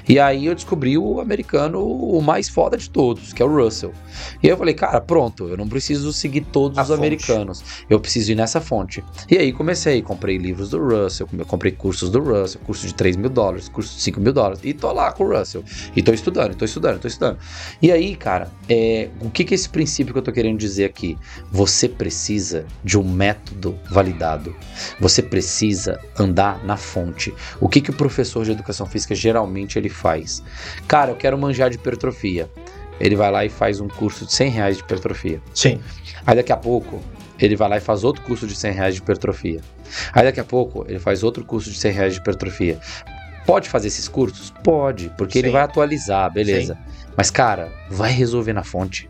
E 0.08 0.20
aí 0.20 0.46
eu 0.46 0.56
descobri 0.56 0.98
o 0.98 1.20
americano, 1.20 1.86
o 1.86 2.22
mais 2.22 2.50
foda 2.50 2.78
de 2.78 2.90
todos, 2.90 3.34
que 3.34 3.42
é 3.42 3.46
o 3.46 3.54
Russell. 3.54 3.94
E 4.42 4.48
aí 4.48 4.54
eu 4.54 4.58
falei, 4.58 4.74
cara, 4.74 5.00
pronto, 5.02 5.48
eu 5.48 5.58
não 5.58 5.68
preciso 5.68 6.12
seguir 6.14 6.42
todos 6.42 6.78
A 6.78 6.82
os 6.82 6.88
fonte. 6.88 6.98
americanos. 6.98 7.64
Eu 7.90 8.00
preciso 8.00 8.32
ir 8.32 8.36
nessa 8.36 8.60
fonte. 8.62 9.04
E 9.30 9.38
aí 9.38 9.52
comecei, 9.54 10.02
comprei 10.02 10.38
livros 10.38 10.70
do 10.70 10.80
Russell, 10.84 11.28
comprei 11.48 11.72
cursos 11.72 12.10
do 12.10 12.20
Russell, 12.20 12.62
curso 12.66 12.86
de 12.88 12.94
3 12.94 13.16
mil 13.16 13.30
dólares, 13.30 13.70
curso 13.70 13.96
de 13.96 14.02
5 14.02 14.20
mil 14.20 14.34
dólares. 14.34 14.60
E 14.64 14.74
tô 14.74 14.92
lá 14.92 15.12
com 15.12 15.24
o 15.26 15.38
Russell. 15.38 15.64
E 15.96 16.02
tô 16.04 16.14
estudando, 16.14 16.56
tô 16.56 16.66
estudando, 16.66 17.00
tô 17.00 17.08
estudando. 17.08 17.38
E 17.82 17.92
aí, 17.92 18.16
cara, 18.16 18.52
é, 18.70 19.10
o 19.22 19.30
que, 19.30 19.44
que 19.44 19.54
é 19.54 19.56
esse 19.56 19.70
princípio 19.70 20.14
que 20.14 20.20
eu 20.20 20.24
tô 20.24 20.32
querendo 20.32 20.58
dizer 20.58 20.86
aqui? 20.86 21.18
Você 21.52 21.88
precisa 21.88 22.66
de 22.84 22.98
um 22.98 23.04
método 23.04 23.78
validado. 23.90 24.56
Você 25.00 25.22
precisa 25.22 26.00
andar 26.20 26.64
na 26.64 26.78
fonte. 26.78 27.34
O 27.60 27.70
que, 27.70 27.82
que 27.82 27.90
o 27.90 27.94
professor 27.94 28.44
de 28.44 28.52
educação 28.52 28.86
física 28.86 29.16
geralmente 29.16 29.63
ele 29.78 29.90
faz? 29.90 30.44
Cara, 30.88 31.12
eu 31.12 31.16
quero 31.16 31.38
manjar 31.38 31.70
de 31.70 31.76
hipertrofia. 31.76 32.50
Ele 33.00 33.16
vai 33.16 33.32
lá 33.32 33.44
e 33.46 33.50
faz 33.50 33.80
um 33.80 33.88
curso 33.88 34.26
de 34.26 34.34
100 34.34 34.50
reais 34.50 34.78
de 34.78 34.84
hipertrofia. 34.84 35.42
Sim. 35.54 35.80
Aí 36.26 36.36
daqui 36.36 36.52
a 36.52 36.58
pouco 36.58 37.02
ele 37.40 37.56
vai 37.56 37.68
lá 37.68 37.78
e 37.78 37.82
faz 37.82 38.04
outro 38.04 38.24
curso 38.24 38.48
de 38.48 38.56
100 38.56 38.72
reais 38.72 38.96
de 38.96 39.02
hipertrofia. 39.02 39.62
Aí 40.14 40.24
daqui 40.24 40.40
a 40.40 40.44
pouco 40.44 40.86
ele 40.88 41.00
faz 41.00 41.24
outro 41.24 41.44
curso 41.44 41.70
de 41.70 41.78
100 41.78 41.92
reais 41.92 42.14
de 42.14 42.20
hipertrofia. 42.20 42.80
Pode 43.46 43.68
fazer 43.68 43.88
esses 43.88 44.08
cursos? 44.08 44.54
Pode, 44.64 45.12
porque 45.18 45.40
ele 45.40 45.48
Sim. 45.48 45.54
vai 45.54 45.64
atualizar, 45.64 46.32
beleza. 46.32 46.78
Mas 47.18 47.30
cara, 47.30 47.72
vai 47.90 48.12
resolver 48.12 48.54
na 48.54 48.64
fonte. 48.64 49.10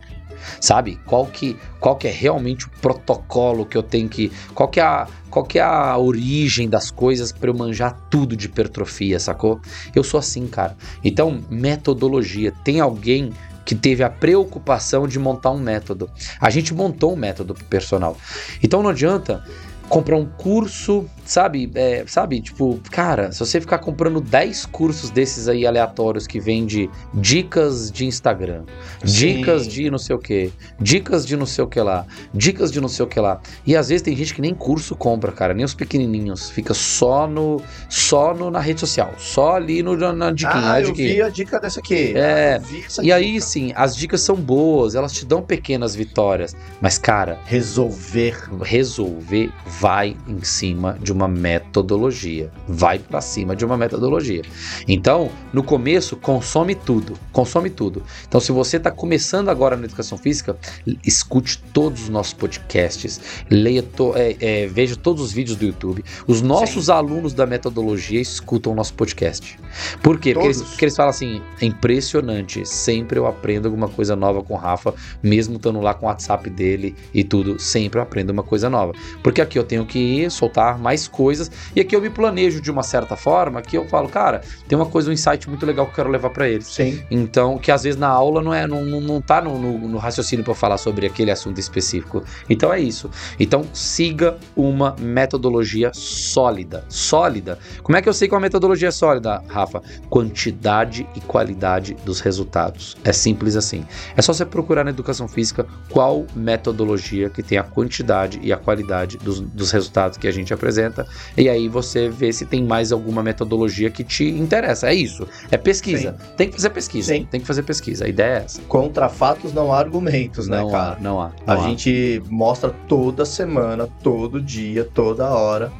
Sabe? 0.60 0.98
Qual 1.06 1.26
que, 1.26 1.56
qual 1.80 1.96
que 1.96 2.08
é 2.08 2.10
realmente 2.10 2.66
o 2.66 2.70
protocolo 2.80 3.66
que 3.66 3.76
eu 3.76 3.82
tenho 3.82 4.08
que. 4.08 4.30
Qual 4.54 4.68
que 4.68 4.80
é 4.80 4.82
a, 4.82 5.06
qual 5.30 5.44
que 5.44 5.58
é 5.58 5.62
a 5.62 5.96
origem 5.98 6.68
das 6.68 6.90
coisas 6.90 7.32
para 7.32 7.50
eu 7.50 7.54
manjar 7.54 7.98
tudo 8.10 8.36
de 8.36 8.46
hipertrofia, 8.46 9.18
sacou? 9.18 9.60
Eu 9.94 10.04
sou 10.04 10.18
assim, 10.18 10.46
cara. 10.46 10.76
Então, 11.02 11.42
metodologia. 11.50 12.52
Tem 12.64 12.80
alguém 12.80 13.32
que 13.64 13.74
teve 13.74 14.02
a 14.02 14.10
preocupação 14.10 15.08
de 15.08 15.18
montar 15.18 15.50
um 15.50 15.58
método. 15.58 16.10
A 16.40 16.50
gente 16.50 16.74
montou 16.74 17.14
um 17.14 17.16
método 17.16 17.54
pro 17.54 17.64
personal. 17.64 18.16
Então 18.62 18.82
não 18.82 18.90
adianta 18.90 19.42
comprar 19.88 20.16
um 20.16 20.24
curso, 20.26 21.04
sabe? 21.24 21.70
É, 21.74 22.04
sabe, 22.06 22.40
tipo, 22.40 22.80
cara, 22.90 23.30
se 23.32 23.38
você 23.40 23.60
ficar 23.60 23.78
comprando 23.78 24.20
10 24.20 24.66
cursos 24.66 25.10
desses 25.10 25.46
aí 25.48 25.66
aleatórios 25.66 26.26
que 26.26 26.40
vêm 26.40 26.66
de 26.66 26.88
dicas 27.12 27.90
de 27.90 28.04
Instagram, 28.06 28.64
Sim. 29.04 29.36
dicas 29.36 29.68
de 29.68 29.90
não 29.90 29.98
sei 29.98 30.16
o 30.16 30.18
que, 30.18 30.52
dicas 30.80 31.24
de 31.26 31.36
não 31.36 31.46
sei 31.46 31.64
o 31.64 31.66
que 31.66 31.80
lá, 31.80 32.06
dicas 32.32 32.72
de 32.72 32.80
não 32.80 32.88
sei 32.88 33.04
o 33.04 33.08
que 33.08 33.20
lá. 33.20 33.40
E 33.66 33.76
às 33.76 33.88
vezes 33.88 34.02
tem 34.02 34.16
gente 34.16 34.34
que 34.34 34.40
nem 34.40 34.54
curso 34.54 34.96
compra, 34.96 35.30
cara, 35.32 35.54
nem 35.54 35.64
os 35.64 35.74
pequenininhos, 35.74 36.50
fica 36.50 36.74
só 36.74 37.26
no 37.26 37.60
só 37.88 38.34
no, 38.34 38.50
na 38.50 38.60
rede 38.60 38.80
social, 38.80 39.12
só 39.18 39.56
ali 39.56 39.82
no, 39.82 39.96
na, 39.96 40.12
na 40.12 40.30
diquinha, 40.32 40.72
Ah, 40.72 40.80
eu 40.80 40.86
diquinha. 40.92 41.14
vi 41.14 41.22
a 41.22 41.28
dica 41.28 41.60
dessa 41.60 41.80
aqui. 41.80 42.12
É, 42.16 42.60
Ah, 42.60 43.02
E 43.02 43.12
aí 43.12 43.32
dica. 43.34 43.40
sim, 43.46 43.72
as 43.76 43.94
dicas 43.96 44.20
são 44.22 44.34
boas, 44.36 44.94
elas 44.94 45.12
te 45.12 45.24
dão 45.24 45.42
pequenas 45.42 45.94
vitórias, 45.94 46.56
mas 46.80 46.98
cara, 46.98 47.38
Resolver. 47.46 48.34
resolver 48.62 49.50
vai 49.80 50.16
em 50.28 50.42
cima 50.42 50.98
de 51.00 51.12
uma 51.12 51.26
metodologia, 51.28 52.50
vai 52.68 52.98
pra 52.98 53.20
cima 53.20 53.56
de 53.56 53.64
uma 53.64 53.76
metodologia. 53.76 54.42
Então, 54.86 55.30
no 55.52 55.62
começo, 55.62 56.16
consome 56.16 56.74
tudo, 56.74 57.14
consome 57.32 57.70
tudo. 57.70 58.02
Então, 58.28 58.40
se 58.40 58.52
você 58.52 58.76
está 58.76 58.90
começando 58.90 59.48
agora 59.48 59.76
na 59.76 59.84
educação 59.84 60.16
física, 60.18 60.56
escute 61.04 61.58
todos 61.72 62.02
os 62.04 62.08
nossos 62.08 62.32
podcasts, 62.32 63.20
leia, 63.50 63.82
to- 63.82 64.12
é, 64.16 64.36
é, 64.40 64.66
veja 64.66 64.96
todos 64.96 65.22
os 65.22 65.32
vídeos 65.32 65.56
do 65.56 65.64
YouTube. 65.64 66.04
Os 66.26 66.40
nossos 66.42 66.88
alunos 66.90 67.32
da 67.34 67.46
metodologia 67.46 68.20
escutam 68.20 68.72
o 68.72 68.74
nosso 68.76 68.94
podcast. 68.94 69.58
Por 70.02 70.18
quê? 70.18 70.32
Porque 70.34 70.46
eles, 70.46 70.62
porque 70.62 70.84
eles 70.84 70.96
falam 70.96 71.10
assim: 71.10 71.42
é 71.60 71.66
impressionante, 71.66 72.64
sempre 72.66 73.18
eu 73.18 73.26
aprendo 73.26 73.66
alguma 73.66 73.88
coisa 73.88 74.14
nova 74.14 74.42
com 74.42 74.54
o 74.54 74.56
Rafa, 74.56 74.94
mesmo 75.22 75.56
estando 75.56 75.80
lá 75.80 75.94
com 75.94 76.06
o 76.06 76.08
WhatsApp 76.08 76.48
dele 76.50 76.94
e 77.12 77.24
tudo, 77.24 77.58
sempre 77.58 77.98
eu 77.98 78.02
aprendo 78.02 78.30
uma 78.30 78.42
coisa 78.42 78.68
nova. 78.70 78.92
Porque 79.22 79.40
aqui, 79.40 79.58
ó, 79.58 79.63
eu 79.64 79.66
tenho 79.66 79.86
que 79.86 80.28
soltar 80.30 80.78
mais 80.78 81.08
coisas. 81.08 81.50
E 81.74 81.80
aqui 81.80 81.96
eu 81.96 82.00
me 82.00 82.10
planejo 82.10 82.60
de 82.60 82.70
uma 82.70 82.82
certa 82.82 83.16
forma 83.16 83.60
que 83.62 83.76
eu 83.76 83.88
falo, 83.88 84.08
cara, 84.08 84.42
tem 84.68 84.76
uma 84.76 84.86
coisa, 84.86 85.10
um 85.10 85.12
insight 85.12 85.48
muito 85.48 85.64
legal 85.64 85.86
que 85.86 85.92
eu 85.92 85.96
quero 85.96 86.10
levar 86.10 86.30
para 86.30 86.48
eles. 86.48 86.66
Sim. 86.66 87.02
Então, 87.10 87.58
que 87.58 87.72
às 87.72 87.82
vezes 87.82 87.98
na 87.98 88.08
aula 88.08 88.42
não 88.42 88.52
é, 88.52 88.66
não, 88.66 88.84
não, 88.84 89.20
tá 89.20 89.40
no, 89.40 89.58
no, 89.58 89.88
no 89.88 89.98
raciocínio 89.98 90.44
para 90.44 90.54
falar 90.54 90.78
sobre 90.78 91.06
aquele 91.06 91.30
assunto 91.30 91.58
específico. 91.58 92.22
Então 92.48 92.72
é 92.72 92.80
isso. 92.80 93.10
Então 93.40 93.64
siga 93.72 94.36
uma 94.54 94.94
metodologia 94.98 95.90
sólida. 95.94 96.84
Sólida. 96.88 97.58
Como 97.82 97.96
é 97.96 98.02
que 98.02 98.08
eu 98.08 98.12
sei 98.12 98.28
que 98.28 98.34
uma 98.34 98.40
metodologia 98.40 98.88
é 98.88 98.92
sólida, 98.92 99.42
Rafa? 99.48 99.82
Quantidade 100.08 101.06
e 101.14 101.20
qualidade 101.20 101.94
dos 102.04 102.20
resultados. 102.20 102.96
É 103.02 103.12
simples 103.12 103.56
assim. 103.56 103.84
É 104.16 104.22
só 104.22 104.32
você 104.32 104.44
procurar 104.44 104.84
na 104.84 104.90
educação 104.90 105.26
física 105.26 105.66
qual 105.88 106.26
metodologia 106.34 107.30
que 107.30 107.42
tem 107.42 107.58
a 107.58 107.62
quantidade 107.62 108.38
e 108.42 108.52
a 108.52 108.56
qualidade 108.56 109.16
dos, 109.18 109.40
dos 109.54 109.70
resultados 109.70 110.18
que 110.18 110.26
a 110.26 110.32
gente 110.32 110.52
apresenta. 110.52 111.06
E 111.36 111.48
aí 111.48 111.68
você 111.68 112.08
vê 112.08 112.32
se 112.32 112.44
tem 112.44 112.62
mais 112.64 112.92
alguma 112.92 113.22
metodologia 113.22 113.90
que 113.90 114.02
te 114.02 114.28
interessa. 114.28 114.88
É 114.88 114.94
isso. 114.94 115.26
É 115.50 115.56
pesquisa. 115.56 116.12
Sim. 116.12 116.34
Tem 116.36 116.48
que 116.48 116.56
fazer 116.56 116.70
pesquisa. 116.70 117.14
Sim. 117.14 117.28
Tem 117.30 117.40
que 117.40 117.46
fazer 117.46 117.62
pesquisa. 117.62 118.04
A 118.04 118.08
ideia 118.08 118.40
é 118.40 118.44
essa. 118.44 118.62
Contra 118.62 119.08
fatos 119.08 119.52
não 119.52 119.72
há 119.72 119.78
argumentos, 119.78 120.48
né, 120.48 120.58
não 120.60 120.70
cara? 120.70 120.96
há, 120.98 121.00
não 121.00 121.20
há. 121.20 121.30
A 121.46 121.54
não 121.54 121.62
há. 121.62 121.68
gente 121.68 122.22
mostra 122.28 122.70
toda 122.88 123.24
semana, 123.24 123.88
todo 124.02 124.40
dia, 124.40 124.84
toda 124.92 125.28
hora. 125.30 125.72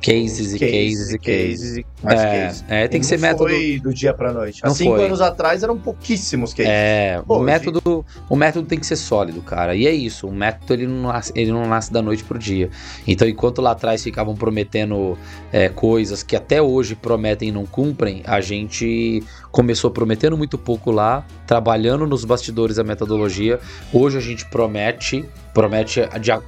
Cases 0.00 0.54
e 0.54 0.58
cases 0.58 1.12
e 1.12 1.18
cases. 1.18 1.76
e 1.78 1.86
mais 2.02 2.20
É, 2.20 2.44
cases. 2.44 2.64
é, 2.68 2.88
tem 2.88 3.00
que 3.00 3.04
Não 3.06 3.08
ser 3.08 3.18
método. 3.18 3.50
foi 3.50 3.80
do 3.80 3.92
dia 3.92 4.14
pra 4.14 4.32
noite. 4.32 4.60
Há 4.62 4.68
Não 4.68 4.74
cinco 4.74 4.96
foi. 4.96 5.04
anos 5.06 5.20
atrás 5.20 5.62
eram 5.62 5.76
pouquíssimos 5.76 6.54
cases. 6.54 6.70
É, 6.72 7.20
o 7.26 7.40
método, 7.40 8.06
o 8.28 8.36
método 8.36 8.66
tem 8.68 8.78
que 8.78 8.86
ser 8.86 8.96
sólido, 8.96 9.42
cara. 9.42 9.74
E 9.74 9.86
é 9.86 9.92
isso, 9.92 10.28
o 10.28 10.32
método 10.32 10.72
ele 10.72 10.86
não 10.86 11.10
nasce, 11.12 11.32
ele 11.34 11.50
não 11.50 11.66
nasce 11.66 11.92
da 11.92 12.00
noite 12.00 12.22
pro 12.22 12.38
dia. 12.38 12.70
Então, 13.06 13.26
enquanto 13.28 13.60
lá 13.60 13.72
atrás 13.72 14.02
ficavam 14.02 14.36
prometendo 14.36 15.18
é, 15.52 15.68
coisas 15.68 16.22
que 16.22 16.36
até 16.36 16.62
hoje 16.62 16.94
prometem 16.94 17.48
e 17.48 17.52
não 17.52 17.66
cumprem, 17.66 18.22
a 18.24 18.40
gente 18.40 19.22
começou 19.50 19.90
prometendo 19.90 20.36
muito 20.36 20.56
pouco 20.56 20.90
lá, 20.92 21.26
trabalhando 21.46 22.06
nos 22.06 22.24
bastidores 22.24 22.78
a 22.78 22.84
metodologia. 22.84 23.58
Hoje 23.92 24.16
a 24.18 24.20
gente 24.20 24.44
promete, 24.46 25.24
promete 25.58 26.02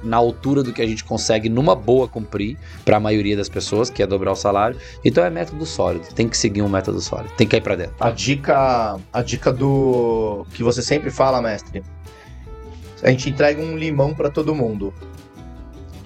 na 0.05 0.15
altura 0.15 0.63
do 0.63 0.71
que 0.71 0.81
a 0.81 0.87
gente 0.87 1.03
consegue 1.03 1.49
numa 1.49 1.75
boa 1.75 2.07
cumprir 2.07 2.57
para 2.85 2.95
a 2.95 2.99
maioria 2.99 3.35
das 3.35 3.49
pessoas, 3.49 3.89
que 3.89 4.01
é 4.01 4.07
dobrar 4.07 4.31
o 4.31 4.35
salário. 4.37 4.77
Então 5.03 5.21
é 5.25 5.29
método 5.29 5.65
sólido, 5.65 6.07
tem 6.15 6.29
que 6.29 6.37
seguir 6.37 6.61
um 6.61 6.69
método 6.69 7.01
sólido, 7.01 7.33
tem 7.35 7.45
que 7.45 7.51
cair 7.51 7.61
para 7.61 7.75
dentro. 7.75 7.95
A 7.99 8.09
dica, 8.09 8.97
a 9.11 9.21
dica 9.21 9.51
do 9.51 10.45
que 10.53 10.63
você 10.63 10.81
sempre 10.81 11.11
fala, 11.11 11.41
mestre. 11.41 11.83
A 13.03 13.09
gente 13.09 13.29
entrega 13.29 13.61
um 13.61 13.75
limão 13.77 14.13
pra 14.13 14.29
todo 14.29 14.55
mundo. 14.55 14.93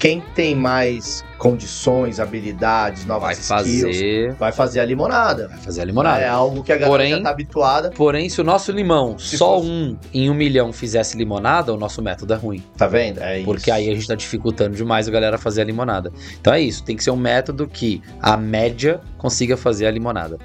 Quem 0.05 0.21
tem 0.35 0.53
mais 0.53 1.25
condições, 1.39 2.19
habilidades, 2.19 3.07
novas 3.07 3.23
Vai 3.47 3.59
skills, 3.63 3.81
fazer, 3.95 4.33
vai 4.35 4.51
fazer 4.51 4.79
a 4.79 4.85
limonada. 4.85 5.47
vai 5.47 5.57
fazer 5.57 5.81
a 5.81 5.85
limonada. 5.85 6.21
É 6.21 6.27
algo 6.27 6.61
que 6.63 6.71
a 6.71 6.75
galera 6.75 6.91
Porém- 6.91 7.09
já 7.15 7.21
tá 7.23 7.29
habituada, 7.31 7.89
Porém, 7.89 8.29
se 8.29 8.39
o 8.39 8.43
nosso 8.43 8.71
limão, 8.71 9.17
Se 9.17 9.35
só 9.35 9.55
fosse- 9.55 9.67
um 9.67 9.97
em 10.13 10.29
um 10.29 10.35
milhão 10.35 10.71
fizesse 10.71 11.17
limonada, 11.17 11.73
o 11.73 11.77
nosso 11.77 12.03
método 12.03 12.33
é 12.33 12.35
ruim. 12.35 12.63
tá 12.77 12.85
vendo? 12.85 13.19
É 13.19 13.37
isso. 13.37 13.45
Porque 13.45 13.71
aí 13.71 13.89
a 13.89 13.95
gente 13.95 14.07
tá 14.07 14.13
dificultando 14.13 14.75
demais 14.75 15.07
a 15.07 15.11
galera 15.11 15.39
fazer 15.39 15.61
a 15.61 15.65
limonada. 15.65 16.11
Então 16.39 16.53
é 16.53 16.61
isso, 16.61 16.83
tem 16.83 16.95
que 16.95 17.03
ser 17.03 17.09
um 17.09 17.17
método 17.17 17.67
que 17.67 17.99
a 18.21 18.37
média 18.37 19.01
consiga 19.17 19.57
fazer 19.57 19.87
a 19.87 19.91
limonada. 19.91 20.37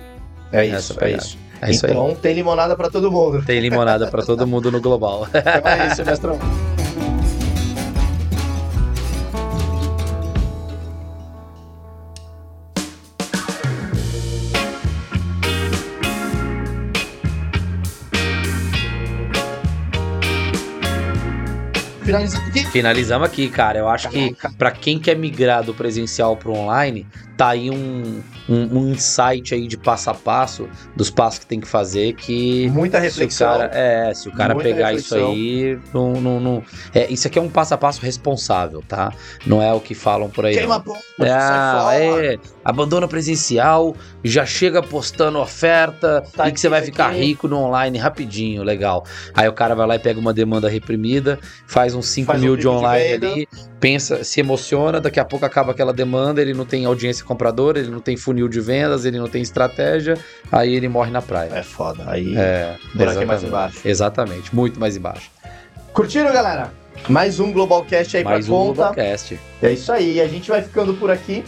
é 0.52 0.66
essa 0.68 0.94
isso, 0.94 1.04
é 1.04 1.10
isso. 1.12 1.38
É 1.60 1.70
isso 1.70 1.84
aí. 1.84 1.92
então 1.92 2.14
tem 2.14 2.32
limonada 2.34 2.74
pra 2.74 2.88
todo 2.88 3.12
mundo. 3.12 3.44
Tem 3.44 3.60
limonada 3.60 4.06
pra 4.06 4.22
todo 4.22 4.46
mundo 4.46 4.72
no 4.72 4.80
global. 4.80 5.24
Até 5.30 5.60
mais, 5.60 5.96
Silvestrão. 5.96 6.38
Finalizando 22.10 22.46
aqui. 22.48 22.66
Finalizamos 22.66 23.28
aqui, 23.28 23.48
cara. 23.48 23.78
Eu 23.78 23.88
acho 23.88 24.08
que 24.08 24.34
Caraca. 24.34 24.58
pra 24.58 24.70
quem 24.70 24.98
quer 24.98 25.16
migrar 25.16 25.62
do 25.62 25.72
presencial 25.74 26.36
pro 26.36 26.52
online, 26.52 27.06
tá 27.36 27.50
aí 27.50 27.70
um, 27.70 28.20
um, 28.50 28.78
um 28.80 28.88
insight 28.90 29.54
aí 29.54 29.66
de 29.68 29.76
passo 29.78 30.10
a 30.10 30.14
passo 30.14 30.68
dos 30.96 31.08
passos 31.10 31.38
que 31.38 31.46
tem 31.46 31.60
que 31.60 31.68
fazer 31.68 32.14
que 32.14 32.68
Muita 32.70 32.98
Se 32.98 33.02
o 33.02 33.04
reflexão. 33.04 33.48
cara, 33.58 33.70
é, 33.72 34.12
se 34.12 34.28
o 34.28 34.32
cara 34.32 34.54
pegar 34.56 34.88
reflexão. 34.88 35.18
isso 35.18 35.26
aí, 35.32 35.78
não, 35.94 36.12
não, 36.20 36.40
não- 36.40 36.62
é, 36.94 37.10
isso 37.10 37.26
aqui 37.28 37.38
é 37.38 37.42
um 37.42 37.48
passo 37.48 37.72
a 37.74 37.78
passo 37.78 38.00
responsável, 38.02 38.82
tá? 38.86 39.12
Não 39.46 39.62
é 39.62 39.72
o 39.72 39.80
que 39.80 39.94
falam 39.94 40.28
por 40.28 40.44
aí. 40.44 40.54
Queima 40.56 40.74
não. 40.74 40.76
a 40.76 40.78
bomba, 40.80 41.94
É, 41.94 42.34
é, 42.34 42.38
abandona 42.64 43.06
presencial, 43.06 43.94
já 44.24 44.44
chega 44.44 44.82
postando 44.82 45.38
oferta 45.38 46.22
Tá 46.34 46.48
e 46.48 46.52
que 46.52 46.60
você 46.60 46.68
vai 46.68 46.82
ficar 46.82 47.10
aqui. 47.10 47.20
rico 47.20 47.46
no 47.48 47.56
online 47.58 47.98
rapidinho, 47.98 48.62
legal. 48.62 49.04
Aí 49.34 49.48
o 49.48 49.52
cara 49.52 49.74
vai 49.74 49.86
lá 49.86 49.96
e 49.96 49.98
pega 49.98 50.18
uma 50.18 50.32
demanda 50.32 50.68
reprimida, 50.68 51.38
faz 51.66 51.94
uns 51.94 52.06
5 52.08 52.26
Faz 52.26 52.40
um 52.40 52.44
mil 52.44 52.56
de 52.56 52.62
pico 52.62 52.72
de 52.72 52.76
online 52.78 53.08
venda. 53.08 53.26
ali, 53.32 53.48
pensa, 53.78 54.24
se 54.24 54.40
emociona, 54.40 55.00
daqui 55.00 55.20
a 55.20 55.24
pouco 55.24 55.44
acaba 55.46 55.72
aquela 55.72 55.92
demanda, 55.92 56.40
ele 56.42 56.52
não 56.54 56.64
tem 56.66 56.84
audiência 56.84 57.24
compradora, 57.24 57.78
ele 57.78 57.90
não 57.90 58.00
tem 58.00 58.16
funil 58.16 58.39
de 58.48 58.60
vendas, 58.60 59.04
ele 59.04 59.18
não 59.18 59.28
tem 59.28 59.42
estratégia, 59.42 60.16
aí 60.50 60.74
ele 60.74 60.88
morre 60.88 61.10
na 61.10 61.22
praia. 61.22 61.50
É 61.54 61.62
foda. 61.62 62.04
Aí 62.06 62.34
É, 62.36 62.76
buraco 62.94 63.20
é 63.20 63.24
mais 63.24 63.42
exatamente. 63.42 63.46
embaixo. 63.46 63.80
Exatamente, 63.88 64.54
muito 64.54 64.80
mais 64.80 64.96
embaixo. 64.96 65.30
Curtiram, 65.92 66.32
galera? 66.32 66.72
Mais 67.08 67.40
um 67.40 67.52
Globalcast 67.52 68.16
aí 68.16 68.24
mais 68.24 68.46
pra 68.46 68.54
um 68.54 68.58
conta. 68.58 68.74
Globalcast. 68.74 69.38
É 69.62 69.72
isso 69.72 69.90
aí. 69.92 70.16
E 70.16 70.20
a 70.20 70.28
gente 70.28 70.50
vai 70.50 70.62
ficando 70.62 70.94
por 70.94 71.10
aqui. 71.10 71.44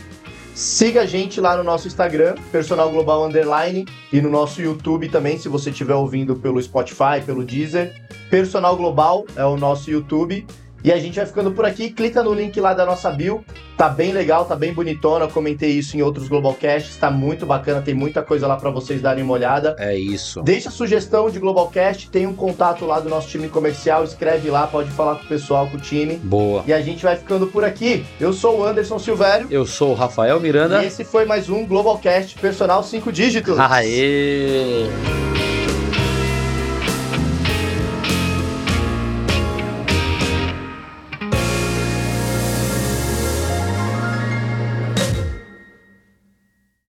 Siga 0.54 1.00
a 1.02 1.06
gente 1.06 1.40
lá 1.40 1.56
no 1.56 1.64
nosso 1.64 1.86
Instagram, 1.88 2.34
Personal 2.50 2.90
Global 2.90 3.24
Underline, 3.24 3.86
e 4.12 4.20
no 4.20 4.28
nosso 4.28 4.60
YouTube 4.60 5.08
também, 5.08 5.38
se 5.38 5.48
você 5.48 5.70
estiver 5.70 5.94
ouvindo 5.94 6.36
pelo 6.36 6.62
Spotify, 6.62 7.22
pelo 7.24 7.42
Deezer. 7.42 7.94
Personal 8.28 8.76
Global 8.76 9.24
é 9.34 9.44
o 9.44 9.56
nosso 9.56 9.90
YouTube. 9.90 10.46
E 10.84 10.92
a 10.92 10.98
gente 10.98 11.16
vai 11.16 11.26
ficando 11.26 11.52
por 11.52 11.64
aqui. 11.64 11.90
Clica 11.90 12.22
no 12.22 12.34
link 12.34 12.58
lá 12.60 12.74
da 12.74 12.84
nossa 12.84 13.10
bio. 13.10 13.44
Tá 13.76 13.88
bem 13.88 14.12
legal, 14.12 14.44
tá 14.44 14.56
bem 14.56 14.72
bonitona. 14.72 15.24
Eu 15.24 15.28
comentei 15.28 15.70
isso 15.70 15.96
em 15.96 16.02
outros 16.02 16.28
Globalcasts. 16.28 16.96
Tá 16.96 17.10
muito 17.10 17.46
bacana, 17.46 17.80
tem 17.80 17.94
muita 17.94 18.22
coisa 18.22 18.46
lá 18.46 18.56
pra 18.56 18.70
vocês 18.70 19.00
darem 19.00 19.22
uma 19.22 19.32
olhada. 19.32 19.76
É 19.78 19.96
isso. 19.96 20.42
Deixa 20.42 20.70
sugestão 20.70 21.30
de 21.30 21.38
Globalcast, 21.38 22.10
tem 22.10 22.26
um 22.26 22.34
contato 22.34 22.84
lá 22.84 23.00
do 23.00 23.08
nosso 23.08 23.28
time 23.28 23.48
comercial, 23.48 24.04
escreve 24.04 24.50
lá, 24.50 24.66
pode 24.66 24.90
falar 24.90 25.16
com 25.16 25.24
o 25.24 25.28
pessoal, 25.28 25.66
com 25.68 25.76
o 25.76 25.80
time. 25.80 26.16
Boa. 26.16 26.64
E 26.66 26.72
a 26.72 26.80
gente 26.80 27.02
vai 27.02 27.16
ficando 27.16 27.46
por 27.46 27.64
aqui. 27.64 28.04
Eu 28.20 28.32
sou 28.32 28.60
o 28.60 28.64
Anderson 28.64 28.98
Silvério. 28.98 29.46
Eu 29.50 29.66
sou 29.66 29.90
o 29.90 29.94
Rafael 29.94 30.40
Miranda. 30.40 30.82
E 30.82 30.86
esse 30.86 31.04
foi 31.04 31.24
mais 31.24 31.48
um 31.48 31.66
Globalcast 31.66 32.38
Personal 32.38 32.82
5 32.82 33.12
Dígitos. 33.12 33.58
Aê! 33.58 34.88